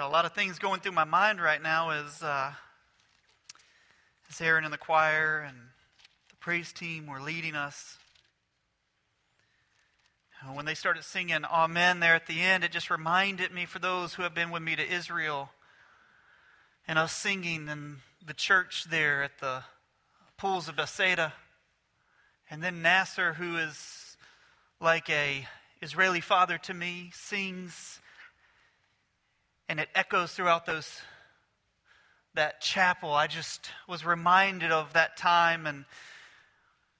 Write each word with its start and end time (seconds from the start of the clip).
Got 0.00 0.08
a 0.08 0.12
lot 0.12 0.24
of 0.24 0.32
things 0.32 0.58
going 0.58 0.80
through 0.80 0.92
my 0.92 1.04
mind 1.04 1.42
right 1.42 1.60
now 1.60 1.90
as, 1.90 2.22
uh, 2.22 2.52
as 4.30 4.40
Aaron 4.40 4.64
and 4.64 4.72
the 4.72 4.78
choir 4.78 5.44
and 5.46 5.54
the 6.30 6.36
praise 6.36 6.72
team 6.72 7.06
were 7.06 7.20
leading 7.20 7.54
us. 7.54 7.98
When 10.54 10.64
they 10.64 10.72
started 10.72 11.04
singing 11.04 11.44
Amen 11.44 12.00
there 12.00 12.14
at 12.14 12.26
the 12.26 12.40
end, 12.40 12.64
it 12.64 12.72
just 12.72 12.88
reminded 12.88 13.52
me 13.52 13.66
for 13.66 13.78
those 13.78 14.14
who 14.14 14.22
have 14.22 14.34
been 14.34 14.50
with 14.50 14.62
me 14.62 14.74
to 14.74 14.90
Israel 14.90 15.50
and 16.88 16.98
us 16.98 17.12
singing 17.12 17.68
in 17.68 17.96
the 18.26 18.32
church 18.32 18.86
there 18.88 19.22
at 19.22 19.38
the 19.38 19.64
pools 20.38 20.66
of 20.66 20.76
Bethesda. 20.76 21.34
And 22.48 22.62
then 22.62 22.80
Nasser, 22.80 23.34
who 23.34 23.58
is 23.58 24.16
like 24.80 25.10
a 25.10 25.46
Israeli 25.82 26.22
father 26.22 26.56
to 26.56 26.72
me, 26.72 27.10
sings 27.12 27.99
and 29.70 29.78
it 29.78 29.88
echoes 29.94 30.32
throughout 30.32 30.66
those 30.66 31.00
that 32.34 32.60
chapel. 32.60 33.12
I 33.12 33.28
just 33.28 33.70
was 33.88 34.04
reminded 34.04 34.72
of 34.72 34.94
that 34.94 35.16
time 35.16 35.64
and 35.64 35.84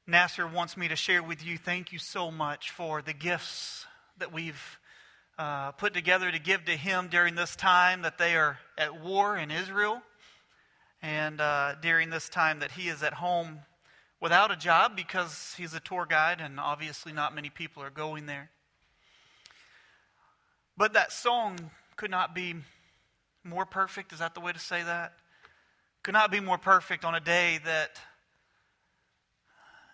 Nasser 0.06 0.46
wants 0.46 0.76
me 0.76 0.86
to 0.86 0.94
share 0.94 1.20
with 1.20 1.44
you. 1.44 1.58
Thank 1.58 1.92
you 1.92 1.98
so 1.98 2.30
much 2.30 2.70
for 2.70 3.02
the 3.02 3.12
gifts 3.12 3.86
that 4.18 4.32
we've 4.32 4.78
uh, 5.36 5.72
put 5.72 5.94
together 5.94 6.30
to 6.30 6.38
give 6.38 6.64
to 6.66 6.76
him 6.76 7.08
during 7.08 7.34
this 7.34 7.56
time 7.56 8.02
that 8.02 8.18
they 8.18 8.36
are 8.36 8.60
at 8.78 9.02
war 9.02 9.36
in 9.36 9.50
Israel, 9.50 10.00
and 11.02 11.40
uh, 11.40 11.74
during 11.82 12.10
this 12.10 12.28
time 12.28 12.60
that 12.60 12.70
he 12.70 12.88
is 12.88 13.02
at 13.02 13.14
home 13.14 13.58
without 14.20 14.52
a 14.52 14.56
job 14.56 14.94
because 14.94 15.54
he's 15.58 15.74
a 15.74 15.80
tour 15.80 16.06
guide, 16.08 16.40
and 16.40 16.60
obviously 16.60 17.12
not 17.12 17.34
many 17.34 17.50
people 17.50 17.82
are 17.82 17.90
going 17.90 18.26
there. 18.26 18.48
But 20.76 20.92
that 20.92 21.10
song 21.10 21.70
could 22.00 22.10
not 22.10 22.34
be 22.34 22.54
more 23.44 23.66
perfect. 23.66 24.10
Is 24.14 24.20
that 24.20 24.32
the 24.32 24.40
way 24.40 24.54
to 24.54 24.58
say 24.58 24.82
that? 24.82 25.12
Could 26.02 26.14
not 26.14 26.30
be 26.30 26.40
more 26.40 26.56
perfect 26.56 27.04
on 27.04 27.14
a 27.14 27.20
day 27.20 27.60
that 27.66 27.90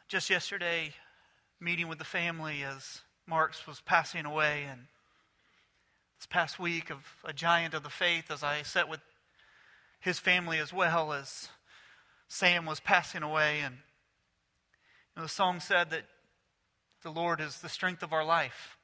just 0.06 0.30
yesterday, 0.30 0.92
meeting 1.58 1.88
with 1.88 1.98
the 1.98 2.04
family 2.04 2.62
as 2.62 3.00
Marks 3.26 3.66
was 3.66 3.80
passing 3.80 4.24
away, 4.24 4.66
and 4.70 4.82
this 6.20 6.26
past 6.26 6.60
week 6.60 6.90
of 6.90 6.98
a 7.24 7.32
giant 7.32 7.74
of 7.74 7.82
the 7.82 7.90
faith 7.90 8.30
as 8.30 8.44
I 8.44 8.62
sat 8.62 8.88
with 8.88 9.00
his 9.98 10.20
family 10.20 10.60
as 10.60 10.72
well 10.72 11.12
as 11.12 11.48
Sam 12.28 12.66
was 12.66 12.78
passing 12.78 13.24
away. 13.24 13.62
And 13.64 13.74
you 13.74 15.16
know, 15.16 15.22
the 15.22 15.28
song 15.28 15.58
said 15.58 15.90
that 15.90 16.04
the 17.02 17.10
Lord 17.10 17.40
is 17.40 17.58
the 17.58 17.68
strength 17.68 18.04
of 18.04 18.12
our 18.12 18.24
life. 18.24 18.75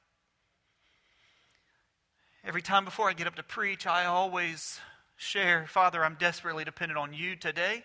Every 2.44 2.62
time 2.62 2.84
before 2.84 3.08
I 3.08 3.12
get 3.12 3.28
up 3.28 3.36
to 3.36 3.44
preach, 3.44 3.86
I 3.86 4.06
always 4.06 4.80
share, 5.16 5.64
Father, 5.68 6.04
I'm 6.04 6.16
desperately 6.16 6.64
dependent 6.64 6.98
on 6.98 7.14
you 7.14 7.36
today 7.36 7.84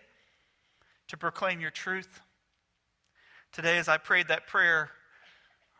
to 1.09 1.17
proclaim 1.17 1.61
your 1.61 1.69
truth. 1.69 2.21
Today, 3.51 3.77
as 3.77 3.87
I 3.87 3.97
prayed 3.97 4.29
that 4.29 4.47
prayer, 4.47 4.89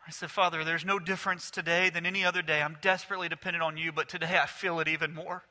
I 0.08 0.12
said, 0.12 0.30
Father, 0.30 0.64
there's 0.64 0.86
no 0.86 1.00
difference 1.00 1.50
today 1.50 1.90
than 1.90 2.06
any 2.06 2.24
other 2.24 2.44
day. 2.44 2.62
I'm 2.62 2.78
desperately 2.80 3.28
dependent 3.28 3.64
on 3.64 3.78
you, 3.78 3.92
but 3.92 4.10
today 4.10 4.38
I 4.40 4.46
feel 4.46 4.80
it 4.80 4.88
even 4.88 5.12
more. 5.12 5.44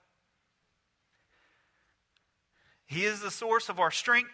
He 2.86 3.05
is 3.05 3.20
the 3.20 3.33
source 3.33 3.68
of 3.68 3.80
our 3.80 3.90
strength, 3.90 4.30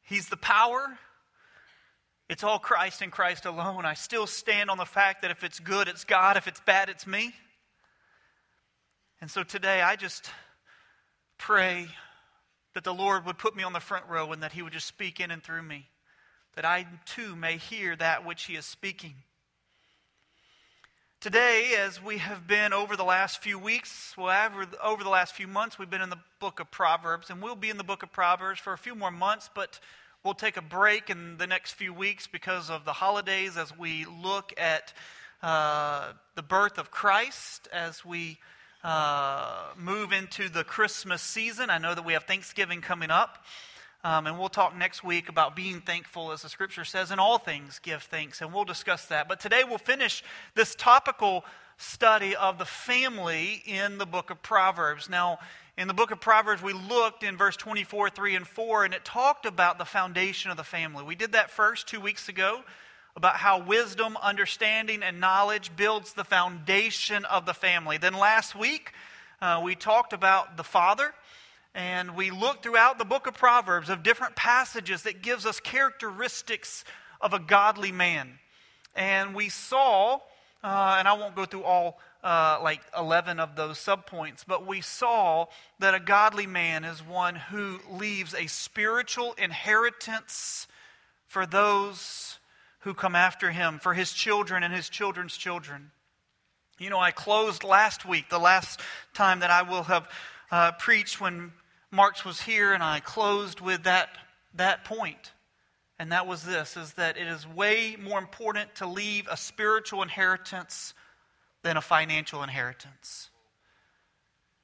He's 0.00 0.30
the 0.30 0.38
power. 0.38 0.98
It's 2.28 2.42
all 2.42 2.58
Christ 2.58 3.02
and 3.02 3.12
Christ 3.12 3.44
alone. 3.44 3.84
I 3.84 3.94
still 3.94 4.26
stand 4.26 4.70
on 4.70 4.78
the 4.78 4.86
fact 4.86 5.22
that 5.22 5.30
if 5.30 5.44
it's 5.44 5.60
good, 5.60 5.88
it's 5.88 6.04
God. 6.04 6.36
If 6.36 6.48
it's 6.48 6.60
bad, 6.60 6.88
it's 6.88 7.06
me. 7.06 7.34
And 9.20 9.30
so 9.30 9.42
today, 9.42 9.82
I 9.82 9.96
just 9.96 10.30
pray 11.38 11.86
that 12.74 12.84
the 12.84 12.94
Lord 12.94 13.26
would 13.26 13.38
put 13.38 13.54
me 13.54 13.62
on 13.62 13.72
the 13.72 13.80
front 13.80 14.06
row 14.08 14.32
and 14.32 14.42
that 14.42 14.52
He 14.52 14.62
would 14.62 14.72
just 14.72 14.86
speak 14.86 15.20
in 15.20 15.30
and 15.30 15.42
through 15.42 15.62
me, 15.62 15.86
that 16.56 16.64
I 16.64 16.86
too 17.04 17.36
may 17.36 17.58
hear 17.58 17.94
that 17.96 18.26
which 18.26 18.44
He 18.44 18.56
is 18.56 18.64
speaking. 18.64 19.14
Today, 21.20 21.74
as 21.78 22.02
we 22.02 22.18
have 22.18 22.46
been 22.46 22.72
over 22.72 22.96
the 22.96 23.04
last 23.04 23.42
few 23.42 23.58
weeks, 23.58 24.14
well, 24.16 24.50
over 24.82 25.04
the 25.04 25.10
last 25.10 25.34
few 25.34 25.46
months, 25.46 25.78
we've 25.78 25.88
been 25.88 26.02
in 26.02 26.10
the 26.10 26.20
book 26.38 26.60
of 26.60 26.70
Proverbs, 26.70 27.30
and 27.30 27.42
we'll 27.42 27.54
be 27.54 27.70
in 27.70 27.78
the 27.78 27.84
book 27.84 28.02
of 28.02 28.12
Proverbs 28.12 28.60
for 28.60 28.72
a 28.72 28.78
few 28.78 28.94
more 28.94 29.10
months, 29.10 29.48
but 29.54 29.78
we'll 30.24 30.32
take 30.32 30.56
a 30.56 30.62
break 30.62 31.10
in 31.10 31.36
the 31.36 31.46
next 31.46 31.72
few 31.72 31.92
weeks 31.92 32.26
because 32.26 32.70
of 32.70 32.86
the 32.86 32.94
holidays 32.94 33.58
as 33.58 33.76
we 33.76 34.06
look 34.22 34.54
at 34.56 34.94
uh, 35.42 36.12
the 36.34 36.42
birth 36.42 36.78
of 36.78 36.90
Christ, 36.90 37.68
as 37.70 38.06
we 38.06 38.38
uh, 38.82 39.66
move 39.76 40.12
into 40.12 40.48
the 40.48 40.64
Christmas 40.64 41.20
season. 41.20 41.68
I 41.68 41.76
know 41.76 41.94
that 41.94 42.06
we 42.06 42.14
have 42.14 42.24
Thanksgiving 42.24 42.80
coming 42.80 43.10
up. 43.10 43.44
Um, 44.02 44.26
and 44.26 44.38
we'll 44.38 44.50
talk 44.50 44.76
next 44.76 45.02
week 45.02 45.30
about 45.30 45.56
being 45.56 45.80
thankful, 45.80 46.32
as 46.32 46.42
the 46.42 46.50
scripture 46.50 46.84
says, 46.84 47.10
in 47.10 47.18
all 47.18 47.38
things 47.38 47.78
give 47.78 48.02
thanks, 48.02 48.42
and 48.42 48.52
we'll 48.52 48.64
discuss 48.64 49.06
that. 49.06 49.28
But 49.28 49.40
today 49.40 49.62
we'll 49.66 49.78
finish 49.78 50.22
this 50.54 50.74
topical 50.74 51.44
study 51.78 52.36
of 52.36 52.58
the 52.58 52.66
family 52.66 53.62
in 53.64 53.96
the 53.96 54.04
book 54.04 54.28
of 54.28 54.42
Proverbs. 54.42 55.08
Now, 55.08 55.38
in 55.76 55.88
the 55.88 55.94
book 55.94 56.12
of 56.12 56.20
Proverbs, 56.20 56.62
we 56.62 56.72
looked 56.72 57.24
in 57.24 57.36
verse 57.36 57.56
24, 57.56 58.10
3, 58.10 58.36
and 58.36 58.46
4, 58.46 58.84
and 58.84 58.94
it 58.94 59.04
talked 59.04 59.44
about 59.44 59.76
the 59.76 59.84
foundation 59.84 60.52
of 60.52 60.56
the 60.56 60.62
family. 60.62 61.02
We 61.02 61.16
did 61.16 61.32
that 61.32 61.50
first 61.50 61.88
two 61.88 62.00
weeks 62.00 62.28
ago 62.28 62.62
about 63.16 63.36
how 63.36 63.60
wisdom, 63.60 64.16
understanding, 64.22 65.02
and 65.02 65.18
knowledge 65.18 65.74
builds 65.74 66.12
the 66.12 66.22
foundation 66.22 67.24
of 67.24 67.44
the 67.44 67.54
family. 67.54 67.98
Then 67.98 68.14
last 68.14 68.54
week, 68.54 68.92
uh, 69.42 69.62
we 69.64 69.74
talked 69.74 70.12
about 70.12 70.56
the 70.56 70.62
father, 70.62 71.12
and 71.74 72.14
we 72.14 72.30
looked 72.30 72.62
throughout 72.62 72.98
the 72.98 73.04
book 73.04 73.26
of 73.26 73.34
Proverbs 73.34 73.88
of 73.88 74.04
different 74.04 74.36
passages 74.36 75.02
that 75.02 75.22
gives 75.22 75.44
us 75.44 75.58
characteristics 75.58 76.84
of 77.20 77.32
a 77.32 77.40
godly 77.40 77.90
man. 77.90 78.38
And 78.94 79.34
we 79.34 79.48
saw, 79.48 80.20
uh, 80.62 80.96
and 80.98 81.08
I 81.08 81.14
won't 81.14 81.34
go 81.34 81.46
through 81.46 81.64
all 81.64 81.98
uh, 82.24 82.58
like 82.62 82.80
11 82.98 83.38
of 83.38 83.54
those 83.54 83.78
subpoints, 83.78 84.44
but 84.48 84.66
we 84.66 84.80
saw 84.80 85.46
that 85.78 85.94
a 85.94 86.00
godly 86.00 86.46
man 86.46 86.82
is 86.82 87.06
one 87.06 87.36
who 87.36 87.78
leaves 87.90 88.34
a 88.34 88.46
spiritual 88.46 89.34
inheritance 89.34 90.66
for 91.26 91.44
those 91.44 92.38
who 92.80 92.94
come 92.94 93.14
after 93.14 93.50
him, 93.50 93.78
for 93.78 93.92
his 93.92 94.10
children 94.10 94.62
and 94.62 94.72
his 94.72 94.88
children's 94.88 95.36
children. 95.36 95.90
You 96.78 96.88
know, 96.88 96.98
I 96.98 97.10
closed 97.10 97.62
last 97.62 98.06
week, 98.06 98.30
the 98.30 98.38
last 98.38 98.80
time 99.12 99.40
that 99.40 99.50
I 99.50 99.62
will 99.62 99.82
have 99.82 100.08
uh, 100.50 100.72
preached 100.72 101.20
when 101.20 101.52
Marks 101.90 102.24
was 102.24 102.40
here, 102.40 102.72
and 102.72 102.82
I 102.82 103.00
closed 103.00 103.60
with 103.60 103.84
that, 103.84 104.08
that 104.54 104.84
point. 104.84 105.32
And 105.98 106.10
that 106.10 106.26
was 106.26 106.42
this 106.42 106.76
is 106.76 106.94
that 106.94 107.16
it 107.18 107.26
is 107.26 107.46
way 107.46 107.96
more 108.00 108.18
important 108.18 108.74
to 108.76 108.86
leave 108.86 109.28
a 109.30 109.36
spiritual 109.36 110.02
inheritance 110.02 110.94
than 111.64 111.76
a 111.76 111.80
financial 111.80 112.42
inheritance. 112.44 113.30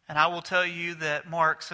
And 0.09 0.19
I 0.19 0.29
will 0.29 0.43
tell 0.43 0.67
you 0.67 0.95
that 0.97 1.29
Marks 1.29 1.73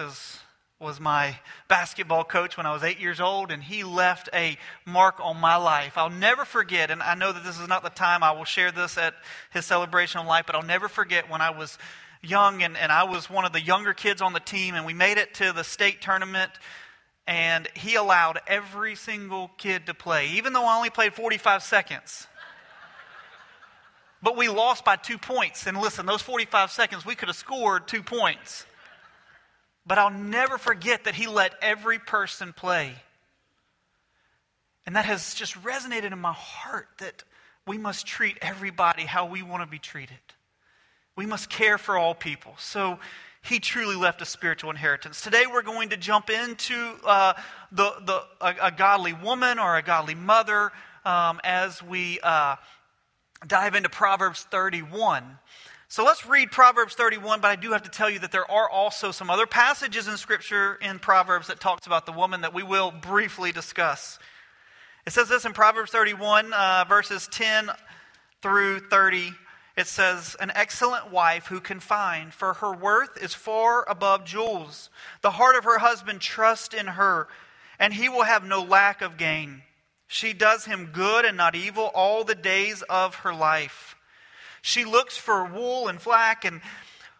was 0.79 0.99
my 0.99 1.37
basketball 1.67 2.23
coach 2.23 2.55
when 2.55 2.65
I 2.65 2.73
was 2.73 2.83
eight 2.83 2.99
years 2.99 3.19
old, 3.19 3.51
and 3.51 3.61
he 3.61 3.83
left 3.83 4.29
a 4.33 4.57
mark 4.85 5.19
on 5.19 5.37
my 5.37 5.57
life. 5.57 5.93
I'll 5.97 6.09
never 6.09 6.45
forget, 6.45 6.89
and 6.89 7.03
I 7.03 7.15
know 7.15 7.31
that 7.31 7.43
this 7.43 7.59
is 7.59 7.67
not 7.67 7.83
the 7.83 7.89
time 7.89 8.23
I 8.23 8.31
will 8.31 8.45
share 8.45 8.71
this 8.71 8.97
at 8.97 9.13
his 9.51 9.65
celebration 9.65 10.21
of 10.21 10.27
life, 10.27 10.45
but 10.47 10.55
I'll 10.55 10.63
never 10.63 10.87
forget 10.87 11.29
when 11.29 11.41
I 11.41 11.49
was 11.49 11.77
young 12.21 12.63
and, 12.63 12.77
and 12.77 12.91
I 12.91 13.03
was 13.03 13.29
one 13.29 13.45
of 13.45 13.53
the 13.53 13.61
younger 13.61 13.93
kids 13.93 14.21
on 14.21 14.33
the 14.33 14.39
team, 14.39 14.75
and 14.75 14.85
we 14.85 14.93
made 14.93 15.17
it 15.17 15.33
to 15.35 15.51
the 15.51 15.63
state 15.63 16.01
tournament, 16.01 16.51
and 17.27 17.67
he 17.73 17.95
allowed 17.95 18.39
every 18.47 18.95
single 18.95 19.51
kid 19.57 19.87
to 19.87 19.93
play, 19.93 20.29
even 20.29 20.53
though 20.53 20.65
I 20.65 20.77
only 20.77 20.89
played 20.89 21.13
45 21.13 21.63
seconds. 21.63 22.27
But 24.21 24.35
we 24.35 24.49
lost 24.49 24.83
by 24.83 24.95
two 24.95 25.17
points. 25.17 25.67
And 25.67 25.79
listen, 25.79 26.05
those 26.05 26.21
45 26.21 26.71
seconds, 26.71 27.05
we 27.05 27.15
could 27.15 27.29
have 27.29 27.35
scored 27.35 27.87
two 27.87 28.01
points. 28.01 28.65
But 29.85 29.97
I'll 29.97 30.09
never 30.09 30.57
forget 30.57 31.05
that 31.05 31.15
he 31.15 31.27
let 31.27 31.53
every 31.61 31.99
person 31.99 32.51
play. 32.51 32.95
And 34.85 34.95
that 34.95 35.05
has 35.05 35.33
just 35.33 35.53
resonated 35.63 36.11
in 36.11 36.19
my 36.19 36.33
heart 36.33 36.87
that 36.99 37.23
we 37.67 37.77
must 37.77 38.07
treat 38.07 38.37
everybody 38.41 39.03
how 39.03 39.25
we 39.27 39.43
want 39.43 39.61
to 39.61 39.67
be 39.69 39.79
treated. 39.79 40.17
We 41.15 41.25
must 41.25 41.49
care 41.49 41.77
for 41.77 41.97
all 41.97 42.15
people. 42.15 42.55
So 42.57 42.99
he 43.41 43.59
truly 43.59 43.95
left 43.95 44.21
a 44.21 44.25
spiritual 44.25 44.69
inheritance. 44.69 45.21
Today 45.21 45.45
we're 45.51 45.61
going 45.61 45.89
to 45.89 45.97
jump 45.97 46.29
into 46.29 46.93
uh, 47.05 47.33
the, 47.71 47.93
the, 48.05 48.23
a, 48.41 48.67
a, 48.67 48.71
godly 48.71 49.13
woman 49.13 49.59
or 49.59 49.77
a 49.77 49.81
godly 49.81 50.15
mother 50.15 50.71
um, 51.05 51.39
as 51.43 51.81
we 51.81 52.19
uh, 52.21 52.55
dive 53.45 53.75
into 53.75 53.89
Proverbs 53.89 54.43
31. 54.49 55.37
So 55.89 56.03
let's 56.03 56.25
read 56.25 56.51
Proverbs 56.51 56.95
31, 56.95 57.39
but 57.39 57.49
I 57.49 57.55
do 57.55 57.71
have 57.71 57.83
to 57.83 57.89
tell 57.89 58.09
you 58.09 58.19
that 58.19 58.31
there 58.31 58.49
are 58.49 58.69
also 58.69 59.11
some 59.11 59.29
other 59.29 59.45
passages 59.45 60.07
in 60.07 60.17
Scripture 60.17 60.75
in 60.81 60.99
Proverbs 60.99 61.47
that 61.47 61.61
talks 61.61 61.87
about 61.87 62.05
the 62.05 62.11
woman 62.11 62.41
that 62.41 62.53
we 62.53 62.61
will 62.63 62.91
briefly 62.91 63.53
discuss. 63.53 64.19
It 65.05 65.13
says 65.13 65.29
this 65.29 65.45
in 65.45 65.53
Proverbs 65.53 65.91
31, 65.91 66.51
uh, 66.51 66.85
verses 66.89 67.29
10 67.31 67.69
through 68.41 68.79
30. 68.89 69.31
it 69.77 69.87
says, 69.87 70.35
An 70.41 70.51
excellent 70.55 71.09
wife 71.09 71.45
who 71.45 71.61
can 71.61 71.79
find, 71.79 72.33
for 72.33 72.55
her 72.55 72.73
worth 72.73 73.21
is 73.23 73.33
far 73.33 73.89
above 73.89 74.25
jewels. 74.25 74.89
The 75.21 75.31
heart 75.31 75.55
of 75.55 75.63
her 75.63 75.77
husband 75.77 76.19
trusts 76.19 76.75
in 76.75 76.87
her, 76.87 77.29
and 77.79 77.93
he 77.93 78.09
will 78.09 78.23
have 78.23 78.43
no 78.43 78.61
lack 78.61 79.01
of 79.01 79.15
gain. 79.15 79.61
She 80.07 80.33
does 80.33 80.65
him 80.65 80.89
good 80.93 81.25
and 81.25 81.37
not 81.37 81.55
evil 81.55 81.91
all 81.93 82.23
the 82.23 82.35
days 82.35 82.81
of 82.83 83.15
her 83.15 83.33
life. 83.33 83.95
She 84.61 84.85
looks 84.85 85.17
for 85.17 85.45
wool 85.45 85.87
and 85.87 86.01
flax 86.01 86.45
and 86.45 86.61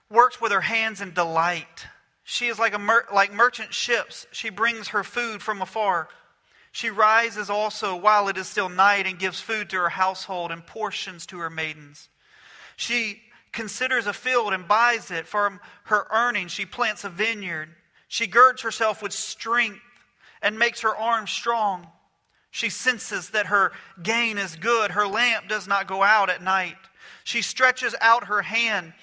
works 0.10 0.40
with 0.42 0.52
her 0.52 0.62
hands 0.62 1.02
in 1.02 1.14
delight. 1.14 1.88
She 2.24 2.48
is 2.48 2.60
like, 2.60 2.74
a 2.74 2.80
mer- 2.80 3.06
like 3.14 3.34
merchant 3.34 3.74
ships. 3.74 4.26
She 4.32 4.50
brings 4.50 4.90
her 4.90 5.04
food 5.04 5.42
from 5.42 5.62
afar. 5.62 6.10
She 6.72 6.90
rises 6.90 7.50
also 7.50 7.96
while 7.96 8.28
it 8.28 8.38
is 8.38 8.48
still 8.48 8.70
night 8.70 9.08
and 9.08 9.18
gives 9.18 9.40
food 9.40 9.70
to 9.70 9.78
her 9.78 9.90
household 9.90 10.52
and 10.52 10.66
portions 10.66 11.26
to 11.28 11.40
her 11.40 11.50
maidens. 11.50 12.10
She 12.76 13.22
considers 13.52 14.08
a 14.08 14.14
field 14.14 14.54
and 14.54 14.68
buys 14.68 15.10
it. 15.10 15.26
From 15.26 15.60
her 15.86 16.06
earnings, 16.12 16.52
she 16.52 16.66
plants 16.66 17.04
a 17.04 17.10
vineyard. 17.10 17.70
She 18.08 18.28
girds 18.28 18.62
herself 18.62 19.02
with 19.02 19.14
strength 19.14 19.80
and 20.42 20.60
makes 20.60 20.82
her 20.82 20.96
arms 20.96 21.32
strong. 21.32 21.88
She 22.58 22.70
senses 22.70 23.30
that 23.30 23.48
her 23.48 23.72
gain 24.02 24.38
is 24.38 24.56
good. 24.56 24.92
Her 24.92 25.06
lamp 25.06 25.48
does 25.48 25.68
not 25.68 25.88
go 25.88 26.02
out 26.02 26.30
at 26.30 26.42
night. 26.42 26.78
She 27.24 27.42
stretches 27.42 27.94
out 28.02 28.26
her 28.26 28.42
hand 28.42 28.94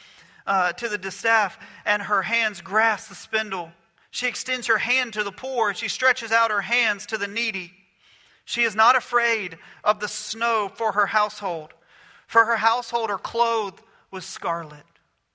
uh, 0.47 0.73
to 0.73 0.89
the 0.89 0.99
distaff, 0.99 1.59
and 1.87 2.03
her 2.03 2.23
hands 2.23 2.61
grasp 2.61 3.09
the 3.09 3.15
spindle. 3.15 3.71
She 4.11 4.27
extends 4.27 4.67
her 4.67 4.79
hand 4.79 5.13
to 5.13 5.23
the 5.23 5.33
poor. 5.33 5.73
She 5.75 5.89
stretches 5.89 6.33
out 6.33 6.51
her 6.51 6.63
hands 6.63 7.07
to 7.07 7.19
the 7.19 7.29
needy. 7.29 7.73
She 8.45 8.63
is 8.63 8.75
not 8.75 8.97
afraid 8.97 9.59
of 9.85 10.01
the 10.01 10.09
snow 10.09 10.71
for 10.75 10.93
her 10.93 11.07
household 11.07 11.75
for 12.27 12.45
her 12.45 12.57
household 12.57 13.11
are 13.11 13.19
clothed 13.19 13.81
with 14.11 14.25
scarlet. 14.25 14.83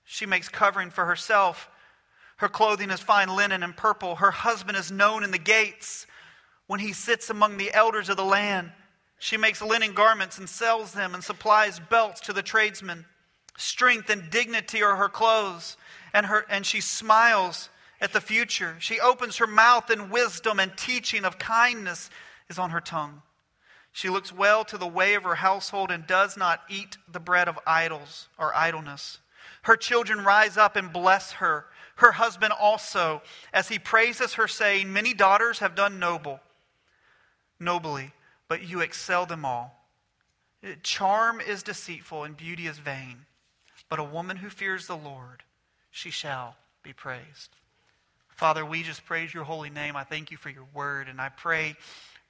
She 0.04 0.26
makes 0.26 0.50
covering 0.50 0.90
for 0.90 1.06
herself. 1.06 1.70
Her 2.36 2.48
clothing 2.48 2.90
is 2.90 3.00
fine 3.00 3.34
linen 3.34 3.62
and 3.62 3.76
purple. 3.76 4.16
Her 4.16 4.30
husband 4.30 4.76
is 4.76 4.90
known 4.90 5.24
in 5.24 5.30
the 5.30 5.38
gates 5.38 6.06
when 6.70 6.78
he 6.78 6.92
sits 6.92 7.30
among 7.30 7.56
the 7.56 7.74
elders 7.74 8.08
of 8.08 8.16
the 8.16 8.24
land. 8.24 8.70
She 9.18 9.36
makes 9.36 9.60
linen 9.60 9.92
garments 9.92 10.38
and 10.38 10.48
sells 10.48 10.92
them 10.92 11.14
and 11.14 11.24
supplies 11.24 11.80
belts 11.80 12.20
to 12.20 12.32
the 12.32 12.44
tradesmen. 12.44 13.06
Strength 13.56 14.08
and 14.08 14.30
dignity 14.30 14.80
are 14.80 14.94
her 14.94 15.08
clothes, 15.08 15.76
and, 16.14 16.26
her, 16.26 16.46
and 16.48 16.64
she 16.64 16.80
smiles 16.80 17.70
at 18.00 18.12
the 18.12 18.20
future. 18.20 18.76
She 18.78 19.00
opens 19.00 19.38
her 19.38 19.48
mouth 19.48 19.90
in 19.90 20.10
wisdom, 20.10 20.60
and 20.60 20.70
teaching 20.76 21.24
of 21.24 21.40
kindness 21.40 22.08
is 22.48 22.56
on 22.56 22.70
her 22.70 22.80
tongue. 22.80 23.22
She 23.90 24.08
looks 24.08 24.32
well 24.32 24.64
to 24.66 24.78
the 24.78 24.86
way 24.86 25.14
of 25.14 25.24
her 25.24 25.34
household 25.34 25.90
and 25.90 26.06
does 26.06 26.36
not 26.36 26.60
eat 26.68 26.98
the 27.10 27.18
bread 27.18 27.48
of 27.48 27.58
idols 27.66 28.28
or 28.38 28.54
idleness. 28.54 29.18
Her 29.62 29.74
children 29.74 30.24
rise 30.24 30.56
up 30.56 30.76
and 30.76 30.92
bless 30.92 31.32
her. 31.32 31.66
Her 31.96 32.12
husband 32.12 32.52
also, 32.52 33.22
as 33.52 33.66
he 33.66 33.80
praises 33.80 34.34
her, 34.34 34.46
saying, 34.46 34.92
Many 34.92 35.14
daughters 35.14 35.58
have 35.58 35.74
done 35.74 35.98
noble, 35.98 36.38
nobly, 37.60 38.12
but 38.48 38.62
you 38.62 38.80
excel 38.80 39.26
them 39.26 39.44
all. 39.44 39.76
Charm 40.82 41.40
is 41.40 41.62
deceitful 41.62 42.24
and 42.24 42.36
beauty 42.36 42.66
is 42.66 42.78
vain, 42.78 43.26
but 43.88 43.98
a 43.98 44.04
woman 44.04 44.38
who 44.38 44.50
fears 44.50 44.86
the 44.86 44.96
Lord, 44.96 45.42
she 45.90 46.10
shall 46.10 46.56
be 46.82 46.92
praised. 46.92 47.56
Father, 48.28 48.64
we 48.64 48.82
just 48.82 49.04
praise 49.04 49.32
your 49.32 49.44
holy 49.44 49.70
name. 49.70 49.96
I 49.96 50.04
thank 50.04 50.30
you 50.30 50.36
for 50.36 50.48
your 50.48 50.66
word, 50.74 51.08
and 51.08 51.20
I 51.20 51.28
pray 51.28 51.76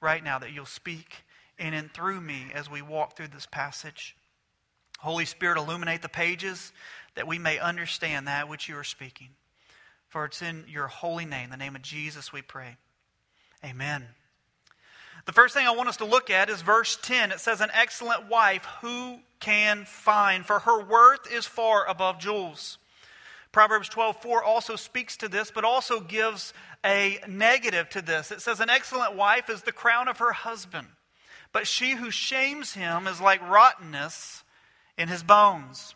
right 0.01 0.23
now 0.23 0.39
that 0.39 0.51
you'll 0.51 0.65
speak 0.65 1.15
in 1.57 1.73
and 1.73 1.93
through 1.93 2.19
me 2.19 2.47
as 2.53 2.69
we 2.69 2.81
walk 2.81 3.15
through 3.15 3.29
this 3.29 3.45
passage. 3.45 4.15
Holy 4.99 5.25
Spirit, 5.25 5.57
illuminate 5.57 6.01
the 6.01 6.09
pages 6.09 6.73
that 7.15 7.27
we 7.27 7.39
may 7.39 7.59
understand 7.59 8.27
that 8.27 8.49
which 8.49 8.67
you 8.69 8.77
are 8.77 8.83
speaking. 8.83 9.29
For 10.09 10.25
it's 10.25 10.41
in 10.41 10.65
your 10.67 10.87
holy 10.87 11.25
name, 11.25 11.49
the 11.49 11.57
name 11.57 11.75
of 11.75 11.81
Jesus, 11.81 12.33
we 12.33 12.41
pray. 12.41 12.75
Amen. 13.63 14.05
The 15.25 15.33
first 15.33 15.53
thing 15.53 15.67
I 15.67 15.71
want 15.71 15.89
us 15.89 15.97
to 15.97 16.05
look 16.05 16.29
at 16.29 16.49
is 16.49 16.61
verse 16.61 16.97
10. 17.01 17.31
It 17.31 17.39
says, 17.39 17.61
An 17.61 17.69
excellent 17.73 18.27
wife 18.27 18.65
who 18.81 19.19
can 19.39 19.85
find, 19.85 20.45
for 20.45 20.59
her 20.59 20.83
worth 20.83 21.31
is 21.31 21.45
far 21.45 21.87
above 21.87 22.19
jewels. 22.19 22.77
Proverbs 23.51 23.89
12:4 23.89 24.43
also 24.43 24.75
speaks 24.75 25.17
to 25.17 25.27
this, 25.27 25.51
but 25.51 25.65
also 25.65 25.99
gives 25.99 26.53
a 26.85 27.19
negative 27.27 27.89
to 27.89 28.01
this. 28.01 28.31
It 28.31 28.41
says, 28.41 28.59
An 28.59 28.69
excellent 28.69 29.15
wife 29.15 29.49
is 29.49 29.61
the 29.61 29.71
crown 29.71 30.07
of 30.07 30.19
her 30.19 30.31
husband 30.31 30.87
but 31.53 31.67
she 31.67 31.91
who 31.91 32.11
shames 32.11 32.73
him 32.73 33.07
is 33.07 33.19
like 33.19 33.47
rottenness 33.47 34.43
in 34.97 35.07
his 35.07 35.23
bones. 35.23 35.95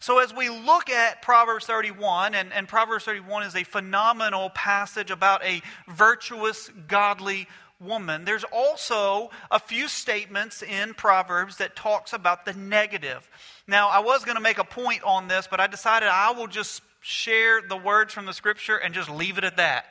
So, 0.00 0.18
as 0.18 0.34
we 0.34 0.48
look 0.48 0.88
at 0.88 1.20
Proverbs 1.20 1.66
31, 1.66 2.34
and, 2.34 2.52
and, 2.54 2.66
Proverbs 2.66 3.04
31 3.04 3.42
is 3.42 3.54
a 3.54 3.64
phenomenal 3.64 4.48
passage 4.50 5.10
about 5.10 5.44
a 5.44 5.60
virtuous, 5.88 6.70
godly 6.88 7.46
woman, 7.80 8.24
there's 8.24 8.44
also 8.44 9.30
a 9.50 9.58
few 9.58 9.88
statements 9.88 10.62
in 10.62 10.94
Proverbs 10.94 11.56
that 11.56 11.74
talks 11.74 12.12
about 12.12 12.44
the 12.44 12.52
negative. 12.52 13.28
Now, 13.66 13.88
I 13.88 14.00
was 14.00 14.24
going 14.24 14.36
to 14.36 14.42
make 14.42 14.58
a 14.58 14.64
point 14.64 15.02
on 15.02 15.28
this, 15.28 15.48
but 15.50 15.60
I 15.60 15.66
decided 15.66 16.08
I 16.08 16.32
will 16.32 16.46
just 16.46 16.82
share 17.00 17.62
the 17.62 17.76
words 17.76 18.12
from 18.12 18.26
the 18.26 18.34
scripture 18.34 18.76
and 18.76 18.94
just 18.94 19.10
leave 19.10 19.38
it 19.38 19.44
at 19.44 19.56
that. 19.56 19.86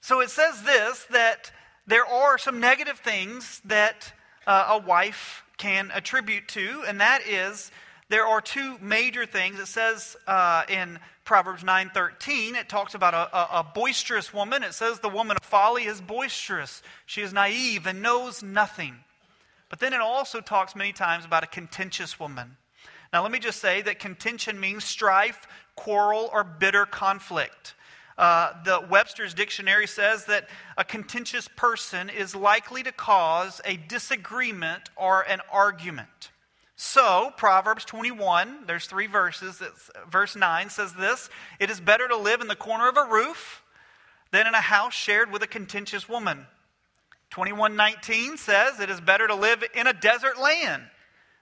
So, 0.00 0.20
it 0.20 0.30
says 0.30 0.62
this 0.62 1.06
that 1.10 1.52
there 1.86 2.06
are 2.06 2.38
some 2.38 2.60
negative 2.60 2.98
things 2.98 3.60
that 3.64 4.12
uh, 4.46 4.66
a 4.70 4.78
wife 4.78 5.44
can 5.56 5.90
attribute 5.94 6.48
to, 6.48 6.82
and 6.88 7.00
that 7.00 7.22
is 7.26 7.70
there 8.08 8.26
are 8.26 8.40
two 8.40 8.76
major 8.80 9.24
things. 9.24 9.60
It 9.60 9.66
says 9.66 10.16
uh, 10.26 10.64
in 10.68 10.98
Proverbs 11.30 11.62
9:13, 11.62 12.56
it 12.56 12.68
talks 12.68 12.96
about 12.96 13.14
a, 13.14 13.32
a, 13.32 13.60
a, 13.60 13.62
boisterous 13.62 14.34
woman. 14.34 14.64
It 14.64 14.74
says 14.74 14.98
the 14.98 15.08
woman 15.08 15.36
of 15.36 15.46
folly 15.46 15.84
is 15.84 16.00
boisterous. 16.00 16.82
She 17.06 17.22
is 17.22 17.32
naive 17.32 17.86
and 17.86 18.02
knows 18.02 18.42
nothing. 18.42 18.96
But 19.68 19.78
then 19.78 19.92
it 19.92 20.00
also 20.00 20.40
talks 20.40 20.74
many 20.74 20.92
times 20.92 21.24
about 21.24 21.44
a 21.44 21.46
contentious 21.46 22.18
woman. 22.18 22.56
Now, 23.12 23.22
let 23.22 23.30
me 23.30 23.38
just 23.38 23.60
say 23.60 23.80
that 23.80 24.00
contention 24.00 24.58
means 24.58 24.82
strife, 24.82 25.46
quarrel, 25.76 26.30
or 26.32 26.42
bitter 26.42 26.84
conflict. 26.84 27.76
Uh, 28.18 28.52
the 28.64 28.84
Webster's 28.90 29.32
dictionary 29.32 29.86
says 29.86 30.24
that 30.24 30.48
a 30.76 30.82
contentious 30.82 31.46
person 31.46 32.08
is 32.10 32.34
likely 32.34 32.82
to 32.82 32.90
cause 32.90 33.60
a 33.64 33.76
disagreement 33.76 34.90
or 34.96 35.22
an 35.28 35.40
argument. 35.52 36.32
So, 36.82 37.30
Proverbs 37.36 37.84
21, 37.84 38.64
there's 38.66 38.86
three 38.86 39.06
verses. 39.06 39.62
verse 40.08 40.34
9 40.34 40.70
says 40.70 40.94
this 40.94 41.28
It 41.58 41.68
is 41.68 41.78
better 41.78 42.08
to 42.08 42.16
live 42.16 42.40
in 42.40 42.48
the 42.48 42.56
corner 42.56 42.88
of 42.88 42.96
a 42.96 43.04
roof 43.04 43.62
than 44.30 44.46
in 44.46 44.54
a 44.54 44.62
house 44.62 44.94
shared 44.94 45.30
with 45.30 45.42
a 45.42 45.46
contentious 45.46 46.08
woman. 46.08 46.46
21:19 47.32 48.38
says 48.38 48.80
it 48.80 48.88
is 48.88 48.98
better 48.98 49.26
to 49.26 49.34
live 49.34 49.62
in 49.74 49.86
a 49.86 49.92
desert 49.92 50.38
land 50.38 50.88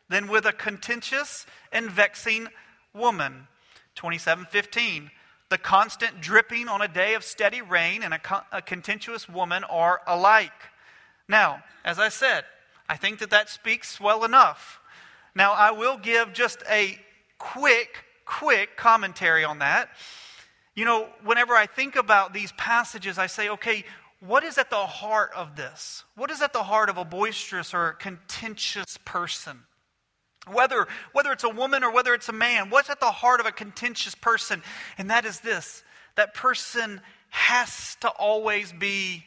than 0.08 0.26
with 0.26 0.44
a 0.44 0.52
contentious 0.52 1.46
and 1.70 1.88
vexing 1.88 2.48
woman. 2.92 3.46
27:15 3.94 5.08
the 5.50 5.58
constant 5.58 6.20
dripping 6.20 6.68
on 6.68 6.82
a 6.82 6.88
day 6.88 7.14
of 7.14 7.22
steady 7.22 7.62
rain 7.62 8.02
and 8.02 8.12
a, 8.12 8.18
con- 8.18 8.44
a 8.50 8.60
contentious 8.60 9.28
woman 9.28 9.62
are 9.62 10.02
alike. 10.04 10.72
Now, 11.28 11.62
as 11.84 12.00
I 12.00 12.08
said, 12.08 12.44
I 12.88 12.96
think 12.96 13.20
that 13.20 13.30
that 13.30 13.48
speaks 13.48 14.00
well 14.00 14.24
enough. 14.24 14.77
Now, 15.38 15.52
I 15.52 15.70
will 15.70 15.96
give 15.96 16.32
just 16.32 16.64
a 16.68 16.98
quick, 17.38 18.04
quick 18.24 18.76
commentary 18.76 19.44
on 19.44 19.60
that. 19.60 19.88
You 20.74 20.84
know, 20.84 21.08
whenever 21.22 21.54
I 21.54 21.66
think 21.66 21.94
about 21.94 22.34
these 22.34 22.50
passages, 22.58 23.18
I 23.18 23.28
say, 23.28 23.48
okay, 23.50 23.84
what 24.18 24.42
is 24.42 24.58
at 24.58 24.68
the 24.68 24.84
heart 24.84 25.30
of 25.36 25.54
this? 25.54 26.02
What 26.16 26.32
is 26.32 26.42
at 26.42 26.52
the 26.52 26.64
heart 26.64 26.88
of 26.88 26.98
a 26.98 27.04
boisterous 27.04 27.72
or 27.72 27.92
contentious 28.00 28.98
person? 29.04 29.60
Whether, 30.48 30.88
whether 31.12 31.30
it's 31.30 31.44
a 31.44 31.48
woman 31.48 31.84
or 31.84 31.92
whether 31.92 32.14
it's 32.14 32.28
a 32.28 32.32
man, 32.32 32.68
what's 32.68 32.90
at 32.90 32.98
the 32.98 33.12
heart 33.12 33.38
of 33.38 33.46
a 33.46 33.52
contentious 33.52 34.16
person? 34.16 34.60
And 34.98 35.10
that 35.10 35.24
is 35.24 35.38
this 35.38 35.84
that 36.16 36.34
person 36.34 37.00
has 37.30 37.96
to 38.00 38.08
always 38.08 38.72
be 38.72 39.22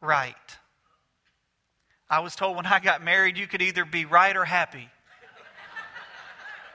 right. 0.00 0.34
I 2.08 2.20
was 2.20 2.34
told 2.34 2.56
when 2.56 2.64
I 2.64 2.80
got 2.80 3.04
married, 3.04 3.36
you 3.36 3.46
could 3.46 3.60
either 3.60 3.84
be 3.84 4.06
right 4.06 4.34
or 4.34 4.46
happy. 4.46 4.88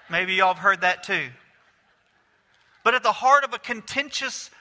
Maybe 0.10 0.36
y'all 0.36 0.54
have 0.54 0.64
heard 0.64 0.82
that 0.82 1.04
too. 1.04 1.30
But 2.84 2.94
at 2.94 3.04
the 3.04 3.12
heart 3.12 3.44
of 3.44 3.54
a 3.54 3.60
contentious 3.60 4.52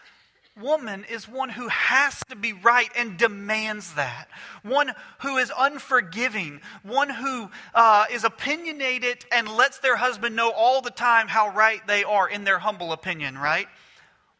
woman 0.60 1.04
is 1.10 1.28
one 1.28 1.48
who 1.48 1.68
has 1.68 2.20
to 2.30 2.36
be 2.36 2.52
right 2.52 2.90
and 2.96 3.18
demands 3.18 3.94
that. 3.94 4.28
One 4.62 4.92
who 5.20 5.36
is 5.36 5.52
unforgiving. 5.56 6.60
One 6.82 7.10
who 7.10 7.50
uh, 7.74 8.06
is 8.10 8.24
opinionated 8.24 9.24
and 9.32 9.48
lets 9.48 9.78
their 9.78 9.96
husband 9.96 10.36
know 10.36 10.50
all 10.50 10.80
the 10.80 10.90
time 10.90 11.28
how 11.28 11.50
right 11.50 11.84
they 11.86 12.04
are 12.04 12.28
in 12.28 12.44
their 12.44 12.58
humble 12.58 12.92
opinion, 12.92 13.36
right? 13.36 13.66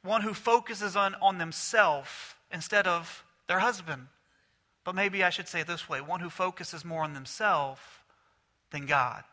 One 0.03 0.23
who 0.23 0.35
focuses 0.35 0.97
on, 0.97 1.15
on 1.21 1.39
themselves 1.39 2.11
instead 2.53 2.87
of 2.87 3.25
their 3.49 3.59
husband. 3.59 4.07
But 4.85 4.95
maybe 4.95 5.25
I 5.25 5.31
should 5.31 5.49
say 5.49 5.61
it 5.61 5.67
this 5.67 5.89
way 5.89 6.01
one 6.01 6.21
who 6.21 6.31
focuses 6.31 6.85
more 6.85 7.03
on 7.03 7.15
themselves 7.15 7.81
than 8.71 8.87
God. 8.87 9.25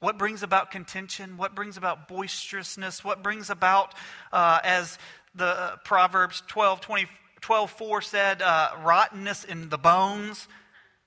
What 0.00 0.18
brings 0.18 0.42
about 0.42 0.70
contention? 0.70 1.36
What 1.36 1.54
brings 1.54 1.76
about 1.76 2.08
boisterousness? 2.08 3.02
What 3.02 3.22
brings 3.22 3.48
about, 3.48 3.94
uh, 4.32 4.60
as 4.62 4.98
the 5.34 5.46
uh, 5.46 5.76
Proverbs 5.84 6.42
12, 6.48 6.80
20, 6.80 7.06
12 7.40 7.70
4 7.70 8.02
said, 8.02 8.42
uh, 8.42 8.70
rottenness 8.82 9.44
in 9.44 9.70
the 9.70 9.78
bones? 9.78 10.48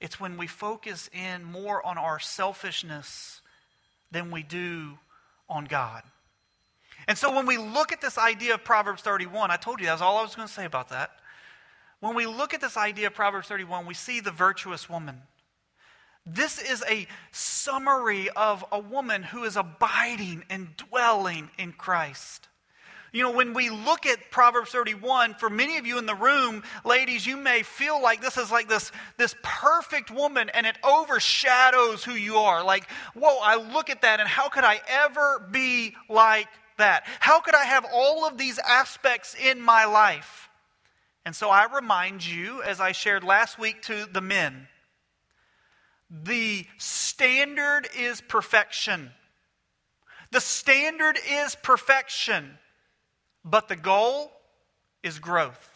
It's 0.02 0.20
when 0.20 0.38
we 0.38 0.48
focus 0.48 1.10
in 1.14 1.44
more 1.44 1.86
on 1.86 1.98
our 1.98 2.20
selfishness 2.20 3.42
than 4.12 4.32
we 4.32 4.44
do 4.44 4.98
on 5.50 5.66
God. 5.66 6.04
And 7.08 7.18
so 7.18 7.36
when 7.36 7.46
we 7.46 7.58
look 7.58 7.92
at 7.92 8.02
this 8.02 8.18
idea 8.18 8.56
of 8.56 8.64
Proverbs 8.64 9.02
31, 9.02 9.52
I 9.52 9.58
told 9.58 9.80
you 9.80 9.88
that 9.88 9.94
was 9.94 10.02
all 10.02 10.18
I 10.18 10.22
was 10.24 10.36
going 10.36 10.48
to 10.48 10.54
say 10.54 10.66
about 10.66 10.90
that. 10.90 11.12
When 12.00 12.16
we 12.16 12.26
look 12.26 12.54
at 12.54 12.62
this 12.62 12.78
idea 12.78 13.08
of 13.08 13.14
Proverbs 13.14 13.48
31, 13.48 13.86
we 13.86 13.94
see 13.94 14.20
the 14.20 14.32
virtuous 14.32 14.90
woman. 14.90 15.22
This 16.32 16.62
is 16.62 16.84
a 16.88 17.08
summary 17.32 18.30
of 18.30 18.64
a 18.72 18.80
woman 18.80 19.24
who 19.24 19.44
is 19.46 19.56
abiding 19.56 20.44
and 20.50 20.76
dwelling 20.78 21.50
in 21.58 21.74
Christ. 21.74 22.48
You 23.12 23.24
know, 23.24 23.32
when 23.32 23.56
we 23.56 23.72
look 23.72 24.06
at 24.06 24.30
Proverbs 24.30 24.70
31, 24.70 25.34
for 25.36 25.50
many 25.50 25.78
of 25.78 25.88
you 25.88 25.98
in 25.98 26.06
the 26.06 26.14
room, 26.14 26.64
ladies, 26.86 27.26
you 27.26 27.38
may 27.38 27.64
feel 27.64 28.00
like 28.00 28.22
this 28.22 28.38
is 28.38 28.52
like 28.52 28.70
this, 28.70 28.92
this 29.18 29.34
perfect 29.42 30.12
woman 30.12 30.52
and 30.54 30.68
it 30.68 30.78
overshadows 30.84 32.04
who 32.04 32.14
you 32.14 32.36
are. 32.36 32.64
Like, 32.64 32.88
whoa, 33.16 33.40
I 33.42 33.56
look 33.56 33.90
at 33.90 34.04
that 34.04 34.20
and 34.20 34.30
how 34.30 34.50
could 34.50 34.64
I 34.64 34.80
ever 34.88 35.48
be 35.52 35.96
like 36.08 36.48
that? 36.78 37.08
How 37.20 37.40
could 37.40 37.56
I 37.56 37.64
have 37.64 37.86
all 37.92 38.28
of 38.28 38.38
these 38.38 38.60
aspects 38.60 39.36
in 39.36 39.60
my 39.60 39.86
life? 39.86 40.50
And 41.26 41.36
so 41.36 41.50
I 41.50 41.66
remind 41.74 42.26
you, 42.26 42.62
as 42.62 42.80
I 42.80 42.92
shared 42.92 43.24
last 43.24 43.58
week 43.58 43.82
to 43.84 44.06
the 44.12 44.22
men, 44.22 44.68
the 46.10 46.66
standard 46.78 47.88
is 47.98 48.22
perfection. 48.22 49.12
The 50.32 50.42
standard 50.42 51.18
is 51.30 51.56
perfection, 51.56 52.58
but 53.44 53.68
the 53.68 53.76
goal 53.76 54.32
is 55.04 55.20
growth. 55.20 55.70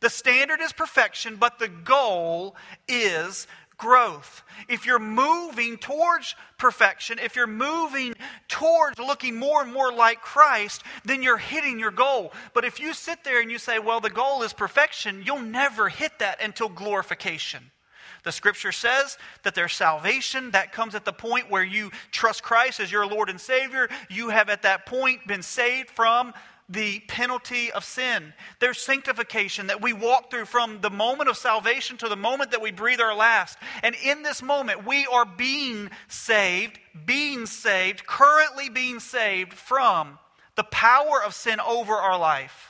The 0.00 0.10
standard 0.10 0.60
is 0.60 0.72
perfection, 0.72 1.36
but 1.36 1.58
the 1.58 1.68
goal 1.68 2.56
is 2.88 3.46
growth. 3.76 4.42
If 4.68 4.86
you're 4.86 4.98
moving 4.98 5.78
towards 5.78 6.34
perfection, 6.58 7.18
if 7.18 7.34
you're 7.34 7.46
moving 7.46 8.14
towards 8.48 8.98
looking 8.98 9.36
more 9.36 9.62
and 9.62 9.72
more 9.72 9.92
like 9.92 10.20
Christ, 10.20 10.82
then 11.04 11.22
you're 11.22 11.38
hitting 11.38 11.78
your 11.80 11.90
goal. 11.90 12.32
But 12.54 12.64
if 12.64 12.78
you 12.78 12.92
sit 12.92 13.24
there 13.24 13.40
and 13.40 13.50
you 13.50 13.58
say, 13.58 13.78
well, 13.78 14.00
the 14.00 14.10
goal 14.10 14.42
is 14.42 14.52
perfection, 14.52 15.22
you'll 15.24 15.40
never 15.40 15.88
hit 15.88 16.18
that 16.18 16.42
until 16.42 16.68
glorification. 16.68 17.70
The 18.22 18.32
scripture 18.32 18.72
says 18.72 19.18
that 19.42 19.54
there's 19.54 19.72
salvation 19.72 20.50
that 20.52 20.72
comes 20.72 20.94
at 20.94 21.04
the 21.04 21.12
point 21.12 21.50
where 21.50 21.64
you 21.64 21.90
trust 22.10 22.42
Christ 22.42 22.80
as 22.80 22.92
your 22.92 23.06
Lord 23.06 23.30
and 23.30 23.40
Savior. 23.40 23.88
You 24.08 24.28
have 24.28 24.48
at 24.48 24.62
that 24.62 24.86
point 24.86 25.26
been 25.26 25.42
saved 25.42 25.90
from 25.90 26.34
the 26.70 27.00
penalty 27.08 27.72
of 27.72 27.84
sin. 27.84 28.32
There's 28.60 28.78
sanctification 28.78 29.66
that 29.66 29.82
we 29.82 29.92
walk 29.92 30.30
through 30.30 30.44
from 30.44 30.80
the 30.80 30.90
moment 30.90 31.28
of 31.28 31.36
salvation 31.36 31.96
to 31.98 32.08
the 32.08 32.16
moment 32.16 32.52
that 32.52 32.62
we 32.62 32.70
breathe 32.70 33.00
our 33.00 33.14
last. 33.14 33.58
And 33.82 33.96
in 34.04 34.22
this 34.22 34.40
moment, 34.40 34.86
we 34.86 35.04
are 35.06 35.24
being 35.24 35.90
saved, 36.06 36.78
being 37.04 37.46
saved, 37.46 38.06
currently 38.06 38.68
being 38.68 39.00
saved 39.00 39.52
from 39.54 40.18
the 40.54 40.64
power 40.64 41.22
of 41.24 41.34
sin 41.34 41.58
over 41.58 41.94
our 41.94 42.18
life. 42.18 42.69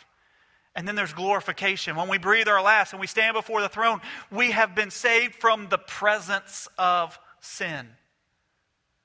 And 0.76 0.86
then 0.86 0.94
there's 0.94 1.12
glorification. 1.12 1.96
When 1.96 2.08
we 2.08 2.18
breathe 2.18 2.48
our 2.48 2.62
last 2.62 2.92
and 2.92 3.00
we 3.00 3.06
stand 3.06 3.34
before 3.34 3.60
the 3.60 3.68
throne, 3.68 4.00
we 4.30 4.52
have 4.52 4.74
been 4.74 4.90
saved 4.90 5.34
from 5.34 5.68
the 5.68 5.78
presence 5.78 6.68
of 6.78 7.18
sin. 7.40 7.88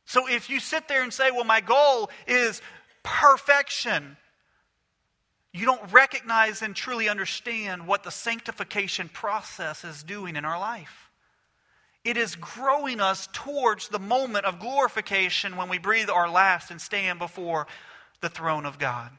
So 0.05 0.29
if 0.29 0.49
you 0.49 0.59
sit 0.59 0.87
there 0.87 1.01
and 1.01 1.11
say, 1.11 1.31
well, 1.31 1.43
my 1.43 1.61
goal 1.61 2.11
is 2.27 2.61
perfection, 3.03 4.17
you 5.51 5.65
don't 5.65 5.91
recognize 5.91 6.61
and 6.61 6.75
truly 6.75 7.09
understand 7.09 7.87
what 7.87 8.03
the 8.03 8.11
sanctification 8.11 9.09
process 9.09 9.83
is 9.83 10.03
doing 10.03 10.35
in 10.35 10.45
our 10.45 10.59
life. 10.59 11.09
It 12.03 12.17
is 12.17 12.35
growing 12.35 13.01
us 13.01 13.27
towards 13.33 13.87
the 13.87 13.97
moment 13.97 14.45
of 14.45 14.59
glorification 14.59 15.57
when 15.57 15.69
we 15.69 15.79
breathe 15.79 16.09
our 16.09 16.29
last 16.29 16.69
and 16.69 16.79
stand 16.79 17.17
before 17.17 17.65
the 18.21 18.29
throne 18.29 18.67
of 18.67 18.77
God. 18.77 19.09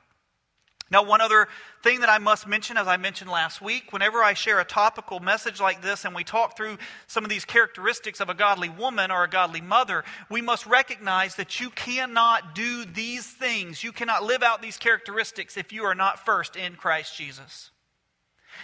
Now, 0.88 1.02
one 1.02 1.20
other 1.20 1.48
thing 1.82 2.00
that 2.00 2.08
I 2.08 2.18
must 2.18 2.46
mention, 2.46 2.76
as 2.76 2.86
I 2.86 2.96
mentioned 2.96 3.28
last 3.28 3.60
week, 3.60 3.92
whenever 3.92 4.22
I 4.22 4.34
share 4.34 4.60
a 4.60 4.64
topical 4.64 5.18
message 5.18 5.60
like 5.60 5.82
this 5.82 6.04
and 6.04 6.14
we 6.14 6.22
talk 6.22 6.56
through 6.56 6.78
some 7.08 7.24
of 7.24 7.30
these 7.30 7.44
characteristics 7.44 8.20
of 8.20 8.28
a 8.28 8.34
godly 8.34 8.68
woman 8.68 9.10
or 9.10 9.24
a 9.24 9.28
godly 9.28 9.60
mother, 9.60 10.04
we 10.30 10.42
must 10.42 10.64
recognize 10.64 11.34
that 11.36 11.58
you 11.58 11.70
cannot 11.70 12.54
do 12.54 12.84
these 12.84 13.26
things. 13.26 13.82
You 13.82 13.90
cannot 13.90 14.22
live 14.22 14.44
out 14.44 14.62
these 14.62 14.76
characteristics 14.76 15.56
if 15.56 15.72
you 15.72 15.82
are 15.84 15.94
not 15.94 16.24
first 16.24 16.54
in 16.54 16.76
Christ 16.76 17.16
Jesus. 17.16 17.70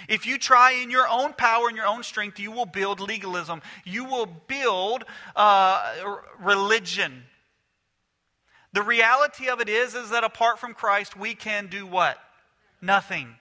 If 0.09 0.25
you 0.25 0.39
try 0.39 0.73
in 0.73 0.91
your 0.91 1.09
own 1.09 1.33
power 1.33 1.67
and 1.67 1.77
your 1.77 1.87
own 1.87 2.05
strength, 2.05 2.39
you 2.39 2.53
will 2.53 2.67
build 2.67 3.01
legalism. 3.01 3.63
You 3.85 4.05
will 4.05 4.27
build 4.27 5.05
uh, 5.35 5.95
religion. 6.41 7.25
The 8.73 8.83
reality 8.83 9.49
of 9.49 9.61
it 9.61 9.69
is, 9.69 9.95
is 9.95 10.11
that 10.11 10.25
apart 10.25 10.59
from 10.59 10.73
Christ, 10.73 11.17
we 11.17 11.35
can 11.35 11.67
do 11.67 11.87
what? 11.87 12.19
Nothing. 12.81 13.37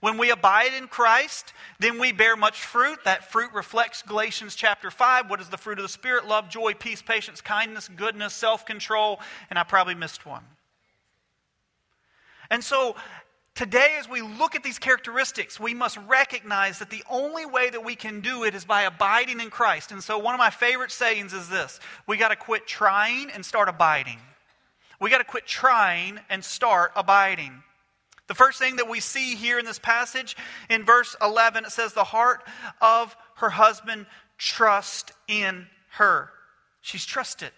When 0.00 0.16
we 0.16 0.30
abide 0.30 0.72
in 0.72 0.88
Christ, 0.88 1.52
then 1.78 2.00
we 2.00 2.10
bear 2.10 2.34
much 2.34 2.62
fruit. 2.62 2.98
That 3.04 3.30
fruit 3.30 3.52
reflects 3.52 4.02
Galatians 4.02 4.54
chapter 4.54 4.90
5. 4.90 5.28
What 5.28 5.40
is 5.40 5.48
the 5.48 5.58
fruit 5.58 5.78
of 5.78 5.82
the 5.82 5.90
Spirit? 5.90 6.26
Love, 6.26 6.48
joy, 6.48 6.72
peace, 6.74 7.02
patience, 7.02 7.40
kindness, 7.40 7.88
goodness, 7.88 8.32
self 8.32 8.64
control. 8.64 9.20
And 9.50 9.58
I 9.58 9.62
probably 9.62 9.94
missed 9.94 10.24
one. 10.24 10.44
And 12.50 12.64
so, 12.64 12.96
today, 13.54 13.96
as 13.98 14.08
we 14.08 14.22
look 14.22 14.56
at 14.56 14.62
these 14.62 14.78
characteristics, 14.78 15.60
we 15.60 15.74
must 15.74 15.98
recognize 16.08 16.78
that 16.78 16.90
the 16.90 17.04
only 17.10 17.44
way 17.44 17.68
that 17.68 17.84
we 17.84 17.94
can 17.94 18.22
do 18.22 18.44
it 18.44 18.54
is 18.54 18.64
by 18.64 18.82
abiding 18.82 19.38
in 19.38 19.50
Christ. 19.50 19.92
And 19.92 20.02
so, 20.02 20.18
one 20.18 20.34
of 20.34 20.38
my 20.38 20.50
favorite 20.50 20.92
sayings 20.92 21.34
is 21.34 21.48
this 21.50 21.78
we 22.06 22.16
got 22.16 22.28
to 22.30 22.36
quit 22.36 22.66
trying 22.66 23.30
and 23.30 23.44
start 23.44 23.68
abiding. 23.68 24.18
We 25.00 25.10
got 25.10 25.18
to 25.18 25.24
quit 25.24 25.46
trying 25.46 26.20
and 26.28 26.44
start 26.44 26.92
abiding. 26.94 27.62
The 28.26 28.34
first 28.34 28.58
thing 28.58 28.76
that 28.76 28.88
we 28.88 29.00
see 29.00 29.34
here 29.34 29.58
in 29.58 29.64
this 29.64 29.78
passage, 29.78 30.36
in 30.68 30.84
verse 30.84 31.16
11, 31.20 31.64
it 31.64 31.72
says, 31.72 31.94
The 31.94 32.04
heart 32.04 32.46
of 32.80 33.16
her 33.36 33.50
husband 33.50 34.06
trust 34.38 35.12
in 35.26 35.66
her. 35.92 36.30
She's 36.80 37.04
trusted. 37.04 37.50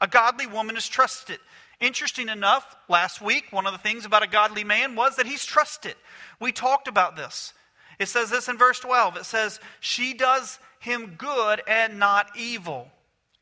A 0.00 0.06
godly 0.06 0.46
woman 0.46 0.76
is 0.76 0.88
trusted. 0.88 1.40
Interesting 1.80 2.28
enough, 2.28 2.76
last 2.88 3.20
week, 3.20 3.46
one 3.50 3.66
of 3.66 3.72
the 3.72 3.78
things 3.78 4.04
about 4.04 4.22
a 4.22 4.28
godly 4.28 4.64
man 4.64 4.94
was 4.94 5.16
that 5.16 5.26
he's 5.26 5.44
trusted. 5.44 5.94
We 6.40 6.52
talked 6.52 6.88
about 6.88 7.16
this. 7.16 7.52
It 7.98 8.08
says 8.08 8.30
this 8.30 8.48
in 8.48 8.56
verse 8.56 8.80
12 8.80 9.16
it 9.16 9.24
says, 9.24 9.60
She 9.80 10.14
does 10.14 10.58
him 10.78 11.16
good 11.18 11.62
and 11.66 11.98
not 11.98 12.28
evil 12.36 12.88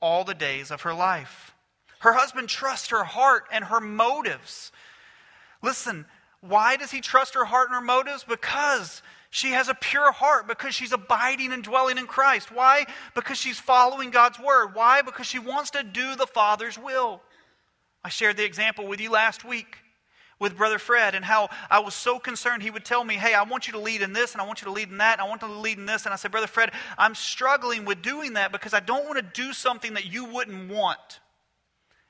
all 0.00 0.24
the 0.24 0.34
days 0.34 0.70
of 0.70 0.82
her 0.82 0.94
life. 0.94 1.51
Her 2.02 2.12
husband 2.12 2.48
trusts 2.48 2.88
her 2.88 3.04
heart 3.04 3.44
and 3.52 3.64
her 3.64 3.80
motives. 3.80 4.72
Listen, 5.62 6.04
why 6.40 6.76
does 6.76 6.90
he 6.90 7.00
trust 7.00 7.34
her 7.34 7.44
heart 7.44 7.68
and 7.68 7.76
her 7.76 7.80
motives? 7.80 8.24
Because 8.24 9.02
she 9.30 9.52
has 9.52 9.68
a 9.68 9.74
pure 9.74 10.10
heart, 10.10 10.48
because 10.48 10.74
she's 10.74 10.90
abiding 10.90 11.52
and 11.52 11.62
dwelling 11.62 11.98
in 11.98 12.08
Christ. 12.08 12.50
Why? 12.50 12.86
Because 13.14 13.38
she's 13.38 13.60
following 13.60 14.10
God's 14.10 14.40
word. 14.40 14.74
Why? 14.74 15.02
Because 15.02 15.26
she 15.26 15.38
wants 15.38 15.70
to 15.70 15.84
do 15.84 16.16
the 16.16 16.26
Father's 16.26 16.76
will. 16.76 17.22
I 18.02 18.08
shared 18.08 18.36
the 18.36 18.44
example 18.44 18.88
with 18.88 19.00
you 19.00 19.12
last 19.12 19.44
week 19.44 19.76
with 20.40 20.56
Brother 20.56 20.80
Fred 20.80 21.14
and 21.14 21.24
how 21.24 21.50
I 21.70 21.78
was 21.78 21.94
so 21.94 22.18
concerned. 22.18 22.64
He 22.64 22.70
would 22.72 22.84
tell 22.84 23.04
me, 23.04 23.14
Hey, 23.14 23.32
I 23.32 23.44
want 23.44 23.68
you 23.68 23.74
to 23.74 23.78
lead 23.78 24.02
in 24.02 24.12
this, 24.12 24.32
and 24.32 24.42
I 24.42 24.44
want 24.44 24.60
you 24.60 24.64
to 24.64 24.72
lead 24.72 24.90
in 24.90 24.98
that, 24.98 25.20
and 25.20 25.22
I 25.24 25.28
want 25.28 25.42
to 25.42 25.46
lead 25.46 25.78
in 25.78 25.86
this. 25.86 26.04
And 26.04 26.12
I 26.12 26.16
said, 26.16 26.32
Brother 26.32 26.48
Fred, 26.48 26.72
I'm 26.98 27.14
struggling 27.14 27.84
with 27.84 28.02
doing 28.02 28.32
that 28.32 28.50
because 28.50 28.74
I 28.74 28.80
don't 28.80 29.04
want 29.04 29.18
to 29.18 29.42
do 29.42 29.52
something 29.52 29.94
that 29.94 30.06
you 30.06 30.24
wouldn't 30.24 30.68
want. 30.68 31.20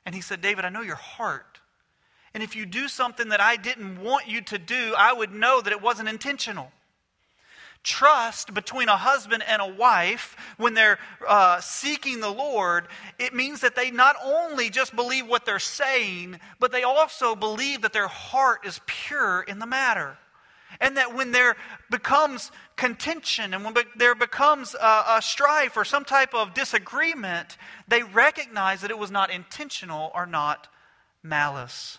And 0.05 0.15
he 0.15 0.21
said, 0.21 0.41
David, 0.41 0.65
I 0.65 0.69
know 0.69 0.83
your 0.83 0.97
heart. 0.97 1.61
And 2.35 2.43
if 2.43 2.57
you 2.57 2.67
do 2.67 2.89
something 2.89 3.29
that 3.29 3.41
I 3.41 3.57
didn't 3.57 4.03
want 4.03 4.27
you 4.27 4.41
to 4.43 4.59
do, 4.59 4.95
I 4.97 5.13
would 5.13 5.33
know 5.33 5.61
that 5.61 5.73
it 5.73 5.83
wasn't 5.83 6.09
intentional. 6.09 6.73
Trust 7.83 8.55
between 8.55 8.89
a 8.89 8.97
husband 8.97 9.43
and 9.47 9.61
a 9.61 9.67
wife, 9.67 10.37
when 10.57 10.75
they're 10.75 10.99
uh, 11.27 11.61
seeking 11.61 12.21
the 12.21 12.31
Lord, 12.31 12.87
it 13.19 13.35
means 13.35 13.61
that 13.61 13.75
they 13.75 13.91
not 13.91 14.17
only 14.25 14.71
just 14.71 14.95
believe 14.95 15.27
what 15.27 15.45
they're 15.45 15.59
saying, 15.59 16.39
but 16.61 16.71
they 16.71 16.85
also 16.85 17.35
believe 17.35 17.83
that 17.83 17.93
their 17.93 18.09
heart 18.09 18.65
is 18.65 18.81
pure 18.87 19.43
in 19.43 19.59
the 19.59 19.67
matter. 19.67 20.17
And 20.81 20.97
that 20.97 21.15
when 21.15 21.33
there 21.33 21.57
becomes 21.91 22.51
contention 22.77 23.55
and 23.55 23.65
when 23.65 23.75
there 23.97 24.15
becomes 24.15 24.75
a, 24.75 25.05
a 25.11 25.23
strife 25.23 25.77
or 25.77 25.85
some 25.85 26.05
type 26.05 26.35
of 26.35 26.55
disagreement, 26.55 27.57
they 27.89 28.03
recognize 28.03 28.81
that 28.81 28.91
it 28.91 28.99
was 28.99 29.11
not 29.11 29.31
intentional 29.31 30.11
or 30.15 30.27
not 30.27 30.69
malice. 31.23 31.99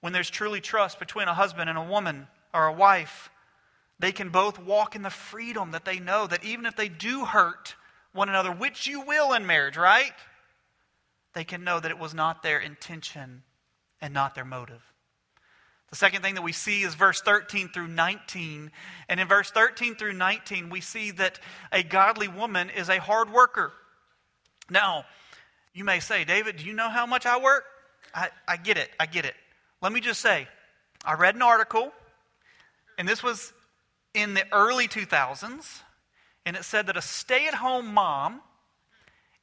When 0.00 0.12
there's 0.12 0.30
truly 0.30 0.60
trust 0.60 0.98
between 0.98 1.28
a 1.28 1.34
husband 1.34 1.68
and 1.68 1.78
a 1.78 1.82
woman 1.82 2.26
or 2.52 2.66
a 2.66 2.72
wife, 2.72 3.30
they 3.98 4.12
can 4.12 4.28
both 4.30 4.58
walk 4.58 4.94
in 4.94 5.02
the 5.02 5.10
freedom 5.10 5.70
that 5.70 5.84
they 5.84 5.98
know 5.98 6.26
that 6.26 6.44
even 6.44 6.66
if 6.66 6.76
they 6.76 6.88
do 6.88 7.24
hurt 7.24 7.74
one 8.12 8.28
another, 8.28 8.52
which 8.52 8.86
you 8.86 9.02
will 9.02 9.32
in 9.32 9.46
marriage, 9.46 9.76
right? 9.76 10.12
they 11.36 11.44
can 11.44 11.62
know 11.62 11.78
that 11.78 11.90
it 11.90 11.98
was 11.98 12.14
not 12.14 12.42
their 12.42 12.58
intention 12.58 13.42
and 14.00 14.14
not 14.14 14.34
their 14.34 14.44
motive. 14.44 14.80
The 15.90 15.96
second 15.96 16.22
thing 16.22 16.34
that 16.34 16.42
we 16.42 16.52
see 16.52 16.82
is 16.82 16.94
verse 16.94 17.20
13 17.20 17.68
through 17.68 17.88
19. 17.88 18.70
And 19.08 19.20
in 19.20 19.28
verse 19.28 19.50
13 19.50 19.94
through 19.94 20.14
19, 20.14 20.68
we 20.68 20.80
see 20.80 21.12
that 21.12 21.38
a 21.70 21.82
godly 21.82 22.28
woman 22.28 22.70
is 22.70 22.88
a 22.88 22.98
hard 22.98 23.32
worker. 23.32 23.72
Now, 24.68 25.04
you 25.72 25.84
may 25.84 26.00
say, 26.00 26.24
David, 26.24 26.56
do 26.56 26.64
you 26.64 26.72
know 26.72 26.88
how 26.88 27.06
much 27.06 27.24
I 27.24 27.38
work? 27.38 27.64
I, 28.14 28.30
I 28.48 28.56
get 28.56 28.78
it. 28.78 28.90
I 28.98 29.06
get 29.06 29.24
it. 29.24 29.34
Let 29.80 29.92
me 29.92 30.00
just 30.00 30.20
say, 30.20 30.48
I 31.04 31.14
read 31.14 31.34
an 31.36 31.42
article, 31.42 31.92
and 32.98 33.06
this 33.06 33.22
was 33.22 33.52
in 34.14 34.34
the 34.34 34.44
early 34.52 34.88
2000s, 34.88 35.82
and 36.44 36.56
it 36.56 36.64
said 36.64 36.86
that 36.86 36.96
a 36.96 37.02
stay 37.02 37.46
at 37.46 37.54
home 37.54 37.92
mom, 37.92 38.40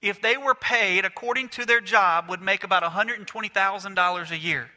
if 0.02 0.22
they 0.22 0.36
were 0.36 0.56
paid 0.56 1.06
according 1.06 1.50
to 1.50 1.66
their 1.66 1.80
job, 1.80 2.30
would 2.30 2.42
make 2.42 2.64
about 2.64 2.84
$120,000 2.84 4.32
a 4.32 4.38
year. 4.38 4.70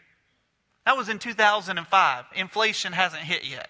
That 0.86 0.96
was 0.96 1.08
in 1.08 1.18
2005. 1.18 2.24
Inflation 2.36 2.92
hasn't 2.92 3.22
hit 3.22 3.44
yet. 3.44 3.68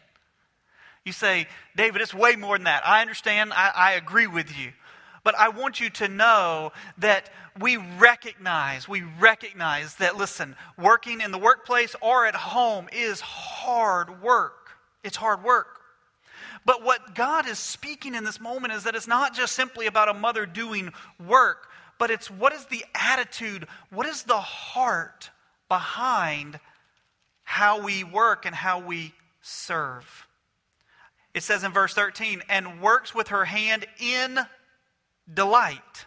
You 1.04 1.12
say, 1.12 1.46
David, 1.74 2.02
it's 2.02 2.14
way 2.14 2.36
more 2.36 2.56
than 2.56 2.64
that. 2.64 2.86
I 2.86 3.00
understand. 3.00 3.52
I, 3.52 3.72
I 3.74 3.92
agree 3.92 4.26
with 4.26 4.56
you. 4.56 4.72
But 5.24 5.34
I 5.36 5.48
want 5.48 5.80
you 5.80 5.90
to 5.90 6.08
know 6.08 6.72
that 6.98 7.30
we 7.58 7.78
recognize, 7.78 8.88
we 8.88 9.02
recognize 9.18 9.96
that, 9.96 10.16
listen, 10.16 10.54
working 10.78 11.20
in 11.20 11.32
the 11.32 11.38
workplace 11.38 11.96
or 12.00 12.26
at 12.26 12.36
home 12.36 12.88
is 12.92 13.20
hard 13.20 14.22
work. 14.22 14.70
It's 15.02 15.16
hard 15.16 15.42
work. 15.42 15.80
But 16.64 16.84
what 16.84 17.14
God 17.14 17.48
is 17.48 17.58
speaking 17.58 18.14
in 18.14 18.24
this 18.24 18.40
moment 18.40 18.74
is 18.74 18.84
that 18.84 18.94
it's 18.94 19.08
not 19.08 19.34
just 19.34 19.54
simply 19.54 19.86
about 19.86 20.08
a 20.08 20.14
mother 20.14 20.44
doing 20.44 20.92
work, 21.24 21.68
but 21.98 22.10
it's 22.10 22.30
what 22.30 22.52
is 22.52 22.66
the 22.66 22.84
attitude, 22.94 23.66
what 23.90 24.06
is 24.06 24.24
the 24.24 24.38
heart 24.38 25.30
behind 25.68 26.60
how 27.46 27.80
we 27.80 28.04
work 28.04 28.44
and 28.44 28.54
how 28.54 28.80
we 28.80 29.14
serve. 29.40 30.26
It 31.32 31.44
says 31.44 31.62
in 31.64 31.72
verse 31.72 31.94
13, 31.94 32.42
and 32.48 32.82
works 32.82 33.14
with 33.14 33.28
her 33.28 33.44
hand 33.44 33.86
in 34.00 34.38
delight. 35.32 36.06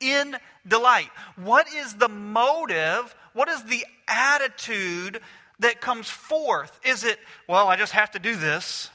In 0.00 0.36
delight. 0.66 1.10
What 1.36 1.72
is 1.72 1.94
the 1.94 2.08
motive? 2.08 3.14
What 3.34 3.48
is 3.48 3.62
the 3.64 3.84
attitude 4.08 5.20
that 5.58 5.82
comes 5.82 6.08
forth? 6.08 6.80
Is 6.82 7.04
it, 7.04 7.18
well, 7.46 7.68
I 7.68 7.76
just 7.76 7.92
have 7.92 8.12
to 8.12 8.18
do 8.18 8.34
this? 8.34 8.90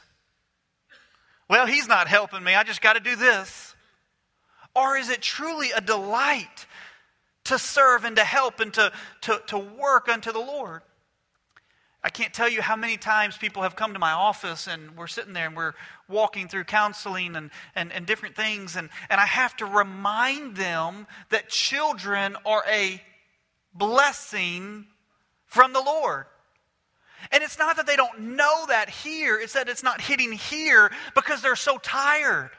Well, 1.47 1.67
he's 1.67 1.87
not 1.87 2.07
helping 2.07 2.43
me. 2.43 2.55
I 2.55 2.63
just 2.63 2.81
got 2.81 2.93
to 2.93 2.99
do 2.99 3.15
this. 3.15 3.75
Or 4.75 4.97
is 4.97 5.09
it 5.09 5.21
truly 5.21 5.69
a 5.71 5.81
delight 5.81 6.65
to 7.45 7.59
serve 7.59 8.05
and 8.05 8.15
to 8.15 8.23
help 8.23 8.59
and 8.59 8.73
to, 8.73 8.91
to, 9.21 9.41
to 9.47 9.59
work 9.59 10.09
unto 10.09 10.31
the 10.31 10.39
Lord? 10.39 10.81
I 12.05 12.09
can't 12.09 12.31
tell 12.31 12.47
you 12.47 12.61
how 12.61 12.75
many 12.75 12.97
times 12.97 13.35
people 13.35 13.63
have 13.63 13.75
come 13.75 13.93
to 13.93 13.99
my 13.99 14.11
office 14.11 14.67
and 14.67 14.95
we're 14.95 15.07
sitting 15.07 15.33
there 15.33 15.47
and 15.47 15.57
we're 15.57 15.73
walking 16.07 16.47
through 16.47 16.65
counseling 16.65 17.35
and, 17.35 17.49
and, 17.73 17.91
and 17.91 18.05
different 18.05 18.35
things, 18.35 18.75
and, 18.75 18.89
and 19.09 19.19
I 19.19 19.25
have 19.25 19.57
to 19.57 19.65
remind 19.65 20.55
them 20.55 21.07
that 21.31 21.49
children 21.49 22.37
are 22.45 22.63
a 22.69 23.01
blessing 23.73 24.85
from 25.47 25.73
the 25.73 25.81
Lord. 25.81 26.27
And 27.31 27.43
it's 27.43 27.57
not 27.57 27.77
that 27.77 27.87
they 27.87 27.95
don't 27.95 28.19
know 28.19 28.67
that 28.67 28.87
here, 28.87 29.39
it's 29.39 29.53
that 29.53 29.67
it's 29.67 29.81
not 29.81 29.99
hitting 29.99 30.31
here 30.31 30.91
because 31.15 31.41
they're 31.41 31.55
so 31.55 31.79
tired 31.79 32.51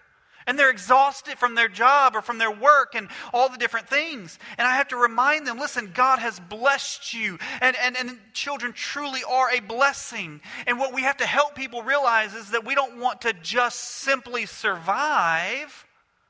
and 0.46 0.58
they're 0.58 0.70
exhausted 0.70 1.38
from 1.38 1.54
their 1.54 1.68
job 1.68 2.14
or 2.14 2.22
from 2.22 2.38
their 2.38 2.50
work 2.50 2.94
and 2.94 3.08
all 3.32 3.48
the 3.48 3.58
different 3.58 3.88
things. 3.88 4.38
And 4.58 4.66
I 4.66 4.76
have 4.76 4.88
to 4.88 4.96
remind 4.96 5.46
them 5.46 5.58
listen, 5.58 5.90
God 5.94 6.18
has 6.18 6.38
blessed 6.38 7.14
you, 7.14 7.38
and, 7.60 7.76
and, 7.76 7.96
and 7.96 8.18
children 8.32 8.72
truly 8.72 9.22
are 9.28 9.50
a 9.50 9.60
blessing. 9.60 10.40
And 10.66 10.78
what 10.78 10.94
we 10.94 11.02
have 11.02 11.16
to 11.18 11.26
help 11.26 11.54
people 11.54 11.82
realize 11.82 12.34
is 12.34 12.50
that 12.50 12.64
we 12.64 12.74
don't 12.74 12.98
want 12.98 13.22
to 13.22 13.32
just 13.32 13.80
simply 13.80 14.46
survive, 14.46 15.86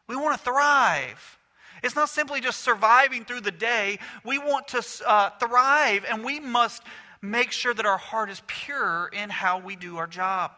we 0.08 0.16
want 0.16 0.38
to 0.38 0.44
thrive. 0.44 1.38
It's 1.82 1.94
not 1.94 2.08
simply 2.08 2.40
just 2.40 2.60
surviving 2.60 3.24
through 3.24 3.42
the 3.42 3.50
day. 3.50 3.98
We 4.24 4.38
want 4.38 4.68
to 4.68 4.82
uh, 5.06 5.30
thrive, 5.38 6.04
and 6.08 6.24
we 6.24 6.40
must 6.40 6.82
make 7.20 7.52
sure 7.52 7.74
that 7.74 7.86
our 7.86 7.98
heart 7.98 8.30
is 8.30 8.42
pure 8.46 9.10
in 9.12 9.30
how 9.30 9.58
we 9.58 9.76
do 9.76 9.98
our 9.98 10.06
job. 10.06 10.52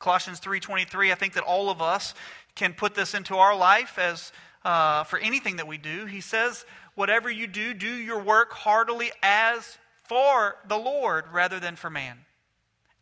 Colossians 0.00 0.40
3:23 0.40 1.12
I 1.12 1.14
think 1.14 1.34
that 1.34 1.44
all 1.44 1.70
of 1.70 1.80
us 1.80 2.14
can 2.56 2.74
put 2.74 2.94
this 2.94 3.14
into 3.14 3.36
our 3.36 3.54
life 3.54 3.98
as 3.98 4.32
uh, 4.64 5.04
for 5.04 5.18
anything 5.18 5.56
that 5.56 5.66
we 5.66 5.78
do. 5.78 6.06
He 6.06 6.20
says, 6.20 6.64
Whatever 6.94 7.30
you 7.30 7.46
do, 7.46 7.72
do 7.72 7.88
your 7.88 8.18
work 8.18 8.52
heartily 8.52 9.10
as 9.22 9.78
for 10.04 10.56
the 10.66 10.76
Lord 10.76 11.24
rather 11.32 11.60
than 11.60 11.76
for 11.76 11.88
man. 11.88 12.18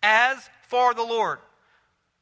As 0.02 0.48
for 0.68 0.94
the 0.94 1.02
Lord. 1.02 1.38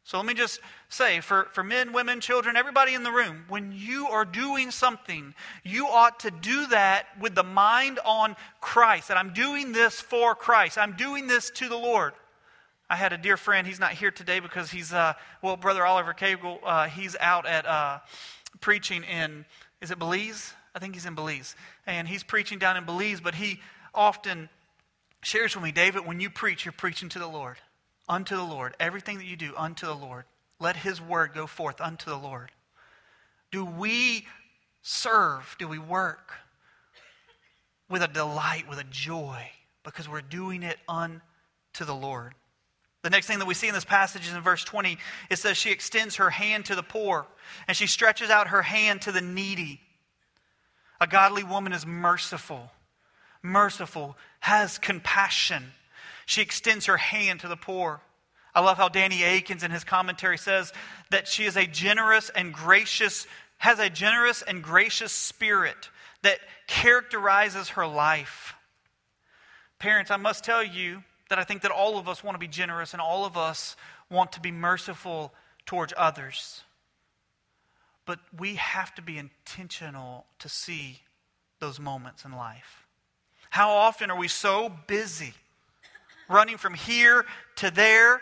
So 0.04 0.16
let 0.16 0.26
me 0.26 0.34
just 0.34 0.60
say 0.88 1.20
for, 1.20 1.48
for 1.52 1.64
men, 1.64 1.92
women, 1.92 2.20
children, 2.20 2.56
everybody 2.56 2.94
in 2.94 3.02
the 3.02 3.10
room, 3.10 3.44
when 3.48 3.72
you 3.72 4.06
are 4.06 4.24
doing 4.24 4.70
something, 4.70 5.34
you 5.64 5.88
ought 5.88 6.20
to 6.20 6.30
do 6.30 6.68
that 6.68 7.06
with 7.20 7.34
the 7.34 7.42
mind 7.42 7.98
on 8.04 8.36
Christ. 8.60 9.08
That 9.08 9.16
I'm 9.16 9.32
doing 9.32 9.72
this 9.72 10.00
for 10.00 10.36
Christ. 10.36 10.78
I'm 10.78 10.94
doing 10.96 11.26
this 11.26 11.50
to 11.50 11.68
the 11.68 11.76
Lord. 11.76 12.12
I 12.88 12.94
had 12.96 13.12
a 13.12 13.18
dear 13.18 13.36
friend. 13.36 13.66
He's 13.66 13.80
not 13.80 13.92
here 13.92 14.10
today 14.10 14.38
because 14.38 14.70
he's, 14.70 14.92
uh, 14.92 15.14
well, 15.42 15.56
Brother 15.56 15.84
Oliver 15.84 16.12
Cable, 16.12 16.60
uh, 16.64 16.86
he's 16.86 17.16
out 17.18 17.44
at 17.46 17.66
uh, 17.66 17.98
preaching 18.60 19.02
in, 19.02 19.44
is 19.80 19.90
it 19.90 19.98
Belize? 19.98 20.52
I 20.74 20.78
think 20.78 20.94
he's 20.94 21.06
in 21.06 21.14
Belize. 21.14 21.56
And 21.86 22.06
he's 22.06 22.22
preaching 22.22 22.58
down 22.58 22.76
in 22.76 22.84
Belize, 22.84 23.20
but 23.20 23.34
he 23.34 23.60
often 23.92 24.48
shares 25.22 25.56
with 25.56 25.64
me, 25.64 25.72
David, 25.72 26.06
when 26.06 26.20
you 26.20 26.30
preach, 26.30 26.64
you're 26.64 26.72
preaching 26.72 27.08
to 27.08 27.18
the 27.18 27.26
Lord, 27.26 27.56
unto 28.08 28.36
the 28.36 28.44
Lord. 28.44 28.76
Everything 28.78 29.18
that 29.18 29.26
you 29.26 29.36
do, 29.36 29.52
unto 29.56 29.86
the 29.86 29.94
Lord. 29.94 30.24
Let 30.60 30.76
his 30.76 31.00
word 31.00 31.32
go 31.34 31.46
forth 31.46 31.80
unto 31.80 32.08
the 32.08 32.16
Lord. 32.16 32.52
Do 33.50 33.64
we 33.64 34.26
serve? 34.82 35.56
Do 35.58 35.66
we 35.66 35.78
work 35.78 36.34
with 37.88 38.02
a 38.02 38.08
delight, 38.08 38.68
with 38.68 38.78
a 38.78 38.84
joy, 38.84 39.50
because 39.82 40.08
we're 40.08 40.20
doing 40.20 40.62
it 40.62 40.78
unto 40.88 41.20
the 41.84 41.94
Lord? 41.94 42.34
The 43.06 43.10
next 43.10 43.28
thing 43.28 43.38
that 43.38 43.46
we 43.46 43.54
see 43.54 43.68
in 43.68 43.74
this 43.74 43.84
passage 43.84 44.26
is 44.26 44.34
in 44.34 44.40
verse 44.40 44.64
20. 44.64 44.98
It 45.30 45.38
says, 45.38 45.56
She 45.56 45.70
extends 45.70 46.16
her 46.16 46.28
hand 46.28 46.64
to 46.64 46.74
the 46.74 46.82
poor, 46.82 47.24
and 47.68 47.76
she 47.76 47.86
stretches 47.86 48.30
out 48.30 48.48
her 48.48 48.62
hand 48.62 49.02
to 49.02 49.12
the 49.12 49.20
needy. 49.20 49.80
A 51.00 51.06
godly 51.06 51.44
woman 51.44 51.72
is 51.72 51.86
merciful, 51.86 52.68
merciful, 53.44 54.16
has 54.40 54.78
compassion. 54.78 55.62
She 56.26 56.42
extends 56.42 56.86
her 56.86 56.96
hand 56.96 57.38
to 57.40 57.48
the 57.48 57.54
poor. 57.54 58.00
I 58.52 58.58
love 58.60 58.76
how 58.76 58.88
Danny 58.88 59.22
Akins 59.22 59.62
in 59.62 59.70
his 59.70 59.84
commentary 59.84 60.36
says 60.36 60.72
that 61.10 61.28
she 61.28 61.44
is 61.44 61.56
a 61.56 61.64
generous 61.64 62.28
and 62.30 62.52
gracious, 62.52 63.28
has 63.58 63.78
a 63.78 63.88
generous 63.88 64.42
and 64.42 64.64
gracious 64.64 65.12
spirit 65.12 65.90
that 66.22 66.40
characterizes 66.66 67.68
her 67.68 67.86
life. 67.86 68.54
Parents, 69.78 70.10
I 70.10 70.16
must 70.16 70.42
tell 70.42 70.64
you, 70.64 71.04
that 71.28 71.38
I 71.38 71.44
think 71.44 71.62
that 71.62 71.70
all 71.70 71.98
of 71.98 72.08
us 72.08 72.22
want 72.22 72.34
to 72.34 72.38
be 72.38 72.48
generous 72.48 72.92
and 72.92 73.00
all 73.00 73.24
of 73.24 73.36
us 73.36 73.76
want 74.10 74.32
to 74.32 74.40
be 74.40 74.52
merciful 74.52 75.32
towards 75.64 75.92
others. 75.96 76.62
But 78.04 78.20
we 78.38 78.54
have 78.54 78.94
to 78.94 79.02
be 79.02 79.18
intentional 79.18 80.26
to 80.38 80.48
see 80.48 81.00
those 81.58 81.80
moments 81.80 82.24
in 82.24 82.32
life. 82.32 82.86
How 83.50 83.70
often 83.70 84.10
are 84.10 84.16
we 84.16 84.28
so 84.28 84.72
busy 84.86 85.34
running 86.28 86.56
from 86.56 86.74
here 86.74 87.24
to 87.56 87.70
there? 87.70 88.20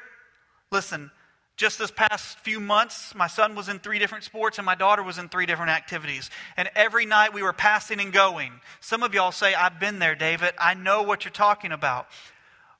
Listen, 0.70 1.10
just 1.56 1.78
this 1.78 1.90
past 1.90 2.38
few 2.38 2.58
months, 2.58 3.14
my 3.14 3.28
son 3.28 3.54
was 3.54 3.68
in 3.68 3.78
three 3.78 3.98
different 3.98 4.24
sports 4.24 4.58
and 4.58 4.66
my 4.66 4.74
daughter 4.74 5.02
was 5.02 5.18
in 5.18 5.28
three 5.28 5.46
different 5.46 5.70
activities. 5.70 6.30
And 6.56 6.68
every 6.74 7.06
night 7.06 7.32
we 7.32 7.42
were 7.42 7.52
passing 7.52 8.00
and 8.00 8.12
going. 8.12 8.52
Some 8.80 9.02
of 9.02 9.14
y'all 9.14 9.32
say, 9.32 9.54
I've 9.54 9.78
been 9.78 10.00
there, 10.00 10.16
David. 10.16 10.54
I 10.58 10.74
know 10.74 11.02
what 11.02 11.24
you're 11.24 11.32
talking 11.32 11.70
about. 11.70 12.08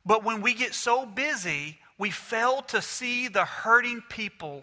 But 0.07 0.25
when 0.25 0.43
we 0.43 0.55
get 0.55 0.75
so 0.75 1.07
busy, 1.07 1.79
we 1.99 2.11
fail 2.11 2.63
to 2.63 2.83
see 2.83 3.29
the 3.29 3.45
hurting 3.45 4.03
people 4.09 4.63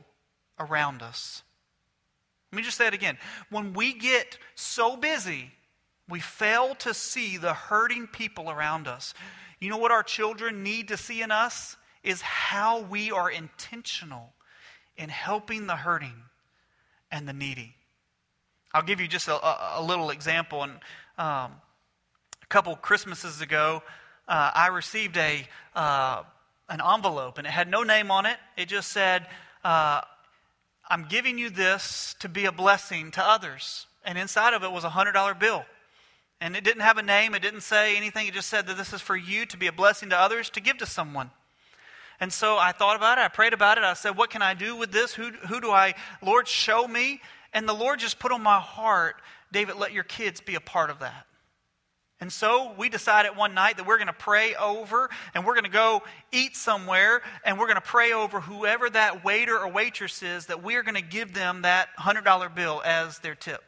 around 0.59 1.01
us. 1.01 1.43
Let 2.51 2.57
me 2.57 2.63
just 2.63 2.77
say 2.77 2.87
it 2.87 2.93
again. 2.93 3.17
When 3.49 3.73
we 3.73 3.93
get 3.93 4.37
so 4.55 4.97
busy, 4.97 5.51
we 6.09 6.19
fail 6.19 6.75
to 6.75 6.93
see 6.93 7.37
the 7.37 7.53
hurting 7.53 8.07
people 8.07 8.49
around 8.49 8.87
us. 8.87 9.13
You 9.59 9.69
know 9.69 9.77
what 9.77 9.91
our 9.91 10.03
children 10.03 10.63
need 10.63 10.89
to 10.89 10.97
see 10.97 11.21
in 11.21 11.31
us? 11.31 11.77
Is 12.03 12.21
how 12.21 12.81
we 12.81 13.11
are 13.11 13.29
intentional 13.29 14.33
in 14.97 15.09
helping 15.09 15.67
the 15.67 15.75
hurting 15.75 16.23
and 17.11 17.27
the 17.27 17.33
needy. 17.33 17.75
I'll 18.73 18.81
give 18.81 18.99
you 18.99 19.07
just 19.07 19.27
a, 19.27 19.79
a, 19.79 19.83
little 19.83 20.09
example. 20.09 20.63
And 20.63 20.73
um, 21.17 21.51
a 22.41 22.47
couple 22.49 22.75
Christmases 22.75 23.41
ago, 23.41 23.83
uh, 24.31 24.49
I 24.55 24.67
received 24.67 25.17
a, 25.17 25.45
uh, 25.75 26.23
an 26.69 26.79
envelope, 26.81 27.37
and 27.37 27.45
it 27.45 27.49
had 27.49 27.69
no 27.69 27.83
name 27.83 28.11
on 28.11 28.25
it. 28.25 28.37
It 28.55 28.69
just 28.69 28.89
said, 28.89 29.27
uh, 29.65 30.01
I'm 30.89 31.05
giving 31.09 31.37
you 31.37 31.49
this 31.49 32.15
to 32.21 32.29
be 32.29 32.45
a 32.45 32.51
blessing 32.53 33.11
to 33.11 33.21
others. 33.21 33.87
And 34.05 34.17
inside 34.17 34.53
of 34.53 34.63
it 34.63 34.71
was 34.71 34.85
a 34.85 34.89
$100 34.89 35.37
bill. 35.37 35.65
And 36.39 36.55
it 36.55 36.63
didn't 36.63 36.81
have 36.81 36.97
a 36.97 37.03
name, 37.03 37.35
it 37.35 37.41
didn't 37.41 37.61
say 37.61 37.97
anything. 37.97 38.25
It 38.25 38.33
just 38.33 38.47
said 38.47 38.67
that 38.67 38.77
this 38.77 38.93
is 38.93 39.01
for 39.01 39.17
you 39.17 39.45
to 39.47 39.57
be 39.57 39.67
a 39.67 39.71
blessing 39.73 40.09
to 40.11 40.17
others, 40.17 40.49
to 40.51 40.61
give 40.61 40.77
to 40.77 40.85
someone. 40.85 41.29
And 42.21 42.31
so 42.31 42.57
I 42.57 42.71
thought 42.71 42.95
about 42.95 43.17
it, 43.17 43.21
I 43.21 43.27
prayed 43.27 43.53
about 43.53 43.77
it. 43.77 43.83
I 43.83 43.95
said, 43.95 44.15
What 44.15 44.29
can 44.29 44.41
I 44.41 44.53
do 44.53 44.77
with 44.77 44.93
this? 44.93 45.13
Who, 45.13 45.31
who 45.49 45.59
do 45.59 45.71
I, 45.71 45.93
Lord, 46.21 46.47
show 46.47 46.87
me? 46.87 47.19
And 47.51 47.67
the 47.67 47.73
Lord 47.73 47.99
just 47.99 48.17
put 48.17 48.31
on 48.31 48.41
my 48.41 48.59
heart, 48.59 49.17
David, 49.51 49.75
let 49.75 49.91
your 49.91 50.05
kids 50.05 50.39
be 50.39 50.55
a 50.55 50.61
part 50.61 50.89
of 50.89 50.99
that. 50.99 51.25
And 52.21 52.31
so 52.31 52.71
we 52.77 52.87
decided 52.87 53.35
one 53.35 53.55
night 53.55 53.77
that 53.77 53.87
we're 53.87 53.97
going 53.97 54.05
to 54.05 54.13
pray 54.13 54.53
over 54.53 55.09
and 55.33 55.43
we're 55.43 55.55
going 55.55 55.63
to 55.63 55.71
go 55.71 56.03
eat 56.31 56.55
somewhere 56.55 57.23
and 57.43 57.57
we're 57.57 57.65
going 57.65 57.75
to 57.75 57.81
pray 57.81 58.13
over 58.13 58.39
whoever 58.39 58.87
that 58.91 59.25
waiter 59.25 59.57
or 59.57 59.67
waitress 59.67 60.21
is 60.21 60.45
that 60.45 60.63
we 60.63 60.75
are 60.75 60.83
going 60.83 60.95
to 60.95 61.01
give 61.01 61.33
them 61.33 61.63
that 61.63 61.89
$100 61.99 62.53
bill 62.53 62.79
as 62.85 63.17
their 63.19 63.33
tip. 63.33 63.63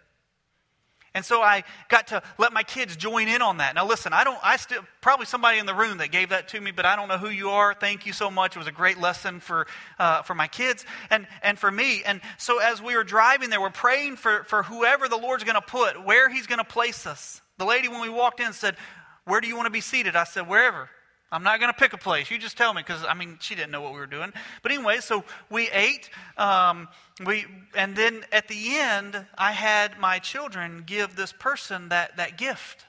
And 1.16 1.26
so 1.26 1.42
I 1.42 1.64
got 1.90 2.08
to 2.08 2.24
let 2.38 2.54
my 2.54 2.64
kids 2.64 2.96
join 2.96 3.28
in 3.28 3.42
on 3.42 3.58
that. 3.58 3.74
Now 3.76 3.88
listen, 3.88 4.14
I 4.14 4.24
don't 4.24 4.40
I 4.44 4.58
still 4.58 4.82
probably 5.00 5.28
somebody 5.28 5.60
in 5.60 5.68
the 5.68 5.76
room 5.76 6.00
that 6.00 6.12
gave 6.12 6.30
that 6.30 6.48
to 6.50 6.62
me, 6.62 6.72
but 6.72 6.86
I 6.86 6.96
don't 6.96 7.08
know 7.08 7.20
who 7.20 7.30
you 7.30 7.50
are. 7.50 7.76
Thank 7.76 8.08
you 8.08 8.14
so 8.14 8.32
much. 8.32 8.56
It 8.56 8.60
was 8.60 8.68
a 8.68 8.72
great 8.72 9.00
lesson 9.00 9.40
for 9.40 9.68
uh, 10.00 10.24
for 10.24 10.34
my 10.34 10.48
kids 10.48 10.86
and 11.12 11.28
and 11.44 11.60
for 11.60 11.70
me. 11.70 12.02
And 12.04 12.20
so 12.40 12.58
as 12.58 12.82
we 12.82 12.96
were 12.96 13.04
driving 13.04 13.52
there, 13.52 13.62
we're 13.62 13.70
praying 13.70 14.16
for 14.16 14.44
for 14.46 14.64
whoever 14.64 15.08
the 15.08 15.18
Lord's 15.18 15.44
going 15.44 15.54
to 15.54 15.62
put, 15.62 16.04
where 16.04 16.30
He's 16.30 16.48
going 16.48 16.58
to 16.58 16.64
place 16.64 17.06
us. 17.06 17.43
The 17.58 17.66
lady 17.66 17.88
when 17.88 18.02
we 18.02 18.10
walked 18.10 18.40
in 18.40 18.54
said, 18.54 18.78
"Where 19.26 19.42
do 19.42 19.48
you 19.48 19.56
want 19.56 19.68
to 19.68 19.72
be 19.72 19.82
seated?" 19.82 20.16
I 20.16 20.24
said, 20.24 20.48
"Wherever." 20.48 20.90
I'm 21.34 21.42
not 21.42 21.60
going 21.60 21.74
to 21.74 21.78
pick 21.78 21.94
a 21.94 21.98
place. 21.98 22.30
You 22.30 22.38
just 22.38 22.58
tell 22.58 22.76
me 22.76 22.84
because 22.84 23.04
I 23.04 23.16
mean 23.16 23.40
she 23.42 23.56
didn't 23.56 23.72
know 23.72 23.82
what 23.82 23.94
we 23.94 24.00
were 24.00 24.06
doing. 24.06 24.32
But 24.62 24.72
anyway, 24.72 25.00
so 25.00 25.24
we 25.50 25.68
ate. 25.72 26.12
Um, 26.38 26.88
we 27.26 27.48
and 27.76 27.96
then 27.96 28.24
at 28.32 28.48
the 28.48 28.78
end, 28.78 29.26
I 29.36 29.52
had 29.52 30.00
my 30.00 30.20
children 30.20 30.84
give 30.86 31.16
this 31.16 31.34
person 31.34 31.90
that 31.90 32.18
that 32.18 32.38
gift, 32.38 32.86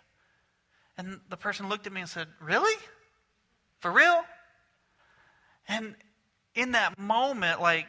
and 0.98 1.20
the 1.30 1.38
person 1.38 1.70
looked 1.70 1.86
at 1.86 1.92
me 1.92 2.02
and 2.02 2.10
said, 2.10 2.28
"Really? 2.38 2.78
For 3.80 3.90
real?" 3.90 4.24
And 5.66 5.96
in 6.54 6.72
that 6.72 6.98
moment, 6.98 7.62
like 7.62 7.86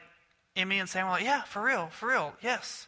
Emmy 0.56 0.80
and 0.80 0.88
Sam 0.88 1.06
were 1.06 1.12
like, 1.12 1.26
"Yeah, 1.26 1.44
for 1.44 1.64
real, 1.64 1.90
for 1.90 2.08
real, 2.08 2.34
yes." 2.42 2.88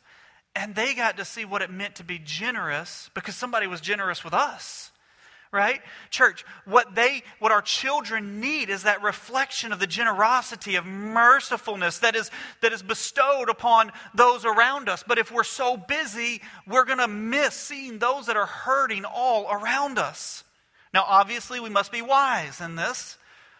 And 0.57 0.73
they 0.73 0.95
got 0.95 1.17
to 1.17 1.25
see 1.25 1.45
what 1.45 1.61
it 1.61 1.69
meant 1.69 1.95
to 1.95 2.03
be 2.03 2.19
generous 2.19 3.11
because 3.13 3.35
somebody 3.35 3.67
was 3.67 3.79
generous 3.79 4.23
with 4.23 4.33
us 4.33 4.91
right? 5.51 5.81
Church 6.09 6.45
what 6.65 6.95
they 6.95 7.23
what 7.39 7.51
our 7.51 7.61
children 7.61 8.39
need 8.39 8.69
is 8.69 8.83
that 8.83 9.01
reflection 9.01 9.71
of 9.71 9.79
the 9.79 9.87
generosity 9.87 10.75
of 10.75 10.85
mercifulness 10.85 11.99
that 11.99 12.15
is 12.15 12.29
that 12.61 12.73
is 12.73 12.83
bestowed 12.83 13.49
upon 13.49 13.91
those 14.13 14.45
around 14.45 14.89
us. 14.89 15.03
But 15.07 15.17
if 15.17 15.31
we're 15.31 15.43
so 15.43 15.77
busy 15.77 16.41
we're 16.67 16.85
going 16.85 16.99
to 16.99 17.07
miss 17.07 17.53
seeing 17.55 17.99
those 17.99 18.25
that 18.25 18.37
are 18.37 18.45
hurting 18.45 19.05
all 19.05 19.49
around 19.49 19.97
us. 19.97 20.43
Now 20.93 21.05
obviously 21.07 21.59
we 21.59 21.69
must 21.69 21.91
be 21.91 22.01
wise 22.01 22.59
in 22.61 22.75
this. 22.75 23.17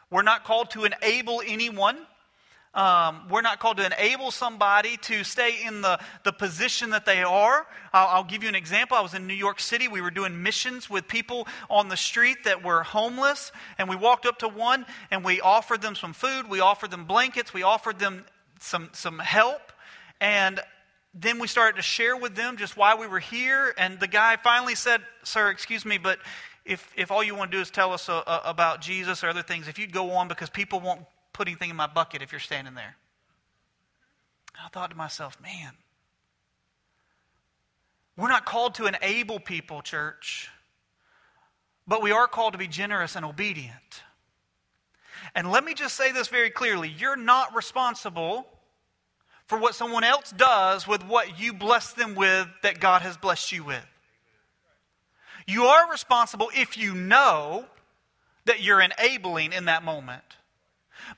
We're 0.09 0.23
not 0.23 0.43
called 0.43 0.71
to 0.71 0.85
enable 0.85 1.41
anyone 1.45 1.97
um, 2.77 3.23
we're 3.27 3.41
not 3.41 3.59
called 3.59 3.77
to 3.77 3.85
enable 3.87 4.29
somebody 4.29 4.97
to 4.97 5.23
stay 5.23 5.63
in 5.65 5.81
the, 5.81 5.99
the 6.23 6.31
position 6.31 6.91
that 6.91 7.07
they 7.07 7.23
are. 7.23 7.65
I'll, 7.91 8.07
I'll, 8.07 8.23
give 8.23 8.43
you 8.43 8.49
an 8.49 8.55
example. 8.55 8.95
I 8.95 9.01
was 9.01 9.15
in 9.15 9.25
New 9.25 9.33
York 9.33 9.59
City. 9.59 9.87
We 9.87 9.99
were 9.99 10.11
doing 10.11 10.43
missions 10.43 10.87
with 10.87 11.07
people 11.07 11.47
on 11.71 11.89
the 11.89 11.97
street 11.97 12.43
that 12.43 12.63
were 12.63 12.83
homeless. 12.83 13.51
And 13.79 13.89
we 13.89 13.95
walked 13.95 14.27
up 14.27 14.37
to 14.39 14.47
one 14.47 14.85
and 15.09 15.25
we 15.25 15.41
offered 15.41 15.81
them 15.81 15.95
some 15.95 16.13
food. 16.13 16.51
We 16.51 16.59
offered 16.59 16.91
them 16.91 17.05
blankets. 17.05 17.51
We 17.51 17.63
offered 17.63 17.97
them 17.97 18.25
some, 18.59 18.89
some 18.93 19.17
help. 19.17 19.71
And 20.21 20.59
then 21.15 21.39
we 21.39 21.47
started 21.47 21.77
to 21.77 21.81
share 21.81 22.15
with 22.15 22.35
them 22.35 22.57
just 22.57 22.77
why 22.77 22.93
we 22.93 23.07
were 23.07 23.19
here. 23.19 23.73
And 23.79 23.99
the 23.99 24.07
guy 24.07 24.37
finally 24.43 24.75
said, 24.75 25.01
Sir, 25.23 25.49
excuse 25.49 25.83
me, 25.83 25.97
but 25.97 26.19
if, 26.63 26.91
if 26.95 27.09
all 27.09 27.23
you 27.23 27.33
want 27.33 27.49
to 27.49 27.57
do 27.57 27.61
is 27.61 27.71
tell 27.71 27.91
us 27.91 28.07
uh, 28.07 28.19
uh 28.27 28.41
about 28.45 28.81
Jesus 28.81 29.23
or 29.23 29.29
other 29.29 29.41
things, 29.41 29.67
if 29.67 29.79
you'd 29.79 29.93
go 29.93 30.11
on 30.11 30.27
because 30.27 30.51
people 30.51 30.79
won't 30.79 31.01
put 31.37 31.47
anything 31.47 31.69
in 31.69 31.75
my 31.75 31.85
bucket 31.85 32.23
if 32.23 32.31
you're 32.31 32.39
standing 32.39 32.73
there. 32.73 32.95
I 34.59 34.69
thought 34.69 34.89
to 34.89 34.97
myself, 34.97 35.39
man, 35.39 35.71
we're 38.17 38.27
not 38.27 38.43
called 38.43 38.73
to 38.75 38.87
enable 38.87 39.39
people, 39.39 39.83
church, 39.83 40.49
but 41.87 42.01
we 42.01 42.11
are 42.11 42.27
called 42.27 42.53
to 42.53 42.57
be 42.57 42.67
generous 42.67 43.15
and 43.15 43.23
obedient. 43.23 44.01
And 45.35 45.51
let 45.51 45.63
me 45.63 45.75
just 45.75 45.95
say 45.95 46.11
this 46.11 46.27
very 46.27 46.49
clearly 46.49 46.89
you're 46.89 47.15
not 47.15 47.55
responsible 47.55 48.47
for 49.45 49.59
what 49.59 49.75
someone 49.75 50.03
else 50.03 50.31
does 50.31 50.87
with 50.87 51.05
what 51.05 51.39
you 51.39 51.53
bless 51.53 51.93
them 51.93 52.15
with 52.15 52.47
that 52.63 52.79
God 52.79 53.03
has 53.03 53.15
blessed 53.15 53.51
you 53.51 53.63
with. 53.63 53.85
You 55.45 55.65
are 55.65 55.91
responsible 55.91 56.49
if 56.55 56.77
you 56.77 56.95
know 56.95 57.65
that 58.45 58.63
you're 58.63 58.81
enabling 58.81 59.53
in 59.53 59.65
that 59.65 59.83
moment. 59.83 60.23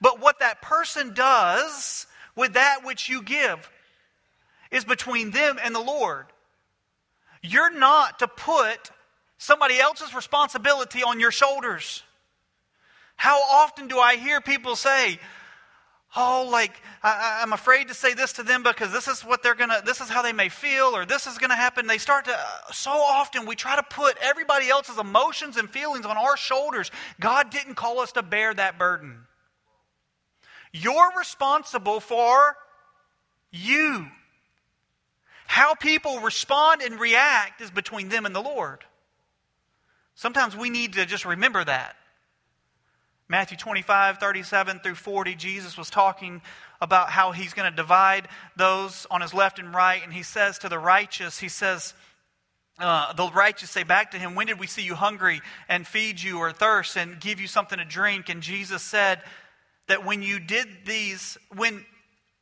But 0.01 0.19
what 0.19 0.39
that 0.39 0.61
person 0.61 1.13
does 1.13 2.07
with 2.35 2.53
that 2.53 2.85
which 2.85 3.09
you 3.09 3.21
give 3.21 3.69
is 4.71 4.85
between 4.85 5.31
them 5.31 5.57
and 5.63 5.73
the 5.73 5.79
Lord. 5.79 6.25
You're 7.41 7.73
not 7.73 8.19
to 8.19 8.27
put 8.27 8.91
somebody 9.37 9.79
else's 9.79 10.13
responsibility 10.13 11.03
on 11.03 11.19
your 11.19 11.31
shoulders. 11.31 12.03
How 13.15 13.41
often 13.41 13.87
do 13.87 13.99
I 13.99 14.15
hear 14.15 14.41
people 14.41 14.75
say, 14.75 15.19
Oh, 16.15 16.49
like, 16.51 16.71
I, 17.03 17.43
am 17.43 17.53
afraid 17.53 17.89
to 17.89 17.93
say 17.93 18.15
this 18.15 18.33
to 18.33 18.43
them 18.43 18.63
because 18.63 18.91
this 18.91 19.07
is 19.07 19.21
what 19.21 19.43
they're 19.43 19.53
to, 19.53 19.83
this 19.85 20.01
is 20.01 20.09
how 20.09 20.23
they 20.23 20.33
may 20.33 20.49
feel, 20.49 20.95
or 20.95 21.05
this 21.05 21.27
is 21.27 21.37
to 21.51 21.55
happen. 21.55 21.85
They 21.85 21.99
start 21.99 22.25
to, 22.25 22.39
so 22.71 22.89
often 22.89 23.45
we 23.45 23.55
try 23.55 23.75
to 23.75 23.83
put 23.83 24.17
everybody 24.19 24.69
else's 24.69 24.97
emotions 24.97 25.55
and 25.55 25.69
feelings 25.69 26.07
on 26.07 26.17
our 26.17 26.35
shoulders. 26.35 26.89
God 27.19 27.51
didn't 27.51 27.75
call 27.75 27.99
us 27.99 28.13
to 28.13 28.23
bear 28.23 28.55
that 28.55 28.79
burden. 28.79 29.19
You're 30.71 31.11
responsible 31.17 31.99
for 31.99 32.55
you. 33.51 34.07
How 35.47 35.73
people 35.73 36.19
respond 36.19 36.81
and 36.81 36.99
react 36.99 37.61
is 37.61 37.71
between 37.71 38.09
them 38.09 38.25
and 38.25 38.35
the 38.35 38.41
Lord. 38.41 38.83
Sometimes 40.15 40.55
we 40.55 40.69
need 40.69 40.93
to 40.93 41.05
just 41.05 41.25
remember 41.25 41.63
that. 41.63 41.95
Matthew 43.27 43.57
25, 43.57 44.17
37 44.17 44.79
through 44.79 44.95
40, 44.95 45.35
Jesus 45.35 45.77
was 45.77 45.89
talking 45.89 46.41
about 46.81 47.09
how 47.09 47.31
he's 47.31 47.53
going 47.53 47.69
to 47.69 47.75
divide 47.75 48.27
those 48.55 49.05
on 49.11 49.21
his 49.21 49.33
left 49.33 49.59
and 49.59 49.73
right. 49.73 50.01
And 50.03 50.11
he 50.11 50.23
says 50.23 50.59
to 50.59 50.69
the 50.69 50.79
righteous, 50.79 51.39
he 51.39 51.49
says, 51.49 51.93
uh, 52.79 53.13
the 53.13 53.29
righteous 53.31 53.69
say 53.69 53.83
back 53.83 54.11
to 54.11 54.17
him, 54.17 54.35
When 54.35 54.47
did 54.47 54.59
we 54.59 54.67
see 54.67 54.83
you 54.83 54.95
hungry 54.95 55.41
and 55.67 55.85
feed 55.85 56.21
you 56.21 56.39
or 56.39 56.51
thirst 56.51 56.95
and 56.95 57.19
give 57.19 57.41
you 57.41 57.47
something 57.47 57.77
to 57.77 57.85
drink? 57.85 58.29
And 58.29 58.41
Jesus 58.41 58.81
said, 58.81 59.21
that 59.89 60.05
when 60.05 60.23
you 60.23 60.39
did 60.39 60.67
these, 60.85 61.37
when, 61.55 61.85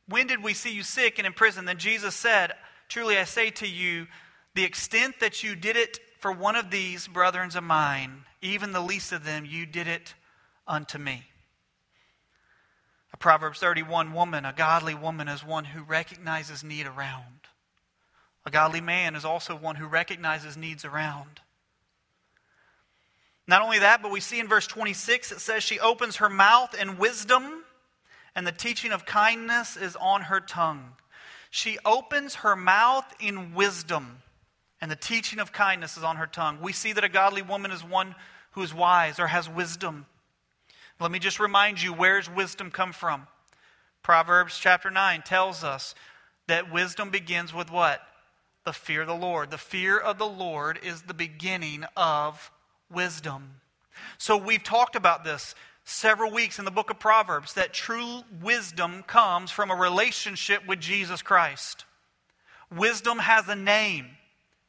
when 0.06 0.26
did 0.26 0.42
we 0.42 0.54
see 0.54 0.72
you 0.72 0.82
sick 0.82 1.18
and 1.18 1.26
in 1.26 1.32
prison? 1.32 1.64
Then 1.64 1.78
Jesus 1.78 2.14
said, 2.14 2.52
Truly 2.88 3.18
I 3.18 3.24
say 3.24 3.50
to 3.50 3.66
you, 3.66 4.06
the 4.54 4.64
extent 4.64 5.16
that 5.20 5.42
you 5.42 5.56
did 5.56 5.76
it 5.76 5.98
for 6.20 6.32
one 6.32 6.56
of 6.56 6.70
these 6.70 7.06
brethren 7.06 7.50
of 7.54 7.64
mine, 7.64 8.24
even 8.40 8.72
the 8.72 8.80
least 8.80 9.12
of 9.12 9.24
them, 9.24 9.44
you 9.44 9.66
did 9.66 9.86
it 9.86 10.14
unto 10.66 10.98
me. 10.98 11.24
A 13.12 13.16
Proverbs 13.16 13.58
31 13.58 14.12
woman, 14.12 14.44
a 14.44 14.52
godly 14.52 14.94
woman, 14.94 15.28
is 15.28 15.44
one 15.44 15.64
who 15.64 15.82
recognizes 15.82 16.62
need 16.62 16.86
around. 16.86 17.40
A 18.44 18.50
godly 18.50 18.80
man 18.80 19.14
is 19.14 19.24
also 19.24 19.54
one 19.54 19.76
who 19.76 19.86
recognizes 19.86 20.56
needs 20.56 20.84
around. 20.84 21.40
Not 23.48 23.62
only 23.62 23.78
that, 23.78 24.02
but 24.02 24.12
we 24.12 24.20
see 24.20 24.38
in 24.38 24.46
verse 24.46 24.66
26 24.66 25.32
it 25.32 25.40
says, 25.40 25.64
She 25.64 25.80
opens 25.80 26.16
her 26.16 26.28
mouth 26.28 26.78
in 26.78 26.98
wisdom, 26.98 27.64
and 28.34 28.46
the 28.46 28.52
teaching 28.52 28.92
of 28.92 29.06
kindness 29.06 29.76
is 29.76 29.96
on 29.96 30.22
her 30.22 30.38
tongue. 30.38 30.92
She 31.50 31.78
opens 31.84 32.36
her 32.36 32.54
mouth 32.54 33.06
in 33.18 33.54
wisdom, 33.54 34.18
and 34.82 34.90
the 34.90 34.96
teaching 34.96 35.38
of 35.38 35.50
kindness 35.50 35.96
is 35.96 36.04
on 36.04 36.16
her 36.16 36.26
tongue. 36.26 36.58
We 36.60 36.74
see 36.74 36.92
that 36.92 37.04
a 37.04 37.08
godly 37.08 37.40
woman 37.40 37.70
is 37.70 37.82
one 37.82 38.14
who 38.50 38.62
is 38.62 38.74
wise 38.74 39.18
or 39.18 39.28
has 39.28 39.48
wisdom. 39.48 40.04
Let 41.00 41.10
me 41.10 41.18
just 41.18 41.40
remind 41.40 41.80
you 41.82 41.94
where's 41.94 42.28
wisdom 42.28 42.70
come 42.70 42.92
from? 42.92 43.26
Proverbs 44.02 44.58
chapter 44.58 44.90
9 44.90 45.22
tells 45.22 45.64
us 45.64 45.94
that 46.48 46.70
wisdom 46.70 47.08
begins 47.08 47.54
with 47.54 47.70
what? 47.70 48.02
The 48.64 48.72
fear 48.74 49.02
of 49.02 49.06
the 49.08 49.14
Lord. 49.14 49.50
The 49.50 49.56
fear 49.56 49.98
of 49.98 50.18
the 50.18 50.26
Lord 50.26 50.78
is 50.82 51.02
the 51.02 51.14
beginning 51.14 51.84
of 51.96 52.50
wisdom. 52.90 53.60
So 54.18 54.36
we've 54.36 54.62
talked 54.62 54.96
about 54.96 55.24
this 55.24 55.54
several 55.84 56.30
weeks 56.30 56.58
in 56.58 56.64
the 56.64 56.70
book 56.70 56.90
of 56.90 56.98
Proverbs 56.98 57.54
that 57.54 57.72
true 57.72 58.22
wisdom 58.42 59.02
comes 59.04 59.50
from 59.50 59.70
a 59.70 59.74
relationship 59.74 60.66
with 60.66 60.80
Jesus 60.80 61.22
Christ. 61.22 61.84
Wisdom 62.74 63.18
has 63.18 63.48
a 63.48 63.56
name, 63.56 64.06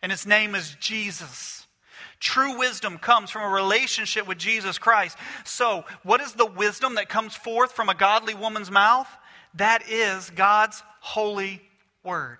and 0.02 0.12
its 0.12 0.26
name 0.26 0.56
is 0.56 0.76
Jesus. 0.80 1.68
True 2.20 2.58
wisdom 2.58 2.98
comes 2.98 3.32
from 3.32 3.44
a 3.44 3.54
relationship 3.54 4.28
with 4.28 4.38
Jesus 4.38 4.78
Christ. 4.78 5.18
So, 5.44 5.86
what 6.04 6.22
is 6.22 6.34
the 6.34 6.46
wisdom 6.46 6.96
that 6.96 7.10
comes 7.10 7.36
forth 7.36 7.72
from 7.74 7.90
a 7.90 7.96
godly 7.96 8.34
woman's 8.34 8.72
mouth? 8.72 9.08
That 9.56 9.90
is 9.90 10.30
God's 10.30 10.84
holy 11.00 11.62
word. 12.04 12.38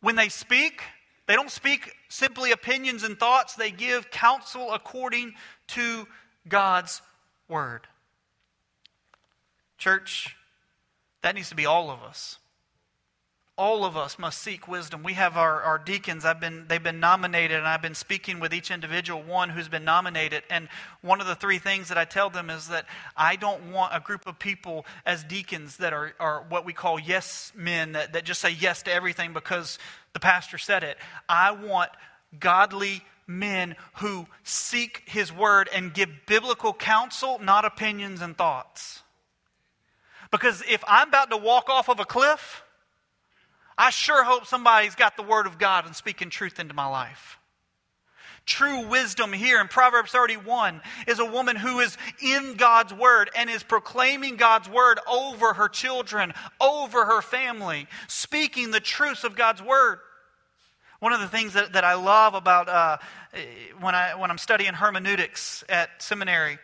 When 0.00 0.16
they 0.16 0.28
speak, 0.28 0.82
They 1.26 1.34
don't 1.34 1.50
speak 1.50 1.92
simply 2.08 2.52
opinions 2.52 3.02
and 3.04 3.18
thoughts, 3.18 3.54
they 3.54 3.70
give 3.70 4.10
counsel 4.10 4.72
according 4.72 5.34
to 5.68 6.06
God's 6.48 7.02
word. 7.48 7.86
Church, 9.76 10.36
that 11.22 11.34
needs 11.34 11.50
to 11.50 11.54
be 11.54 11.66
all 11.66 11.90
of 11.90 12.02
us 12.02 12.38
all 13.58 13.84
of 13.84 13.96
us 13.96 14.20
must 14.20 14.40
seek 14.40 14.68
wisdom. 14.68 15.02
We 15.02 15.14
have 15.14 15.36
our, 15.36 15.60
our 15.62 15.78
deacons, 15.78 16.24
I've 16.24 16.38
been, 16.38 16.66
they've 16.68 16.82
been 16.82 17.00
nominated, 17.00 17.58
and 17.58 17.66
I've 17.66 17.82
been 17.82 17.96
speaking 17.96 18.38
with 18.38 18.54
each 18.54 18.70
individual 18.70 19.20
one 19.20 19.50
who's 19.50 19.68
been 19.68 19.84
nominated. 19.84 20.44
And 20.48 20.68
one 21.02 21.20
of 21.20 21.26
the 21.26 21.34
three 21.34 21.58
things 21.58 21.88
that 21.88 21.98
I 21.98 22.04
tell 22.04 22.30
them 22.30 22.50
is 22.50 22.68
that 22.68 22.86
I 23.16 23.34
don't 23.34 23.72
want 23.72 23.96
a 23.96 23.98
group 23.98 24.28
of 24.28 24.38
people 24.38 24.86
as 25.04 25.24
deacons 25.24 25.78
that 25.78 25.92
are, 25.92 26.14
are 26.20 26.44
what 26.48 26.64
we 26.64 26.72
call 26.72 27.00
yes 27.00 27.52
men, 27.56 27.92
that, 27.92 28.12
that 28.12 28.24
just 28.24 28.40
say 28.40 28.50
yes 28.50 28.84
to 28.84 28.92
everything 28.92 29.32
because 29.32 29.80
the 30.12 30.20
pastor 30.20 30.56
said 30.56 30.84
it. 30.84 30.96
I 31.28 31.50
want 31.50 31.90
godly 32.38 33.02
men 33.26 33.74
who 33.94 34.28
seek 34.44 35.02
his 35.06 35.32
word 35.32 35.68
and 35.74 35.92
give 35.92 36.08
biblical 36.26 36.72
counsel, 36.72 37.40
not 37.42 37.64
opinions 37.64 38.22
and 38.22 38.38
thoughts. 38.38 39.02
Because 40.30 40.62
if 40.68 40.84
I'm 40.86 41.08
about 41.08 41.30
to 41.30 41.36
walk 41.36 41.68
off 41.68 41.88
of 41.88 41.98
a 41.98 42.04
cliff, 42.04 42.62
I 43.78 43.90
sure 43.90 44.24
hope 44.24 44.44
somebody's 44.46 44.96
got 44.96 45.16
the 45.16 45.22
Word 45.22 45.46
of 45.46 45.56
God 45.56 45.86
and 45.86 45.94
speaking 45.94 46.30
truth 46.30 46.58
into 46.58 46.74
my 46.74 46.86
life. 46.86 47.38
True 48.44 48.88
wisdom 48.88 49.32
here 49.32 49.60
in 49.60 49.68
Proverbs 49.68 50.10
31 50.10 50.80
is 51.06 51.18
a 51.20 51.24
woman 51.24 51.54
who 51.54 51.78
is 51.78 51.96
in 52.20 52.54
God's 52.54 52.92
Word 52.92 53.30
and 53.36 53.48
is 53.48 53.62
proclaiming 53.62 54.36
God's 54.36 54.68
Word 54.68 54.98
over 55.08 55.52
her 55.52 55.68
children, 55.68 56.32
over 56.60 57.04
her 57.04 57.22
family, 57.22 57.86
speaking 58.08 58.70
the 58.70 58.80
truths 58.80 59.22
of 59.22 59.36
God's 59.36 59.62
Word. 59.62 60.00
One 60.98 61.12
of 61.12 61.20
the 61.20 61.28
things 61.28 61.52
that, 61.52 61.74
that 61.74 61.84
I 61.84 61.94
love 61.94 62.34
about 62.34 62.68
uh, 62.68 62.96
when, 63.78 63.94
I, 63.94 64.16
when 64.16 64.30
I'm 64.30 64.38
studying 64.38 64.72
hermeneutics 64.72 65.62
at 65.68 66.02
seminary 66.02 66.58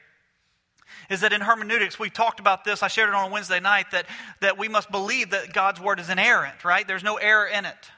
is 1.10 1.20
that 1.20 1.32
in 1.32 1.40
hermeneutics, 1.40 1.98
we 1.98 2.10
talked 2.10 2.40
about 2.40 2.64
this. 2.64 2.82
I 2.82 2.88
shared 2.88 3.08
it 3.08 3.14
on 3.14 3.30
Wednesday 3.30 3.60
night 3.60 3.90
that, 3.92 4.06
that 4.40 4.58
we 4.58 4.68
must 4.68 4.90
believe 4.90 5.30
that 5.30 5.52
God's 5.52 5.80
word 5.80 6.00
is 6.00 6.10
inerrant, 6.10 6.64
right? 6.64 6.86
There's 6.86 7.04
no 7.04 7.16
error 7.16 7.46
in 7.46 7.64
it. 7.64 7.90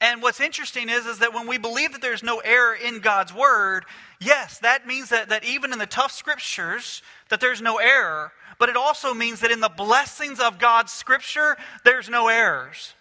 And 0.00 0.22
what's 0.22 0.40
interesting 0.40 0.88
is, 0.88 1.04
is 1.04 1.18
that 1.18 1.34
when 1.34 1.46
we 1.46 1.58
believe 1.58 1.92
that 1.92 2.00
there's 2.00 2.22
no 2.22 2.38
error 2.38 2.74
in 2.74 3.00
God's 3.00 3.34
word, 3.34 3.84
yes, 4.18 4.58
that 4.60 4.86
means 4.86 5.10
that, 5.10 5.28
that 5.28 5.44
even 5.44 5.72
in 5.72 5.78
the 5.78 5.86
tough 5.86 6.12
scriptures, 6.12 7.02
that 7.28 7.40
there's 7.40 7.60
no 7.60 7.76
error. 7.76 8.32
But 8.58 8.70
it 8.70 8.76
also 8.76 9.12
means 9.12 9.40
that 9.40 9.50
in 9.50 9.60
the 9.60 9.68
blessings 9.68 10.40
of 10.40 10.58
God's 10.58 10.92
scripture, 10.92 11.56
there's 11.84 12.08
no 12.08 12.28
errors. 12.28 12.94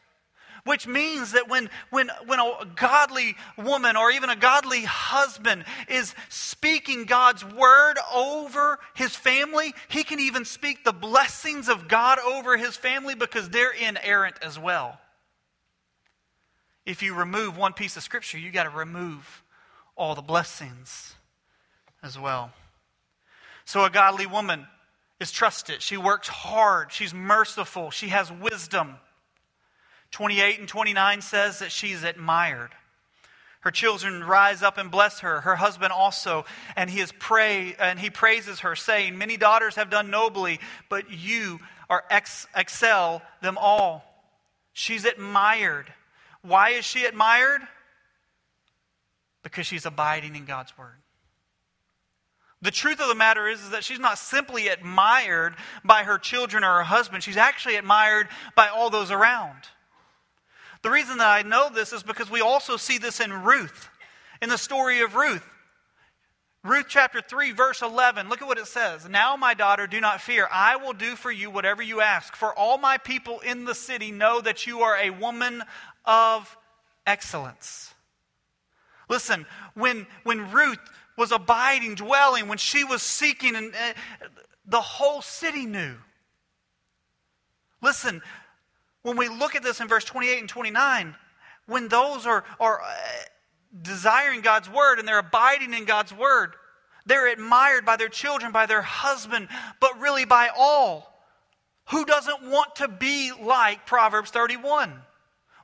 Which 0.66 0.88
means 0.88 1.32
that 1.34 1.48
when, 1.50 1.70
when, 1.90 2.10
when 2.26 2.40
a 2.40 2.68
godly 2.76 3.36
woman 3.58 3.96
or 3.96 4.12
even 4.12 4.30
a 4.30 4.36
godly 4.36 4.84
husband 4.84 5.64
is 5.88 6.14
speaking 6.30 7.06
God's 7.06 7.44
word 7.46 7.96
over 8.14 8.80
his 8.96 9.16
family, 9.16 9.74
he 9.88 10.04
can 10.04 10.20
even 10.20 10.46
speak 10.46 10.84
the 10.84 10.94
blessings 10.94 11.70
of 11.70 11.88
God 11.88 12.20
over 12.20 12.58
his 12.58 12.76
family 12.76 13.16
because 13.16 13.50
they're 13.50 13.72
inerrant 13.72 14.36
as 14.42 14.60
well. 14.60 15.00
If 16.86 17.04
you 17.04 17.14
remove 17.14 17.58
one 17.58 17.74
piece 17.74 17.98
of 17.98 18.04
scripture, 18.04 18.38
you 18.38 18.52
got 18.52 18.64
to 18.64 18.70
remove 18.70 19.44
all 19.96 20.16
the 20.16 20.22
blessings 20.22 21.14
as 22.02 22.18
well. 22.18 22.52
So 23.66 23.84
a 23.84 23.90
godly 23.90 24.26
woman 24.26 24.66
is 25.20 25.32
trusted. 25.32 25.82
She 25.82 25.98
works 25.98 26.28
hard. 26.28 26.92
She's 26.92 27.14
merciful. 27.14 27.92
She 27.92 28.08
has 28.08 28.32
wisdom. 28.32 28.96
28 30.12 30.60
and 30.60 30.68
29 30.68 31.22
says 31.22 31.60
that 31.60 31.72
she's 31.72 32.04
admired. 32.04 32.72
Her 33.62 33.72
children 33.72 34.24
rise 34.24 34.64
up 34.64 34.78
and 34.78 34.90
bless 34.90 35.20
her, 35.20 35.42
her 35.42 35.58
husband 35.58 35.92
also, 35.92 36.46
and 36.78 36.90
he 36.90 37.02
is 37.02 37.12
pray 37.20 37.76
and 37.78 38.00
he 38.00 38.10
praises 38.10 38.62
her, 38.62 38.76
saying, 38.76 39.18
Many 39.18 39.36
daughters 39.36 39.76
have 39.76 39.90
done 39.90 40.10
nobly, 40.10 40.60
but 40.88 41.12
you 41.12 41.60
are 41.90 42.06
ex- 42.10 42.48
excel 42.56 43.22
them 43.42 43.58
all. 43.60 44.06
She's 44.72 45.04
admired. 45.04 45.92
Why 46.42 46.70
is 46.70 46.86
she 46.86 47.04
admired? 47.04 47.62
Because 49.44 49.66
she's 49.66 49.86
abiding 49.86 50.36
in 50.38 50.46
God's 50.46 50.78
word. 50.78 50.96
The 52.62 52.72
truth 52.72 53.02
of 53.02 53.08
the 53.08 53.16
matter 53.16 53.48
is, 53.48 53.62
is 53.62 53.70
that 53.72 53.84
she's 53.84 54.00
not 54.00 54.18
simply 54.18 54.68
admired 54.68 55.56
by 55.84 56.04
her 56.04 56.18
children 56.18 56.64
or 56.64 56.78
her 56.78 56.84
husband, 56.84 57.24
she's 57.24 57.38
actually 57.38 57.76
admired 57.76 58.28
by 58.56 58.68
all 58.68 58.90
those 58.90 59.12
around. 59.12 59.64
The 60.82 60.90
reason 60.90 61.18
that 61.18 61.28
I 61.28 61.42
know 61.42 61.70
this 61.70 61.94
is 61.94 62.04
because 62.04 62.32
we 62.32 62.42
also 62.42 62.78
see 62.78 62.98
this 62.98 63.20
in 63.20 63.32
Ruth, 63.32 63.90
in 64.42 64.50
the 64.50 64.58
story 64.58 65.02
of 65.02 65.16
Ruth. 65.16 65.44
Ruth 66.64 66.88
chapter 66.90 67.22
3, 67.22 67.52
verse 67.52 67.82
11. 67.82 68.28
Look 68.28 68.42
at 68.42 68.48
what 68.48 68.58
it 68.58 68.68
says. 68.68 69.08
Now, 69.08 69.38
my 69.38 69.54
daughter, 69.54 69.88
do 69.88 70.02
not 70.02 70.20
fear. 70.20 70.48
I 70.52 70.76
will 70.76 70.92
do 70.92 71.16
for 71.16 71.32
you 71.32 71.50
whatever 71.50 71.82
you 71.82 72.02
ask. 72.02 72.36
For 72.36 72.54
all 72.54 72.78
my 72.78 72.98
people 72.98 73.40
in 73.40 73.64
the 73.64 73.76
city 73.76 74.12
know 74.12 74.42
that 74.42 74.68
you 74.68 74.82
are 74.82 74.98
a 74.98 75.10
woman 75.10 75.64
of 76.04 76.58
excellence. 77.08 77.94
Listen, 79.08 79.46
when, 79.74 80.06
when 80.24 80.52
Ruth 80.52 80.80
was 81.18 81.32
abiding, 81.32 81.96
dwelling, 81.96 82.48
when 82.48 82.58
she 82.58 82.84
was 82.84 83.02
seeking, 83.02 83.56
and 83.56 83.74
uh, 83.74 83.94
the 84.66 84.82
whole 84.82 85.22
city 85.22 85.66
knew. 85.66 85.96
Listen, 87.82 88.22
when 89.04 89.18
we 89.18 89.30
look 89.30 89.56
at 89.56 89.64
this 89.64 89.80
in 89.80 89.88
verse 89.88 90.04
28 90.04 90.40
and 90.40 90.50
29, 90.50 91.16
when 91.66 91.88
those 91.88 92.26
are, 92.26 92.44
are 92.60 92.82
uh, 92.82 92.86
desiring 93.82 94.42
God's 94.42 94.70
word 94.70 95.00
and 95.00 95.08
they're 95.08 95.20
abiding 95.20 95.74
in 95.74 95.86
God's 95.86 96.14
word, 96.14 96.54
they're 97.06 97.32
admired 97.32 97.86
by 97.86 97.96
their 97.96 98.10
children, 98.10 98.52
by 98.52 98.66
their 98.66 98.82
husband, 98.82 99.48
but 99.80 100.00
really 100.00 100.26
by 100.26 100.50
all. 100.56 101.06
Who 101.90 102.06
doesn't 102.06 102.50
want 102.50 102.76
to 102.76 102.88
be 102.88 103.32
like 103.32 103.86
Proverbs 103.86 104.30
31? 104.32 104.94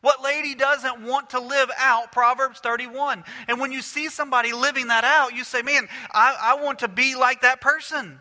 What 0.02 0.24
lady 0.24 0.56
doesn't 0.56 1.04
want 1.04 1.32
to 1.32 1.40
live 1.40 1.70
out 1.78 2.12
Proverbs 2.12 2.60
31? 2.60 3.24
And 3.48 3.60
when 3.60 3.72
you 3.72 3.82
see 3.82 4.10
somebody 4.10 4.54
living 4.54 4.88
that 4.88 5.04
out, 5.04 5.34
you 5.34 5.44
say, 5.44 5.62
man, 5.62 5.88
I, 6.12 6.38
I 6.40 6.64
want 6.64 6.80
to 6.80 6.88
be 6.88 7.16
like 7.16 7.42
that 7.42 7.60
person. 7.60 8.20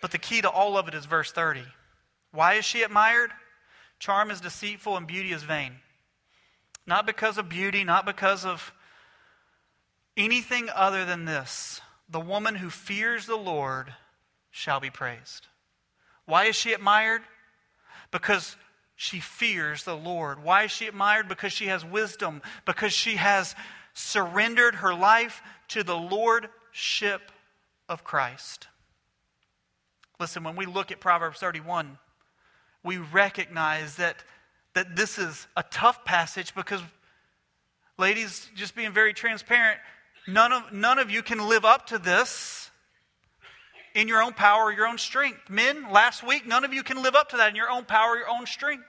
But 0.00 0.10
the 0.10 0.18
key 0.18 0.40
to 0.40 0.50
all 0.50 0.76
of 0.76 0.88
it 0.88 0.94
is 0.94 1.06
verse 1.06 1.30
30. 1.30 1.62
Why 2.32 2.54
is 2.54 2.64
she 2.64 2.82
admired? 2.82 3.30
Charm 3.98 4.30
is 4.30 4.40
deceitful 4.40 4.96
and 4.96 5.06
beauty 5.06 5.32
is 5.32 5.42
vain. 5.42 5.76
Not 6.86 7.06
because 7.06 7.38
of 7.38 7.48
beauty, 7.48 7.84
not 7.84 8.06
because 8.06 8.44
of 8.44 8.72
anything 10.16 10.68
other 10.74 11.04
than 11.04 11.24
this. 11.24 11.80
The 12.08 12.20
woman 12.20 12.56
who 12.56 12.70
fears 12.70 13.26
the 13.26 13.36
Lord 13.36 13.94
shall 14.50 14.80
be 14.80 14.90
praised. 14.90 15.46
Why 16.24 16.44
is 16.46 16.56
she 16.56 16.72
admired? 16.72 17.22
Because 18.10 18.56
she 18.96 19.20
fears 19.20 19.84
the 19.84 19.96
Lord. 19.96 20.42
Why 20.42 20.64
is 20.64 20.70
she 20.70 20.86
admired? 20.86 21.28
Because 21.28 21.52
she 21.52 21.66
has 21.66 21.84
wisdom, 21.84 22.42
because 22.66 22.92
she 22.92 23.16
has 23.16 23.54
surrendered 23.94 24.76
her 24.76 24.94
life 24.94 25.42
to 25.68 25.82
the 25.82 25.96
lordship 25.96 27.32
of 27.88 28.04
Christ. 28.04 28.68
Listen, 30.18 30.44
when 30.44 30.56
we 30.56 30.66
look 30.66 30.92
at 30.92 31.00
Proverbs 31.00 31.38
31, 31.38 31.98
we 32.84 32.98
recognize 32.98 33.96
that, 33.96 34.16
that 34.74 34.96
this 34.96 35.18
is 35.18 35.46
a 35.56 35.62
tough 35.62 36.04
passage 36.04 36.54
because, 36.54 36.80
ladies, 37.98 38.48
just 38.54 38.74
being 38.74 38.92
very 38.92 39.12
transparent, 39.12 39.78
none 40.26 40.52
of, 40.52 40.72
none 40.72 40.98
of 40.98 41.10
you 41.10 41.22
can 41.22 41.48
live 41.48 41.64
up 41.64 41.86
to 41.88 41.98
this 41.98 42.70
in 43.94 44.08
your 44.08 44.22
own 44.22 44.32
power 44.32 44.72
your 44.72 44.86
own 44.86 44.98
strength. 44.98 45.48
Men, 45.48 45.90
last 45.90 46.22
week, 46.22 46.46
none 46.46 46.64
of 46.64 46.72
you 46.72 46.82
can 46.82 47.02
live 47.02 47.14
up 47.14 47.30
to 47.30 47.38
that 47.38 47.50
in 47.50 47.56
your 47.56 47.70
own 47.70 47.84
power 47.84 48.16
your 48.16 48.28
own 48.28 48.46
strength. 48.46 48.84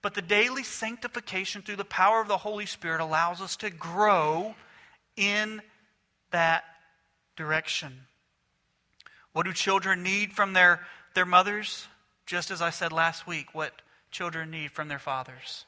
But 0.00 0.14
the 0.14 0.22
daily 0.22 0.62
sanctification 0.62 1.62
through 1.62 1.76
the 1.76 1.84
power 1.84 2.20
of 2.20 2.28
the 2.28 2.38
Holy 2.38 2.66
Spirit 2.66 3.00
allows 3.00 3.40
us 3.40 3.56
to 3.56 3.70
grow 3.70 4.54
in 5.16 5.60
that 6.30 6.64
direction. 7.36 7.92
What 9.32 9.46
do 9.46 9.52
children 9.52 10.02
need 10.02 10.32
from 10.32 10.52
their, 10.52 10.86
their 11.14 11.26
mothers? 11.26 11.86
Just 12.28 12.50
as 12.50 12.60
I 12.60 12.68
said 12.68 12.92
last 12.92 13.26
week, 13.26 13.54
what 13.54 13.80
children 14.10 14.50
need 14.50 14.70
from 14.70 14.88
their 14.88 14.98
fathers. 14.98 15.64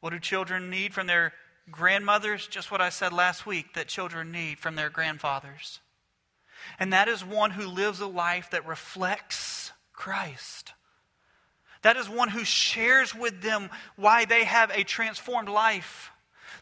What 0.00 0.10
do 0.10 0.18
children 0.18 0.68
need 0.68 0.92
from 0.92 1.06
their 1.06 1.32
grandmothers? 1.70 2.48
Just 2.48 2.72
what 2.72 2.80
I 2.80 2.88
said 2.88 3.12
last 3.12 3.46
week 3.46 3.74
that 3.74 3.86
children 3.86 4.32
need 4.32 4.58
from 4.58 4.74
their 4.74 4.90
grandfathers. 4.90 5.78
And 6.80 6.92
that 6.92 7.06
is 7.06 7.24
one 7.24 7.52
who 7.52 7.68
lives 7.68 8.00
a 8.00 8.08
life 8.08 8.50
that 8.50 8.66
reflects 8.66 9.70
Christ. 9.92 10.72
That 11.82 11.96
is 11.96 12.08
one 12.08 12.30
who 12.30 12.44
shares 12.44 13.14
with 13.14 13.40
them 13.40 13.70
why 13.94 14.24
they 14.24 14.42
have 14.42 14.72
a 14.72 14.82
transformed 14.82 15.48
life. 15.48 16.10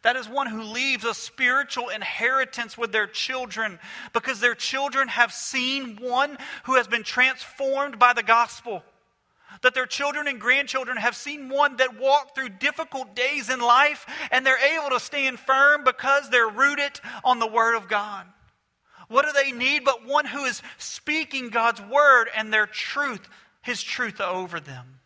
That 0.02 0.16
is 0.16 0.28
one 0.28 0.48
who 0.48 0.62
leaves 0.62 1.04
a 1.04 1.14
spiritual 1.14 1.88
inheritance 1.88 2.76
with 2.76 2.92
their 2.92 3.06
children 3.06 3.78
because 4.12 4.38
their 4.38 4.54
children 4.54 5.08
have 5.08 5.32
seen 5.32 5.96
one 5.96 6.36
who 6.64 6.74
has 6.74 6.86
been 6.86 7.04
transformed 7.04 7.98
by 7.98 8.12
the 8.12 8.22
gospel 8.22 8.82
that 9.62 9.74
their 9.74 9.86
children 9.86 10.28
and 10.28 10.40
grandchildren 10.40 10.96
have 10.96 11.16
seen 11.16 11.48
one 11.48 11.76
that 11.76 11.98
walked 11.98 12.34
through 12.34 12.50
difficult 12.50 13.14
days 13.14 13.50
in 13.50 13.60
life 13.60 14.06
and 14.30 14.44
they're 14.44 14.58
able 14.58 14.90
to 14.90 15.00
stand 15.00 15.38
firm 15.38 15.84
because 15.84 16.30
they're 16.30 16.48
rooted 16.48 17.00
on 17.24 17.38
the 17.38 17.46
Word 17.46 17.76
of 17.76 17.88
God. 17.88 18.26
What 19.08 19.24
do 19.24 19.32
they 19.32 19.52
need 19.52 19.84
but 19.84 20.06
one 20.06 20.26
who 20.26 20.44
is 20.44 20.62
speaking 20.76 21.48
God's 21.48 21.80
Word 21.80 22.28
and 22.36 22.52
their 22.52 22.66
truth, 22.66 23.26
His 23.62 23.82
truth 23.82 24.20
over 24.20 24.60
them? 24.60 25.00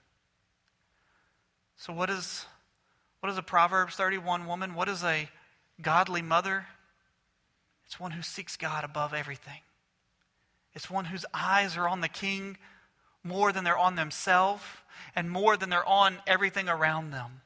So, 1.77 1.93
what 1.93 2.11
is, 2.11 2.47
what 3.21 3.31
is 3.31 3.39
a 3.39 3.43
Proverbs 3.43 3.95
31 3.97 4.47
woman? 4.47 4.75
What 4.75 4.89
is 4.89 5.03
a 5.03 5.29
godly 5.81 6.23
mother? 6.23 6.67
It's 7.87 7.99
one 7.99 8.13
who 8.13 8.23
seeks 8.23 8.57
God 8.57 8.85
above 8.85 9.15
everything. 9.15 9.61
It's 10.75 10.91
one 10.91 11.05
whose 11.05 11.27
eyes 11.35 11.77
are 11.77 11.89
on 11.89 12.01
the 12.01 12.09
King 12.09 12.57
more 13.25 13.53
than 13.53 13.65
they're 13.65 13.79
on 13.79 13.97
themselves 13.97 14.63
and 15.15 15.31
more 15.31 15.57
than 15.57 15.71
they're 15.71 15.89
on 15.89 16.19
everything 16.27 16.69
around 16.69 17.11
them. 17.11 17.43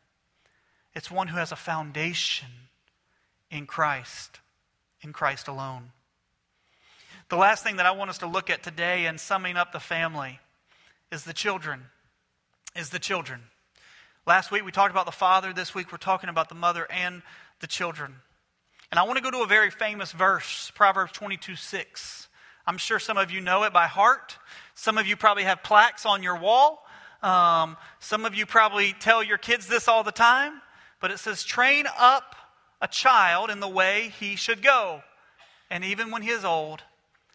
It's 0.95 1.11
one 1.11 1.29
who 1.29 1.37
has 1.37 1.53
a 1.53 1.57
foundation 1.57 2.49
in 3.51 3.67
Christ, 3.67 4.41
in 5.03 5.13
Christ 5.13 5.49
alone. 5.49 5.91
The 7.29 7.37
last 7.37 7.65
thing 7.65 7.77
that 7.77 7.87
I 7.87 7.91
want 7.91 8.11
us 8.11 8.19
to 8.19 8.27
look 8.27 8.51
at 8.51 8.63
today 8.63 9.07
in 9.07 9.19
summing 9.19 9.57
up 9.57 9.73
the 9.73 9.81
family 9.81 10.39
is 11.11 11.25
the 11.25 11.33
children. 11.33 11.83
Is 12.75 12.91
the 12.91 12.99
children. 12.99 13.41
Last 14.27 14.51
week 14.51 14.65
we 14.65 14.71
talked 14.71 14.91
about 14.91 15.07
the 15.07 15.13
father. 15.13 15.53
This 15.53 15.75
week 15.75 15.91
we're 15.91 15.99
talking 15.99 16.31
about 16.31 16.49
the 16.49 16.55
mother 16.55 16.87
and 16.91 17.23
the 17.61 17.67
children. 17.67 18.15
And 18.91 19.01
I 19.01 19.03
want 19.03 19.17
to 19.17 19.23
go 19.23 19.31
to 19.31 19.43
a 19.43 19.47
very 19.47 19.71
famous 19.71 20.13
verse, 20.13 20.71
Proverbs 20.75 21.13
22 21.13 21.57
6. 21.57 22.29
I'm 22.67 22.79
sure 22.79 22.99
some 22.99 23.17
of 23.17 23.31
you 23.31 23.41
know 23.41 23.65
it 23.65 23.73
by 23.73 23.87
heart. 23.87 24.37
Some 24.77 24.99
of 24.99 25.09
you 25.09 25.17
probably 25.17 25.43
have 25.43 25.65
plaques 25.65 26.07
on 26.07 26.23
your 26.23 26.37
wall. 26.37 26.87
Um, 27.23 27.77
some 27.99 28.25
of 28.25 28.37
you 28.37 28.47
probably 28.47 28.95
tell 29.01 29.23
your 29.23 29.39
kids 29.39 29.67
this 29.67 29.89
all 29.89 30.05
the 30.05 30.13
time. 30.13 30.63
But 31.01 31.11
it 31.11 31.19
says, 31.19 31.43
train 31.43 31.87
up 31.99 32.37
a 32.81 32.87
child 32.87 33.51
in 33.51 33.59
the 33.59 33.69
way 33.69 34.13
he 34.21 34.37
should 34.37 34.63
go. 34.63 35.03
And 35.71 35.85
even 35.85 36.13
when 36.13 36.23
he 36.23 36.31
is 36.31 36.45
old, 36.45 36.83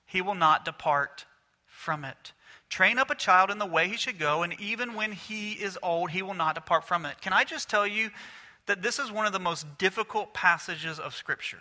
he 0.06 0.22
will 0.22 0.36
not 0.36 0.64
depart 0.64 1.26
from 1.68 2.06
it. 2.06 2.32
Train 2.70 2.98
up 2.98 3.10
a 3.10 3.16
child 3.16 3.52
in 3.52 3.58
the 3.58 3.66
way 3.66 3.90
he 3.90 3.98
should 3.98 4.18
go, 4.18 4.44
and 4.44 4.58
even 4.58 4.94
when 4.94 5.12
he 5.12 5.52
is 5.52 5.78
old, 5.84 6.12
he 6.12 6.22
will 6.22 6.34
not 6.34 6.56
depart 6.56 6.86
from 6.86 7.06
it. 7.06 7.20
Can 7.20 7.34
I 7.34 7.44
just 7.44 7.70
tell 7.70 7.86
you 7.86 8.12
that 8.68 8.82
this 8.82 8.98
is 8.98 9.12
one 9.12 9.26
of 9.26 9.34
the 9.34 9.40
most 9.40 9.66
difficult 9.78 10.34
passages 10.34 10.98
of 10.98 11.14
Scripture? 11.14 11.60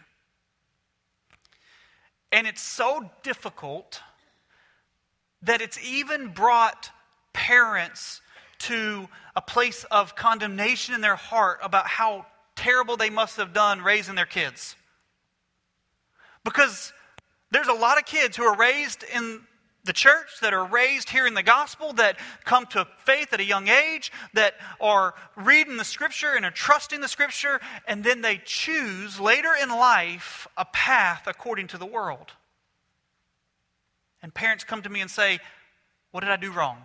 And 2.30 2.46
it's 2.46 2.60
so 2.60 3.10
difficult 3.24 4.00
that 5.42 5.60
it's 5.60 5.78
even 5.84 6.28
brought 6.28 6.90
parents 7.32 8.20
to 8.58 9.08
a 9.34 9.40
place 9.40 9.84
of 9.84 10.14
condemnation 10.14 10.94
in 10.94 11.00
their 11.00 11.16
heart 11.16 11.60
about 11.62 11.86
how 11.86 12.26
terrible 12.56 12.96
they 12.96 13.10
must 13.10 13.36
have 13.36 13.52
done 13.52 13.80
raising 13.82 14.14
their 14.14 14.26
kids. 14.26 14.76
Because 16.44 16.92
there's 17.50 17.68
a 17.68 17.72
lot 17.72 17.98
of 17.98 18.04
kids 18.04 18.36
who 18.36 18.44
are 18.44 18.56
raised 18.56 19.02
in 19.14 19.40
the 19.84 19.92
church, 19.94 20.40
that 20.42 20.52
are 20.52 20.66
raised 20.66 21.08
hearing 21.08 21.32
the 21.32 21.42
gospel, 21.42 21.94
that 21.94 22.18
come 22.44 22.66
to 22.66 22.86
faith 22.98 23.32
at 23.32 23.40
a 23.40 23.44
young 23.44 23.68
age, 23.68 24.12
that 24.34 24.54
are 24.78 25.14
reading 25.36 25.78
the 25.78 25.84
scripture 25.84 26.34
and 26.34 26.44
are 26.44 26.50
trusting 26.50 27.00
the 27.00 27.08
scripture, 27.08 27.60
and 27.88 28.04
then 28.04 28.20
they 28.20 28.40
choose 28.44 29.18
later 29.18 29.50
in 29.60 29.70
life 29.70 30.46
a 30.58 30.66
path 30.66 31.22
according 31.26 31.66
to 31.68 31.78
the 31.78 31.86
world. 31.86 32.32
And 34.22 34.32
parents 34.34 34.64
come 34.64 34.82
to 34.82 34.88
me 34.88 35.00
and 35.00 35.10
say, 35.10 35.38
What 36.10 36.20
did 36.20 36.30
I 36.30 36.36
do 36.36 36.52
wrong? 36.52 36.84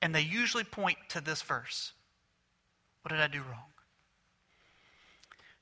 And 0.00 0.14
they 0.14 0.20
usually 0.20 0.64
point 0.64 0.98
to 1.10 1.20
this 1.20 1.42
verse 1.42 1.92
What 3.02 3.10
did 3.10 3.20
I 3.20 3.28
do 3.28 3.40
wrong? 3.40 3.72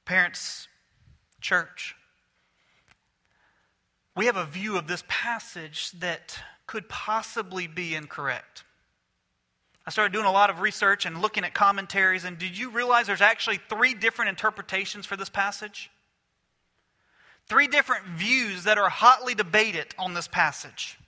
Parents, 0.04 0.68
church, 1.40 1.94
we 4.16 4.26
have 4.26 4.36
a 4.36 4.44
view 4.44 4.76
of 4.76 4.86
this 4.86 5.04
passage 5.08 5.92
that 5.92 6.38
could 6.66 6.88
possibly 6.88 7.66
be 7.66 7.94
incorrect. 7.94 8.64
I 9.86 9.90
started 9.90 10.12
doing 10.12 10.26
a 10.26 10.32
lot 10.32 10.50
of 10.50 10.60
research 10.60 11.06
and 11.06 11.20
looking 11.20 11.44
at 11.44 11.54
commentaries, 11.54 12.24
and 12.24 12.38
did 12.38 12.56
you 12.56 12.70
realize 12.70 13.06
there's 13.06 13.20
actually 13.20 13.58
three 13.68 13.94
different 13.94 14.28
interpretations 14.28 15.06
for 15.06 15.16
this 15.16 15.28
passage? 15.28 15.90
Three 17.48 17.66
different 17.66 18.06
views 18.06 18.64
that 18.64 18.78
are 18.78 18.88
hotly 18.88 19.34
debated 19.34 19.94
on 19.98 20.14
this 20.14 20.28
passage. 20.28 20.98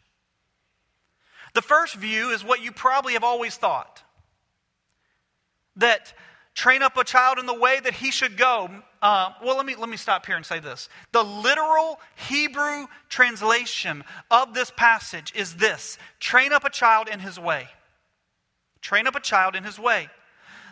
The 1.55 1.63
first 1.63 1.95
view 1.95 2.31
is 2.31 2.45
what 2.45 2.63
you 2.63 2.73
probably 2.73 3.13
have 3.13 3.25
always 3.25 3.57
thought 3.57 4.03
that 5.77 6.13
train 6.55 6.83
up 6.83 6.97
a 6.97 7.05
child 7.05 7.39
in 7.39 7.47
the 7.47 7.55
way 7.55 7.81
that 7.81 7.95
he 7.95 8.11
should 8.11 8.37
go. 8.37 8.69
Uh, 9.03 9.31
well, 9.43 9.57
let 9.57 9.67
me, 9.67 9.75
let 9.75 9.89
me 9.89 9.97
stop 9.97 10.27
here 10.27 10.37
and 10.37 10.47
say 10.47 10.61
this. 10.61 10.89
The 11.13 11.23
literal 11.23 12.01
Hebrew 12.29 12.87
translation 13.09 14.05
of 14.31 14.55
this 14.55 14.73
passage 14.77 15.33
is 15.35 15.57
this 15.57 15.99
train 16.21 16.53
up 16.53 16.65
a 16.65 16.71
child 16.71 17.09
in 17.09 17.21
his 17.21 17.39
way. 17.39 17.69
Train 18.81 19.07
up 19.07 19.15
a 19.15 19.21
child 19.21 19.57
in 19.57 19.65
his 19.65 19.79
way. 19.79 20.09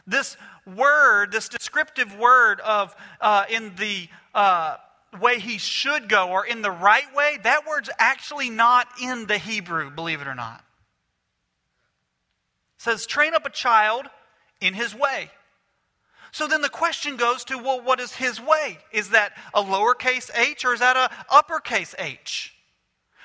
This 0.06 0.36
word, 0.66 1.30
this 1.32 1.48
descriptive 1.48 2.16
word 2.16 2.60
of 2.60 2.94
uh, 3.20 3.44
in 3.48 3.74
the 3.76 4.08
uh, 4.34 4.76
way 5.20 5.38
he 5.38 5.58
should 5.58 6.08
go 6.08 6.30
or 6.30 6.46
in 6.46 6.62
the 6.62 6.70
right 6.70 7.14
way, 7.14 7.38
that 7.42 7.66
word's 7.66 7.90
actually 7.98 8.50
not 8.50 8.88
in 9.00 9.26
the 9.26 9.38
Hebrew, 9.38 9.90
believe 9.90 10.20
it 10.20 10.26
or 10.26 10.34
not. 10.34 10.64
It 12.78 12.82
says, 12.82 13.06
train 13.06 13.34
up 13.34 13.46
a 13.46 13.50
child 13.50 14.06
in 14.60 14.74
his 14.74 14.94
way. 14.94 15.30
So 16.32 16.48
then 16.48 16.62
the 16.62 16.70
question 16.70 17.16
goes 17.16 17.44
to, 17.44 17.58
well, 17.58 17.82
what 17.82 18.00
is 18.00 18.14
his 18.14 18.40
way? 18.40 18.78
Is 18.90 19.10
that 19.10 19.32
a 19.52 19.62
lowercase 19.62 20.30
h 20.34 20.64
or 20.64 20.72
is 20.72 20.80
that 20.80 20.96
a 20.96 21.10
uppercase 21.30 21.94
h? 21.98 22.54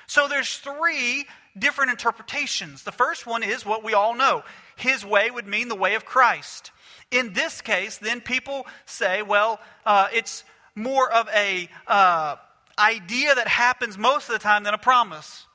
So 0.06 0.28
there's 0.28 0.58
three 0.58 1.26
different 1.58 1.90
interpretations. 1.90 2.82
The 2.82 2.92
first 2.92 3.26
one 3.26 3.42
is 3.42 3.64
what 3.64 3.82
we 3.82 3.94
all 3.94 4.14
know. 4.14 4.42
His 4.76 5.04
way 5.04 5.30
would 5.30 5.46
mean 5.46 5.68
the 5.68 5.74
way 5.74 5.94
of 5.94 6.04
Christ. 6.04 6.70
In 7.10 7.32
this 7.32 7.62
case, 7.62 7.96
then 7.96 8.20
people 8.20 8.66
say, 8.84 9.22
well, 9.22 9.58
uh, 9.86 10.08
it's 10.12 10.44
more 10.78 11.10
of 11.12 11.28
a 11.34 11.68
uh, 11.86 12.36
idea 12.78 13.34
that 13.34 13.48
happens 13.48 13.98
most 13.98 14.28
of 14.28 14.32
the 14.32 14.38
time 14.38 14.64
than 14.64 14.74
a 14.74 14.78
promise. 14.78 15.46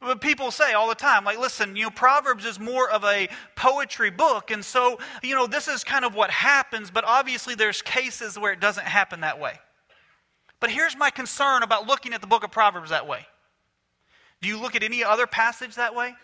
But 0.00 0.20
People 0.20 0.50
say 0.50 0.72
all 0.72 0.88
the 0.88 0.96
time, 0.96 1.24
like, 1.24 1.38
listen, 1.38 1.76
you 1.76 1.84
know, 1.84 1.90
Proverbs 1.90 2.44
is 2.44 2.58
more 2.58 2.90
of 2.90 3.04
a 3.04 3.28
poetry 3.54 4.10
book, 4.10 4.50
and 4.50 4.64
so, 4.64 4.98
you 5.22 5.36
know, 5.36 5.46
this 5.46 5.68
is 5.68 5.84
kind 5.84 6.04
of 6.04 6.16
what 6.16 6.30
happens, 6.30 6.90
but 6.90 7.04
obviously 7.06 7.54
there's 7.54 7.82
cases 7.82 8.36
where 8.36 8.52
it 8.52 8.58
doesn't 8.58 8.86
happen 8.86 9.20
that 9.20 9.38
way. 9.38 9.60
But 10.58 10.70
here's 10.70 10.96
my 10.96 11.10
concern 11.10 11.62
about 11.62 11.86
looking 11.86 12.14
at 12.14 12.20
the 12.20 12.26
book 12.26 12.42
of 12.42 12.50
Proverbs 12.50 12.90
that 12.90 13.06
way. 13.06 13.26
Do 14.40 14.48
you 14.48 14.60
look 14.60 14.74
at 14.74 14.82
any 14.82 15.04
other 15.04 15.28
passage 15.28 15.76
that 15.76 15.94
way? 15.94 16.14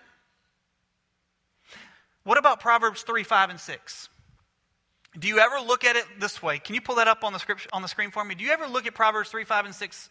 What 2.25 2.37
about 2.37 2.59
Proverbs 2.59 3.03
3, 3.03 3.23
5, 3.23 3.51
and 3.51 3.61
6? 3.61 4.09
Do 5.16 5.29
you 5.29 5.38
ever 5.38 5.61
look 5.64 5.85
at 5.85 5.97
it 5.97 6.05
this 6.18 6.42
way? 6.42 6.59
Can 6.59 6.75
you 6.75 6.81
pull 6.81 6.97
that 6.97 7.09
up 7.09 7.25
on 7.25 7.33
the, 7.33 7.38
script, 7.38 7.66
on 7.73 7.83
the 7.83 7.88
screen 7.88 8.11
for 8.11 8.25
me? 8.25 8.35
Do 8.35 8.44
you 8.44 8.51
ever 8.51 8.66
look 8.66 8.87
at 8.87 8.94
Proverbs 8.94 9.31
3, 9.31 9.44
5, 9.44 9.64
and 9.66 9.75
6 9.75 10.11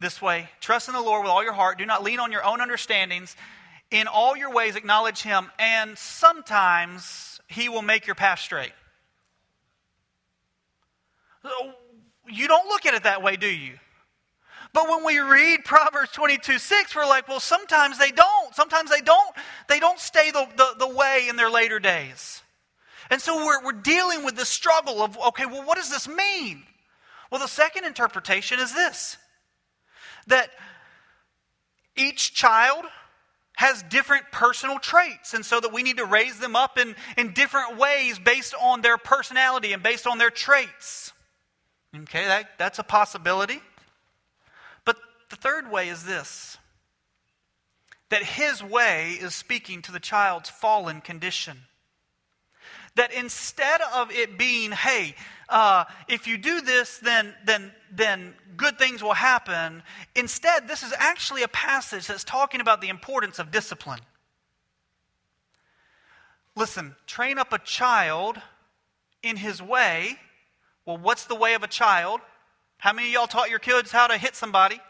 this 0.00 0.22
way 0.22 0.48
Trust 0.60 0.88
in 0.88 0.94
the 0.94 1.00
Lord 1.00 1.22
with 1.22 1.30
all 1.30 1.42
your 1.42 1.52
heart. 1.52 1.78
Do 1.78 1.86
not 1.86 2.02
lean 2.02 2.20
on 2.20 2.32
your 2.32 2.44
own 2.44 2.60
understandings. 2.60 3.36
In 3.90 4.06
all 4.06 4.36
your 4.36 4.52
ways, 4.52 4.76
acknowledge 4.76 5.22
Him, 5.22 5.50
and 5.58 5.96
sometimes 5.96 7.40
He 7.48 7.68
will 7.68 7.82
make 7.82 8.06
your 8.06 8.14
path 8.14 8.38
straight. 8.38 8.72
You 12.28 12.46
don't 12.46 12.68
look 12.68 12.84
at 12.84 12.92
it 12.92 13.04
that 13.04 13.22
way, 13.22 13.36
do 13.36 13.48
you? 13.48 13.78
But 14.74 14.90
when 14.90 15.04
we 15.04 15.18
read 15.18 15.64
Proverbs 15.64 16.12
22 16.12 16.58
6, 16.58 16.94
we're 16.94 17.06
like, 17.06 17.26
well, 17.26 17.40
sometimes 17.40 17.98
they 17.98 18.10
don't. 18.10 18.54
Sometimes 18.54 18.90
they 18.90 19.00
don't. 19.00 19.34
They 19.68 19.80
don't 19.80 19.98
stay 19.98 20.30
the, 20.30 20.46
the, 20.56 20.86
the 20.86 20.94
way 20.94 21.26
in 21.28 21.36
their 21.36 21.50
later 21.50 21.80
days. 21.80 22.42
And 23.10 23.20
so 23.20 23.44
we're, 23.44 23.64
we're 23.64 23.72
dealing 23.72 24.24
with 24.24 24.36
the 24.36 24.44
struggle 24.44 25.02
of, 25.02 25.18
okay, 25.28 25.46
well, 25.46 25.64
what 25.64 25.76
does 25.76 25.90
this 25.90 26.08
mean? 26.08 26.62
Well, 27.30 27.40
the 27.40 27.48
second 27.48 27.84
interpretation 27.84 28.58
is 28.58 28.74
this 28.74 29.16
that 30.26 30.50
each 31.96 32.34
child 32.34 32.84
has 33.56 33.82
different 33.84 34.24
personal 34.30 34.78
traits, 34.78 35.34
and 35.34 35.44
so 35.44 35.58
that 35.58 35.72
we 35.72 35.82
need 35.82 35.96
to 35.96 36.04
raise 36.04 36.38
them 36.38 36.54
up 36.54 36.78
in, 36.78 36.94
in 37.16 37.32
different 37.32 37.76
ways 37.76 38.18
based 38.18 38.54
on 38.60 38.82
their 38.82 38.96
personality 38.96 39.72
and 39.72 39.82
based 39.82 40.06
on 40.06 40.18
their 40.18 40.30
traits. 40.30 41.12
Okay, 41.96 42.24
that, 42.24 42.50
that's 42.58 42.78
a 42.78 42.84
possibility. 42.84 43.60
But 44.84 44.96
the 45.30 45.36
third 45.36 45.70
way 45.70 45.88
is 45.88 46.04
this 46.04 46.56
that 48.10 48.22
his 48.22 48.62
way 48.62 49.18
is 49.20 49.34
speaking 49.34 49.82
to 49.82 49.92
the 49.92 50.00
child's 50.00 50.48
fallen 50.48 51.00
condition. 51.00 51.58
That 52.98 53.12
instead 53.12 53.80
of 53.94 54.10
it 54.10 54.36
being, 54.36 54.72
hey, 54.72 55.14
uh, 55.48 55.84
if 56.08 56.26
you 56.26 56.36
do 56.36 56.60
this, 56.60 56.98
then, 56.98 57.32
then, 57.46 57.70
then 57.92 58.34
good 58.56 58.76
things 58.76 59.04
will 59.04 59.14
happen. 59.14 59.84
Instead, 60.16 60.66
this 60.66 60.82
is 60.82 60.92
actually 60.98 61.44
a 61.44 61.48
passage 61.48 62.08
that's 62.08 62.24
talking 62.24 62.60
about 62.60 62.80
the 62.80 62.88
importance 62.88 63.38
of 63.38 63.52
discipline. 63.52 64.00
listen, 66.56 66.96
train 67.06 67.38
up 67.38 67.52
a 67.52 67.58
child 67.60 68.36
in 69.22 69.36
his 69.36 69.62
way. 69.62 70.16
Well, 70.84 70.98
what's 70.98 71.26
the 71.26 71.36
way 71.36 71.54
of 71.54 71.62
a 71.62 71.68
child? 71.68 72.20
How 72.78 72.92
many 72.92 73.08
of 73.08 73.14
y'all 73.14 73.26
taught 73.28 73.48
your 73.48 73.60
kids 73.60 73.92
how 73.92 74.08
to 74.08 74.18
hit 74.18 74.34
somebody? 74.34 74.80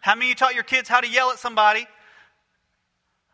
How 0.00 0.16
many 0.16 0.26
of 0.26 0.28
you 0.30 0.34
taught 0.34 0.54
your 0.54 0.64
kids 0.64 0.88
how 0.88 1.00
to 1.00 1.08
yell 1.08 1.30
at 1.30 1.38
somebody? 1.38 1.86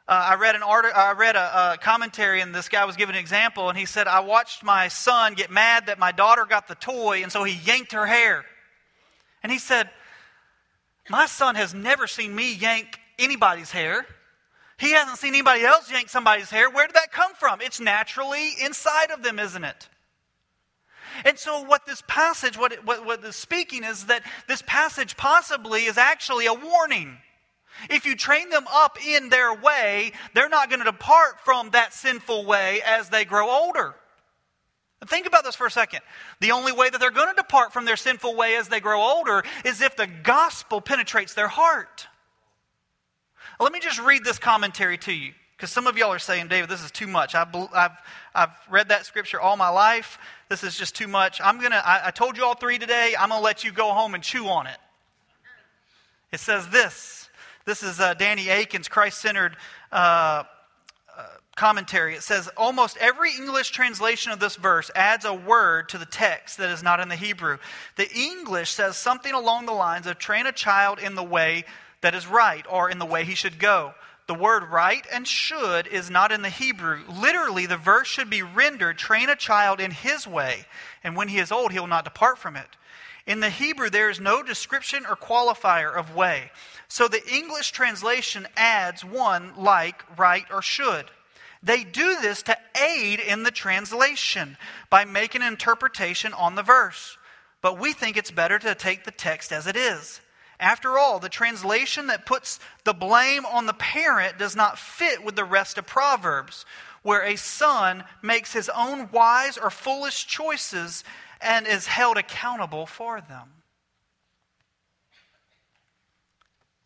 Uh, 0.08 0.28
I 0.30 0.34
read 0.36 0.54
an 0.54 0.62
article, 0.62 0.98
I 0.98 1.12
read 1.12 1.36
a, 1.36 1.72
a, 1.72 1.76
commentary, 1.76 2.40
and 2.40 2.54
this 2.54 2.70
guy 2.70 2.86
was 2.86 2.96
giving 2.96 3.14
an 3.14 3.20
example, 3.20 3.68
and 3.68 3.76
he 3.76 3.84
said, 3.84 4.08
"I 4.08 4.20
watched 4.20 4.64
my 4.64 4.88
son 4.88 5.34
get 5.34 5.50
mad 5.50 5.86
that 5.86 5.98
my 5.98 6.12
daughter 6.12 6.46
got 6.46 6.66
the 6.66 6.76
toy, 6.76 7.22
and 7.22 7.30
so 7.30 7.44
he 7.44 7.52
yanked 7.52 7.92
her 7.92 8.06
hair." 8.06 8.46
And 9.42 9.52
he 9.52 9.58
said, 9.58 9.90
"My 11.10 11.26
son 11.26 11.56
has 11.56 11.74
never 11.74 12.06
seen 12.06 12.34
me 12.34 12.54
yank 12.54 12.98
anybody's 13.18 13.70
hair. 13.70 14.06
He 14.78 14.92
hasn't 14.92 15.18
seen 15.18 15.34
anybody 15.34 15.66
else 15.66 15.90
yank 15.90 16.08
somebody's 16.08 16.48
hair. 16.48 16.70
Where 16.70 16.86
did 16.86 16.96
that 16.96 17.12
come 17.12 17.34
from? 17.34 17.60
It's 17.60 17.78
naturally 17.78 18.52
inside 18.64 19.10
of 19.10 19.22
them, 19.22 19.38
isn't 19.38 19.64
it?" 19.64 19.90
And 21.26 21.38
so, 21.38 21.64
what 21.64 21.84
this 21.84 22.02
passage, 22.08 22.56
what, 22.56 22.72
it, 22.72 22.86
what, 22.86 23.04
what 23.04 23.34
speaking 23.34 23.84
is 23.84 24.06
that 24.06 24.22
this 24.46 24.62
passage 24.62 25.18
possibly 25.18 25.84
is 25.84 25.98
actually 25.98 26.46
a 26.46 26.54
warning. 26.54 27.18
If 27.90 28.06
you 28.06 28.16
train 28.16 28.50
them 28.50 28.66
up 28.72 28.98
in 29.04 29.28
their 29.28 29.54
way, 29.54 30.12
they're 30.34 30.48
not 30.48 30.68
going 30.68 30.80
to 30.80 30.84
depart 30.84 31.40
from 31.44 31.70
that 31.70 31.92
sinful 31.92 32.44
way 32.44 32.82
as 32.84 33.08
they 33.08 33.24
grow 33.24 33.48
older. 33.48 33.94
Think 35.06 35.26
about 35.26 35.44
this 35.44 35.54
for 35.54 35.66
a 35.66 35.70
second. 35.70 36.00
The 36.40 36.50
only 36.50 36.72
way 36.72 36.90
that 36.90 37.00
they're 37.00 37.10
going 37.10 37.28
to 37.28 37.40
depart 37.40 37.72
from 37.72 37.84
their 37.84 37.96
sinful 37.96 38.34
way 38.34 38.56
as 38.56 38.68
they 38.68 38.80
grow 38.80 39.00
older 39.00 39.44
is 39.64 39.80
if 39.80 39.96
the 39.96 40.08
gospel 40.08 40.80
penetrates 40.80 41.34
their 41.34 41.48
heart. 41.48 42.08
Let 43.60 43.72
me 43.72 43.80
just 43.80 44.00
read 44.00 44.24
this 44.24 44.38
commentary 44.38 44.98
to 44.98 45.12
you 45.12 45.32
because 45.56 45.70
some 45.70 45.86
of 45.86 45.96
y'all 45.96 46.12
are 46.12 46.18
saying, 46.18 46.48
David, 46.48 46.68
this 46.68 46.84
is 46.84 46.90
too 46.90 47.06
much. 47.06 47.34
I've, 47.34 47.54
I've, 47.74 47.92
I've 48.34 48.50
read 48.68 48.88
that 48.88 49.06
scripture 49.06 49.40
all 49.40 49.56
my 49.56 49.68
life. 49.68 50.18
This 50.48 50.64
is 50.64 50.76
just 50.76 50.96
too 50.96 51.08
much. 51.08 51.40
I'm 51.42 51.58
going 51.58 51.72
to, 51.72 51.82
I 51.84 52.10
told 52.10 52.36
you 52.36 52.44
all 52.44 52.54
three 52.54 52.78
today. 52.78 53.14
I'm 53.18 53.28
going 53.28 53.40
to 53.40 53.44
let 53.44 53.64
you 53.64 53.72
go 53.72 53.92
home 53.92 54.14
and 54.14 54.22
chew 54.22 54.46
on 54.48 54.66
it. 54.66 54.78
It 56.32 56.40
says 56.40 56.68
this 56.68 57.27
this 57.68 57.82
is 57.82 58.00
uh, 58.00 58.14
Danny 58.14 58.48
Akin's 58.48 58.88
Christ 58.88 59.20
centered 59.20 59.54
uh, 59.92 60.44
uh, 61.14 61.26
commentary. 61.54 62.14
It 62.14 62.22
says 62.22 62.48
almost 62.56 62.96
every 62.96 63.30
English 63.36 63.70
translation 63.72 64.32
of 64.32 64.40
this 64.40 64.56
verse 64.56 64.90
adds 64.94 65.26
a 65.26 65.34
word 65.34 65.90
to 65.90 65.98
the 65.98 66.06
text 66.06 66.56
that 66.56 66.70
is 66.70 66.82
not 66.82 66.98
in 66.98 67.10
the 67.10 67.14
Hebrew. 67.14 67.58
The 67.96 68.10
English 68.10 68.70
says 68.70 68.96
something 68.96 69.34
along 69.34 69.66
the 69.66 69.72
lines 69.72 70.06
of 70.06 70.18
train 70.18 70.46
a 70.46 70.52
child 70.52 70.98
in 70.98 71.14
the 71.14 71.22
way 71.22 71.66
that 72.00 72.14
is 72.14 72.26
right 72.26 72.64
or 72.70 72.88
in 72.88 72.98
the 72.98 73.04
way 73.04 73.24
he 73.24 73.34
should 73.34 73.58
go. 73.58 73.92
The 74.28 74.34
word 74.34 74.64
right 74.70 75.06
and 75.12 75.28
should 75.28 75.86
is 75.88 76.10
not 76.10 76.32
in 76.32 76.40
the 76.40 76.48
Hebrew. 76.48 77.02
Literally, 77.06 77.66
the 77.66 77.76
verse 77.76 78.08
should 78.08 78.30
be 78.30 78.42
rendered 78.42 78.96
train 78.96 79.28
a 79.28 79.36
child 79.36 79.78
in 79.78 79.90
his 79.90 80.26
way, 80.26 80.64
and 81.04 81.16
when 81.16 81.28
he 81.28 81.38
is 81.38 81.52
old, 81.52 81.72
he 81.72 81.78
will 81.78 81.86
not 81.86 82.04
depart 82.04 82.38
from 82.38 82.56
it. 82.56 82.68
In 83.26 83.40
the 83.40 83.50
Hebrew, 83.50 83.90
there 83.90 84.08
is 84.08 84.20
no 84.20 84.42
description 84.42 85.04
or 85.04 85.14
qualifier 85.14 85.94
of 85.94 86.14
way. 86.14 86.50
So 86.88 87.06
the 87.06 87.26
English 87.32 87.72
translation 87.72 88.48
adds 88.56 89.04
one 89.04 89.52
like 89.56 90.02
right 90.18 90.46
or 90.50 90.62
should. 90.62 91.06
They 91.62 91.84
do 91.84 92.20
this 92.20 92.42
to 92.44 92.56
aid 92.80 93.20
in 93.20 93.42
the 93.42 93.50
translation 93.50 94.56
by 94.90 95.04
making 95.04 95.42
an 95.42 95.48
interpretation 95.48 96.32
on 96.32 96.54
the 96.54 96.62
verse. 96.62 97.16
But 97.60 97.78
we 97.78 97.92
think 97.92 98.16
it's 98.16 98.30
better 98.30 98.58
to 98.58 98.74
take 98.74 99.04
the 99.04 99.10
text 99.10 99.52
as 99.52 99.66
it 99.66 99.76
is. 99.76 100.20
After 100.60 100.98
all, 100.98 101.18
the 101.18 101.28
translation 101.28 102.08
that 102.08 102.26
puts 102.26 102.58
the 102.84 102.94
blame 102.94 103.44
on 103.46 103.66
the 103.66 103.74
parent 103.74 104.38
does 104.38 104.56
not 104.56 104.78
fit 104.78 105.24
with 105.24 105.36
the 105.36 105.44
rest 105.44 105.78
of 105.78 105.86
Proverbs, 105.86 106.64
where 107.02 107.22
a 107.22 107.36
son 107.36 108.04
makes 108.22 108.52
his 108.52 108.68
own 108.68 109.10
wise 109.12 109.56
or 109.56 109.70
foolish 109.70 110.26
choices 110.26 111.04
and 111.40 111.66
is 111.66 111.86
held 111.86 112.16
accountable 112.16 112.86
for 112.86 113.20
them. 113.20 113.57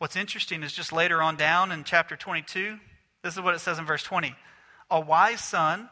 What's 0.02 0.16
interesting 0.16 0.64
is 0.64 0.72
just 0.72 0.92
later 0.92 1.22
on 1.22 1.36
down 1.36 1.70
in 1.70 1.84
chapter 1.84 2.16
22, 2.16 2.76
this 3.22 3.34
is 3.34 3.40
what 3.40 3.54
it 3.54 3.60
says 3.60 3.78
in 3.78 3.86
verse 3.86 4.02
20. 4.02 4.34
A 4.90 5.00
wise 5.00 5.40
son, 5.40 5.88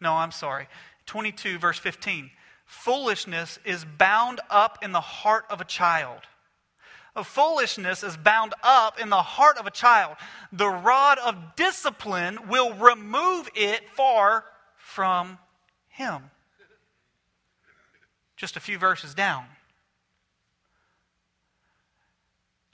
no, 0.00 0.14
I'm 0.14 0.30
sorry, 0.30 0.66
22, 1.04 1.58
verse 1.58 1.78
15. 1.78 2.30
Foolishness 2.64 3.58
is 3.66 3.84
bound 3.84 4.40
up 4.48 4.78
in 4.82 4.92
the 4.92 5.00
heart 5.02 5.44
of 5.50 5.60
a 5.60 5.64
child. 5.66 6.20
A 7.14 7.22
foolishness 7.22 8.02
is 8.02 8.16
bound 8.16 8.54
up 8.62 8.98
in 8.98 9.10
the 9.10 9.16
heart 9.16 9.58
of 9.58 9.66
a 9.66 9.70
child. 9.70 10.16
The 10.50 10.70
rod 10.70 11.18
of 11.18 11.54
discipline 11.54 12.48
will 12.48 12.72
remove 12.72 13.50
it 13.54 13.90
far 13.90 14.46
from 14.78 15.38
him 15.88 16.30
just 18.36 18.56
a 18.56 18.60
few 18.60 18.78
verses 18.78 19.14
down. 19.14 19.44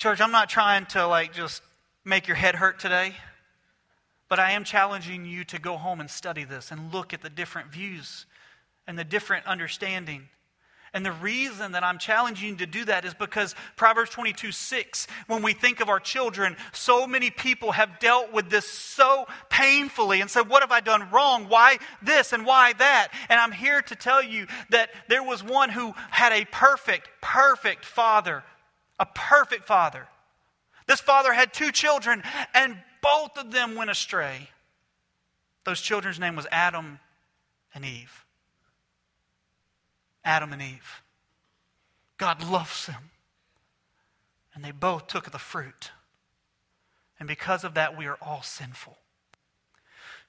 Church, 0.00 0.20
I'm 0.20 0.32
not 0.32 0.48
trying 0.48 0.86
to 0.86 1.06
like 1.06 1.32
just 1.32 1.62
make 2.04 2.26
your 2.26 2.36
head 2.36 2.56
hurt 2.56 2.80
today, 2.80 3.14
but 4.28 4.40
I 4.40 4.52
am 4.52 4.64
challenging 4.64 5.24
you 5.24 5.44
to 5.44 5.60
go 5.60 5.76
home 5.76 6.00
and 6.00 6.10
study 6.10 6.42
this 6.42 6.72
and 6.72 6.92
look 6.92 7.14
at 7.14 7.22
the 7.22 7.30
different 7.30 7.70
views 7.70 8.26
and 8.88 8.98
the 8.98 9.04
different 9.04 9.46
understanding 9.46 10.28
and 10.92 11.06
the 11.06 11.12
reason 11.12 11.72
that 11.72 11.84
I'm 11.84 11.98
challenging 11.98 12.50
you 12.50 12.56
to 12.56 12.66
do 12.66 12.84
that 12.86 13.04
is 13.04 13.14
because 13.14 13.54
Proverbs 13.76 14.10
22 14.10 14.50
6, 14.50 15.06
when 15.28 15.42
we 15.42 15.52
think 15.52 15.80
of 15.80 15.88
our 15.88 16.00
children, 16.00 16.56
so 16.72 17.06
many 17.06 17.30
people 17.30 17.72
have 17.72 18.00
dealt 18.00 18.32
with 18.32 18.50
this 18.50 18.66
so 18.66 19.26
painfully 19.50 20.20
and 20.20 20.28
said, 20.28 20.48
What 20.48 20.62
have 20.62 20.72
I 20.72 20.80
done 20.80 21.08
wrong? 21.10 21.48
Why 21.48 21.78
this 22.02 22.32
and 22.32 22.44
why 22.44 22.72
that? 22.74 23.08
And 23.28 23.38
I'm 23.38 23.52
here 23.52 23.82
to 23.82 23.94
tell 23.94 24.22
you 24.22 24.48
that 24.70 24.90
there 25.08 25.22
was 25.22 25.44
one 25.44 25.70
who 25.70 25.94
had 26.10 26.32
a 26.32 26.44
perfect, 26.46 27.08
perfect 27.20 27.84
father. 27.84 28.42
A 29.00 29.06
perfect 29.06 29.64
father. 29.64 30.06
This 30.86 31.00
father 31.00 31.32
had 31.32 31.52
two 31.52 31.72
children, 31.72 32.22
and 32.54 32.76
both 33.02 33.36
of 33.36 33.50
them 33.50 33.74
went 33.74 33.90
astray. 33.90 34.50
Those 35.64 35.80
children's 35.80 36.20
name 36.20 36.36
was 36.36 36.46
Adam 36.52 37.00
and 37.74 37.84
Eve. 37.84 38.24
Adam 40.24 40.52
and 40.52 40.62
Eve. 40.62 41.02
God 42.18 42.44
loves 42.44 42.86
them. 42.86 43.10
And 44.54 44.64
they 44.64 44.70
both 44.72 45.06
took 45.06 45.30
the 45.30 45.38
fruit. 45.38 45.90
And 47.18 47.26
because 47.26 47.64
of 47.64 47.74
that, 47.74 47.96
we 47.96 48.06
are 48.06 48.18
all 48.20 48.42
sinful. 48.42 48.98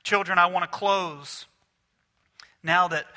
Children, 0.03 0.39
I 0.39 0.45
want 0.45 0.63
to 0.63 0.77
close. 0.77 1.45
Now 2.63 2.87
that 2.87 3.07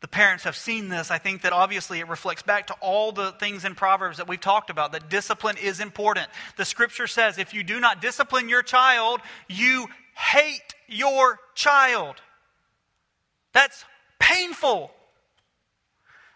the 0.00 0.08
parents 0.08 0.44
have 0.44 0.56
seen 0.56 0.88
this, 0.88 1.10
I 1.10 1.18
think 1.18 1.42
that 1.42 1.52
obviously 1.52 2.00
it 2.00 2.08
reflects 2.08 2.42
back 2.42 2.68
to 2.68 2.74
all 2.80 3.12
the 3.12 3.32
things 3.32 3.64
in 3.64 3.74
Proverbs 3.74 4.16
that 4.16 4.26
we've 4.26 4.40
talked 4.40 4.70
about, 4.70 4.92
that 4.92 5.10
discipline 5.10 5.56
is 5.58 5.78
important. 5.78 6.26
The 6.56 6.64
scripture 6.64 7.06
says 7.06 7.38
if 7.38 7.52
you 7.52 7.62
do 7.62 7.80
not 7.80 8.00
discipline 8.00 8.48
your 8.48 8.62
child, 8.62 9.20
you 9.48 9.88
hate 10.14 10.74
your 10.88 11.38
child. 11.54 12.16
That's 13.52 13.84
painful. 14.18 14.90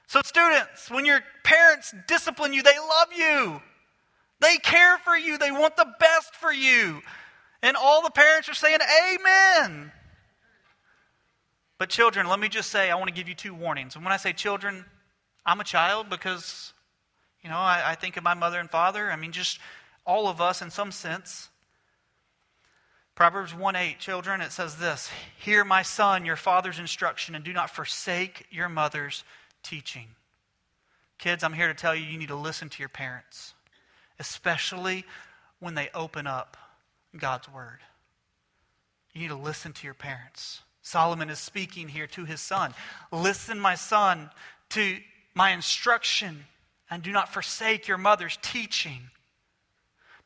So, 0.08 0.20
students, 0.22 0.90
when 0.90 1.06
your 1.06 1.20
parents 1.42 1.94
discipline 2.06 2.52
you, 2.52 2.62
they 2.62 2.78
love 2.78 3.08
you. 3.16 3.62
They 4.40 4.56
care 4.58 4.98
for 4.98 5.16
you. 5.16 5.38
They 5.38 5.50
want 5.50 5.76
the 5.76 5.86
best 5.98 6.34
for 6.34 6.52
you. 6.52 7.00
And 7.62 7.76
all 7.78 8.02
the 8.02 8.10
parents 8.10 8.48
are 8.50 8.54
saying, 8.54 8.78
Amen. 9.14 9.90
But, 11.84 11.90
children, 11.90 12.26
let 12.30 12.40
me 12.40 12.48
just 12.48 12.70
say, 12.70 12.90
I 12.90 12.94
want 12.94 13.08
to 13.08 13.14
give 13.14 13.28
you 13.28 13.34
two 13.34 13.52
warnings. 13.52 13.94
And 13.94 14.02
when 14.02 14.10
I 14.10 14.16
say 14.16 14.32
children, 14.32 14.86
I'm 15.44 15.60
a 15.60 15.64
child 15.64 16.08
because, 16.08 16.72
you 17.42 17.50
know, 17.50 17.58
I, 17.58 17.82
I 17.90 17.94
think 17.94 18.16
of 18.16 18.24
my 18.24 18.32
mother 18.32 18.58
and 18.58 18.70
father. 18.70 19.10
I 19.10 19.16
mean, 19.16 19.32
just 19.32 19.58
all 20.06 20.26
of 20.26 20.40
us 20.40 20.62
in 20.62 20.70
some 20.70 20.90
sense. 20.90 21.50
Proverbs 23.14 23.54
1 23.54 23.76
8, 23.76 23.98
children, 23.98 24.40
it 24.40 24.50
says 24.50 24.76
this 24.76 25.10
Hear, 25.38 25.62
my 25.62 25.82
son, 25.82 26.24
your 26.24 26.36
father's 26.36 26.78
instruction, 26.78 27.34
and 27.34 27.44
do 27.44 27.52
not 27.52 27.68
forsake 27.68 28.46
your 28.50 28.70
mother's 28.70 29.22
teaching. 29.62 30.06
Kids, 31.18 31.44
I'm 31.44 31.52
here 31.52 31.68
to 31.68 31.74
tell 31.74 31.94
you 31.94 32.06
you 32.06 32.16
need 32.16 32.28
to 32.28 32.34
listen 32.34 32.70
to 32.70 32.78
your 32.78 32.88
parents, 32.88 33.52
especially 34.18 35.04
when 35.60 35.74
they 35.74 35.90
open 35.92 36.26
up 36.26 36.56
God's 37.14 37.46
word. 37.50 37.80
You 39.12 39.20
need 39.20 39.28
to 39.28 39.36
listen 39.36 39.74
to 39.74 39.86
your 39.86 39.92
parents. 39.92 40.62
Solomon 40.84 41.30
is 41.30 41.40
speaking 41.40 41.88
here 41.88 42.06
to 42.06 42.24
his 42.24 42.40
son. 42.40 42.72
Listen, 43.10 43.58
my 43.58 43.74
son, 43.74 44.30
to 44.70 44.98
my 45.34 45.50
instruction, 45.50 46.44
and 46.88 47.02
do 47.02 47.10
not 47.10 47.32
forsake 47.32 47.88
your 47.88 47.98
mother's 47.98 48.38
teaching. 48.40 49.10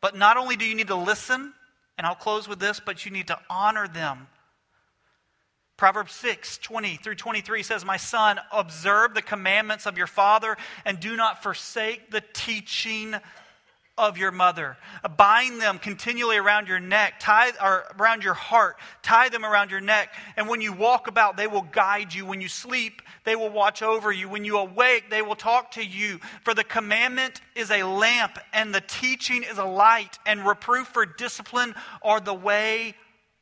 But 0.02 0.14
not 0.14 0.36
only 0.36 0.56
do 0.56 0.66
you 0.66 0.74
need 0.74 0.88
to 0.88 0.94
listen, 0.94 1.54
and 1.96 2.06
I'll 2.06 2.14
close 2.14 2.46
with 2.46 2.58
this, 2.58 2.78
but 2.78 3.06
you 3.06 3.10
need 3.10 3.28
to 3.28 3.38
honor 3.48 3.88
them 3.88 4.26
Proverbs 5.78 6.12
6, 6.14 6.58
20 6.58 6.96
through 6.96 7.14
23 7.14 7.62
says, 7.62 7.84
My 7.84 7.96
son, 7.96 8.40
observe 8.52 9.14
the 9.14 9.22
commandments 9.22 9.86
of 9.86 9.96
your 9.96 10.08
father 10.08 10.56
and 10.84 10.98
do 10.98 11.14
not 11.14 11.40
forsake 11.40 12.10
the 12.10 12.22
teaching 12.32 13.14
of 13.98 14.16
your 14.16 14.30
mother. 14.30 14.76
Bind 15.16 15.60
them 15.60 15.78
continually 15.78 16.36
around 16.36 16.68
your 16.68 16.78
neck, 16.78 17.14
tie 17.18 17.50
or 17.62 17.84
around 17.98 18.22
your 18.24 18.34
heart, 18.34 18.76
tie 19.02 19.28
them 19.28 19.44
around 19.44 19.70
your 19.70 19.80
neck. 19.80 20.14
And 20.36 20.48
when 20.48 20.60
you 20.60 20.72
walk 20.72 21.08
about, 21.08 21.36
they 21.36 21.48
will 21.48 21.62
guide 21.62 22.14
you. 22.14 22.24
When 22.24 22.40
you 22.40 22.48
sleep, 22.48 23.02
they 23.24 23.36
will 23.36 23.50
watch 23.50 23.82
over 23.82 24.10
you. 24.12 24.28
When 24.28 24.44
you 24.44 24.58
awake, 24.58 25.10
they 25.10 25.20
will 25.20 25.36
talk 25.36 25.72
to 25.72 25.84
you. 25.84 26.20
For 26.44 26.54
the 26.54 26.64
commandment 26.64 27.40
is 27.54 27.70
a 27.70 27.82
lamp, 27.82 28.38
and 28.52 28.74
the 28.74 28.80
teaching 28.80 29.42
is 29.42 29.58
a 29.58 29.64
light, 29.64 30.18
and 30.24 30.46
reproof 30.46 30.86
for 30.88 31.04
discipline 31.04 31.74
are 32.02 32.20
the 32.20 32.32
way 32.32 32.94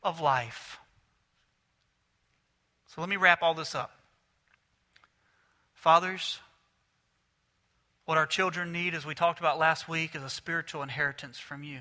of 0.03 0.21
life. 0.21 0.79
So 2.87 3.03
let 3.03 3.11
me 3.11 3.17
wrap 3.17 3.43
all 3.43 3.53
this 3.53 3.75
up. 3.75 3.93
Fathers, 5.75 6.41
what 8.07 8.17
our 8.17 8.27
children 8.27 8.73
need, 8.73 8.95
as 8.95 9.05
we 9.05 9.15
talked 9.15 9.41
about 9.41 9.59
last 9.59 9.89
week, 9.89 10.15
is 10.15 10.23
a 10.23 10.31
spiritual 10.31 10.83
inheritance 10.83 11.39
from 11.39 11.63
you. 11.63 11.81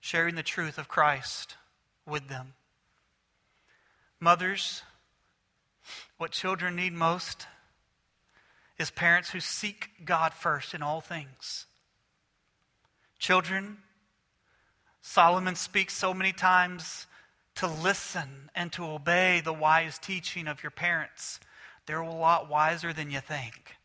Sharing 0.00 0.36
the 0.36 0.42
truth 0.42 0.78
of 0.78 0.88
Christ 0.88 1.56
with 2.06 2.28
them. 2.28 2.54
Mothers, 4.20 4.82
what 6.16 6.30
children 6.30 6.76
need 6.76 6.92
most 6.92 7.46
is 8.78 8.90
parents 8.90 9.30
who 9.30 9.40
seek 9.40 9.90
God 10.04 10.32
first 10.32 10.74
in 10.74 10.82
all 10.82 11.00
things. 11.00 11.66
Children, 13.18 13.78
Solomon 15.00 15.56
speaks 15.56 15.94
so 15.94 16.14
many 16.14 16.32
times 16.32 17.06
to 17.56 17.66
listen 17.66 18.50
and 18.54 18.72
to 18.72 18.84
obey 18.84 19.40
the 19.40 19.52
wise 19.52 19.98
teaching 19.98 20.46
of 20.46 20.62
your 20.62 20.70
parents. 20.70 21.40
They're 21.86 22.00
a 22.00 22.12
lot 22.12 22.48
wiser 22.48 22.92
than 22.92 23.10
you 23.10 23.20
think. 23.20 23.76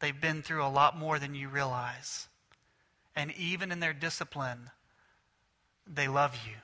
They've 0.00 0.20
been 0.20 0.42
through 0.42 0.64
a 0.64 0.68
lot 0.68 0.96
more 0.96 1.18
than 1.18 1.34
you 1.34 1.48
realize. 1.48 2.28
And 3.16 3.32
even 3.32 3.72
in 3.72 3.80
their 3.80 3.92
discipline, 3.92 4.70
they 5.86 6.08
love 6.08 6.36
you. 6.46 6.54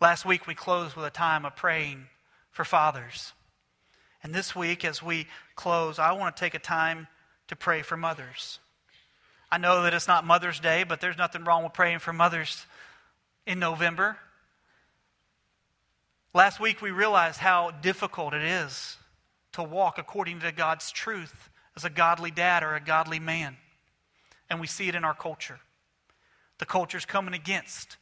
Last 0.00 0.24
week, 0.24 0.46
we 0.46 0.54
closed 0.54 0.96
with 0.96 1.06
a 1.06 1.10
time 1.10 1.44
of 1.44 1.56
praying 1.56 2.06
for 2.50 2.64
fathers. 2.64 3.32
And 4.22 4.34
this 4.34 4.54
week, 4.54 4.84
as 4.84 5.02
we 5.02 5.26
close, 5.56 5.98
I 5.98 6.12
want 6.12 6.36
to 6.36 6.40
take 6.40 6.54
a 6.54 6.58
time 6.58 7.06
to 7.48 7.56
pray 7.56 7.82
for 7.82 7.96
mothers. 7.96 8.58
I 9.50 9.58
know 9.58 9.82
that 9.82 9.94
it's 9.94 10.08
not 10.08 10.26
Mother's 10.26 10.60
Day, 10.60 10.84
but 10.84 11.00
there's 11.00 11.18
nothing 11.18 11.44
wrong 11.44 11.62
with 11.64 11.72
praying 11.72 12.00
for 12.00 12.12
mothers 12.12 12.66
in 13.46 13.58
November. 13.58 14.16
Last 16.34 16.60
week, 16.60 16.80
we 16.80 16.90
realized 16.90 17.38
how 17.38 17.70
difficult 17.70 18.34
it 18.34 18.42
is 18.42 18.96
to 19.52 19.62
walk 19.62 19.98
according 19.98 20.40
to 20.40 20.52
God's 20.52 20.90
truth 20.90 21.50
as 21.76 21.84
a 21.84 21.90
godly 21.90 22.30
dad 22.30 22.62
or 22.62 22.74
a 22.74 22.80
godly 22.80 23.18
man. 23.18 23.56
And 24.50 24.60
we 24.60 24.66
see 24.66 24.88
it 24.88 24.94
in 24.94 25.04
our 25.04 25.14
culture. 25.14 25.60
The 26.58 26.66
culture's 26.66 27.04
coming 27.04 27.34
against 27.34 27.96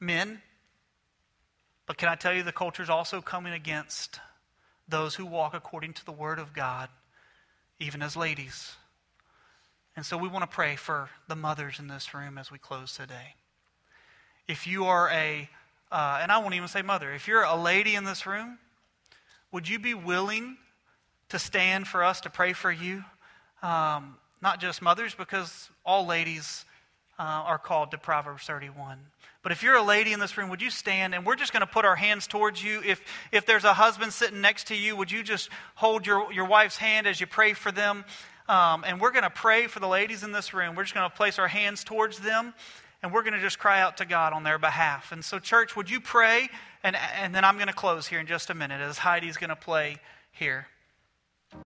men, 0.00 0.40
but 1.86 1.98
can 1.98 2.08
I 2.08 2.14
tell 2.14 2.32
you, 2.32 2.42
the 2.42 2.52
culture's 2.52 2.90
also 2.90 3.20
coming 3.20 3.52
against 3.52 4.20
those 4.88 5.14
who 5.14 5.26
walk 5.26 5.54
according 5.54 5.94
to 5.94 6.04
the 6.04 6.12
Word 6.12 6.38
of 6.38 6.52
God, 6.52 6.88
even 7.78 8.02
as 8.02 8.16
ladies. 8.16 8.74
And 9.96 10.04
so 10.04 10.16
we 10.16 10.28
want 10.28 10.48
to 10.48 10.54
pray 10.54 10.76
for 10.76 11.08
the 11.26 11.36
mothers 11.36 11.78
in 11.78 11.88
this 11.88 12.14
room 12.14 12.38
as 12.38 12.50
we 12.50 12.58
close 12.58 12.96
today. 12.96 13.34
If 14.46 14.66
you 14.66 14.84
are 14.84 15.10
a, 15.10 15.48
uh, 15.90 16.18
and 16.22 16.30
I 16.30 16.38
won't 16.38 16.54
even 16.54 16.68
say 16.68 16.82
mother, 16.82 17.12
if 17.12 17.26
you're 17.26 17.42
a 17.42 17.56
lady 17.56 17.94
in 17.94 18.04
this 18.04 18.26
room, 18.26 18.58
would 19.50 19.68
you 19.68 19.78
be 19.78 19.94
willing 19.94 20.56
to 21.30 21.38
stand 21.38 21.88
for 21.88 22.04
us 22.04 22.20
to 22.22 22.30
pray 22.30 22.52
for 22.52 22.70
you? 22.70 23.04
Um, 23.66 24.16
not 24.40 24.60
just 24.60 24.80
mothers, 24.80 25.14
because 25.14 25.70
all 25.84 26.06
ladies 26.06 26.64
uh, 27.18 27.22
are 27.22 27.58
called 27.58 27.90
to 27.90 27.98
Proverbs 27.98 28.44
31. 28.44 28.98
But 29.42 29.50
if 29.50 29.62
you're 29.62 29.76
a 29.76 29.82
lady 29.82 30.12
in 30.12 30.20
this 30.20 30.36
room, 30.38 30.50
would 30.50 30.62
you 30.62 30.70
stand 30.70 31.14
and 31.14 31.26
we're 31.26 31.36
just 31.36 31.52
going 31.52 31.62
to 31.62 31.66
put 31.66 31.84
our 31.84 31.96
hands 31.96 32.26
towards 32.26 32.62
you? 32.62 32.80
If, 32.84 33.00
if 33.32 33.44
there's 33.44 33.64
a 33.64 33.72
husband 33.72 34.12
sitting 34.12 34.40
next 34.40 34.68
to 34.68 34.76
you, 34.76 34.96
would 34.96 35.10
you 35.10 35.22
just 35.22 35.48
hold 35.74 36.06
your, 36.06 36.32
your 36.32 36.44
wife's 36.44 36.76
hand 36.76 37.06
as 37.06 37.20
you 37.20 37.26
pray 37.26 37.54
for 37.54 37.72
them? 37.72 38.04
Um, 38.48 38.84
and 38.86 39.00
we're 39.00 39.10
going 39.10 39.24
to 39.24 39.30
pray 39.30 39.66
for 39.66 39.80
the 39.80 39.88
ladies 39.88 40.22
in 40.22 40.30
this 40.30 40.54
room. 40.54 40.76
We're 40.76 40.84
just 40.84 40.94
going 40.94 41.08
to 41.08 41.16
place 41.16 41.38
our 41.38 41.48
hands 41.48 41.82
towards 41.82 42.20
them 42.20 42.54
and 43.02 43.12
we're 43.12 43.22
going 43.22 43.34
to 43.34 43.40
just 43.40 43.58
cry 43.58 43.80
out 43.80 43.96
to 43.96 44.04
God 44.04 44.32
on 44.32 44.44
their 44.44 44.58
behalf. 44.58 45.10
And 45.12 45.24
so, 45.24 45.38
church, 45.38 45.74
would 45.74 45.90
you 45.90 46.00
pray? 46.00 46.48
And, 46.84 46.96
and 47.20 47.34
then 47.34 47.44
I'm 47.44 47.56
going 47.56 47.68
to 47.68 47.74
close 47.74 48.06
here 48.06 48.20
in 48.20 48.26
just 48.26 48.50
a 48.50 48.54
minute 48.54 48.80
as 48.80 48.98
Heidi's 48.98 49.36
going 49.36 49.50
to 49.50 49.56
play 49.56 49.96
here. 50.30 50.66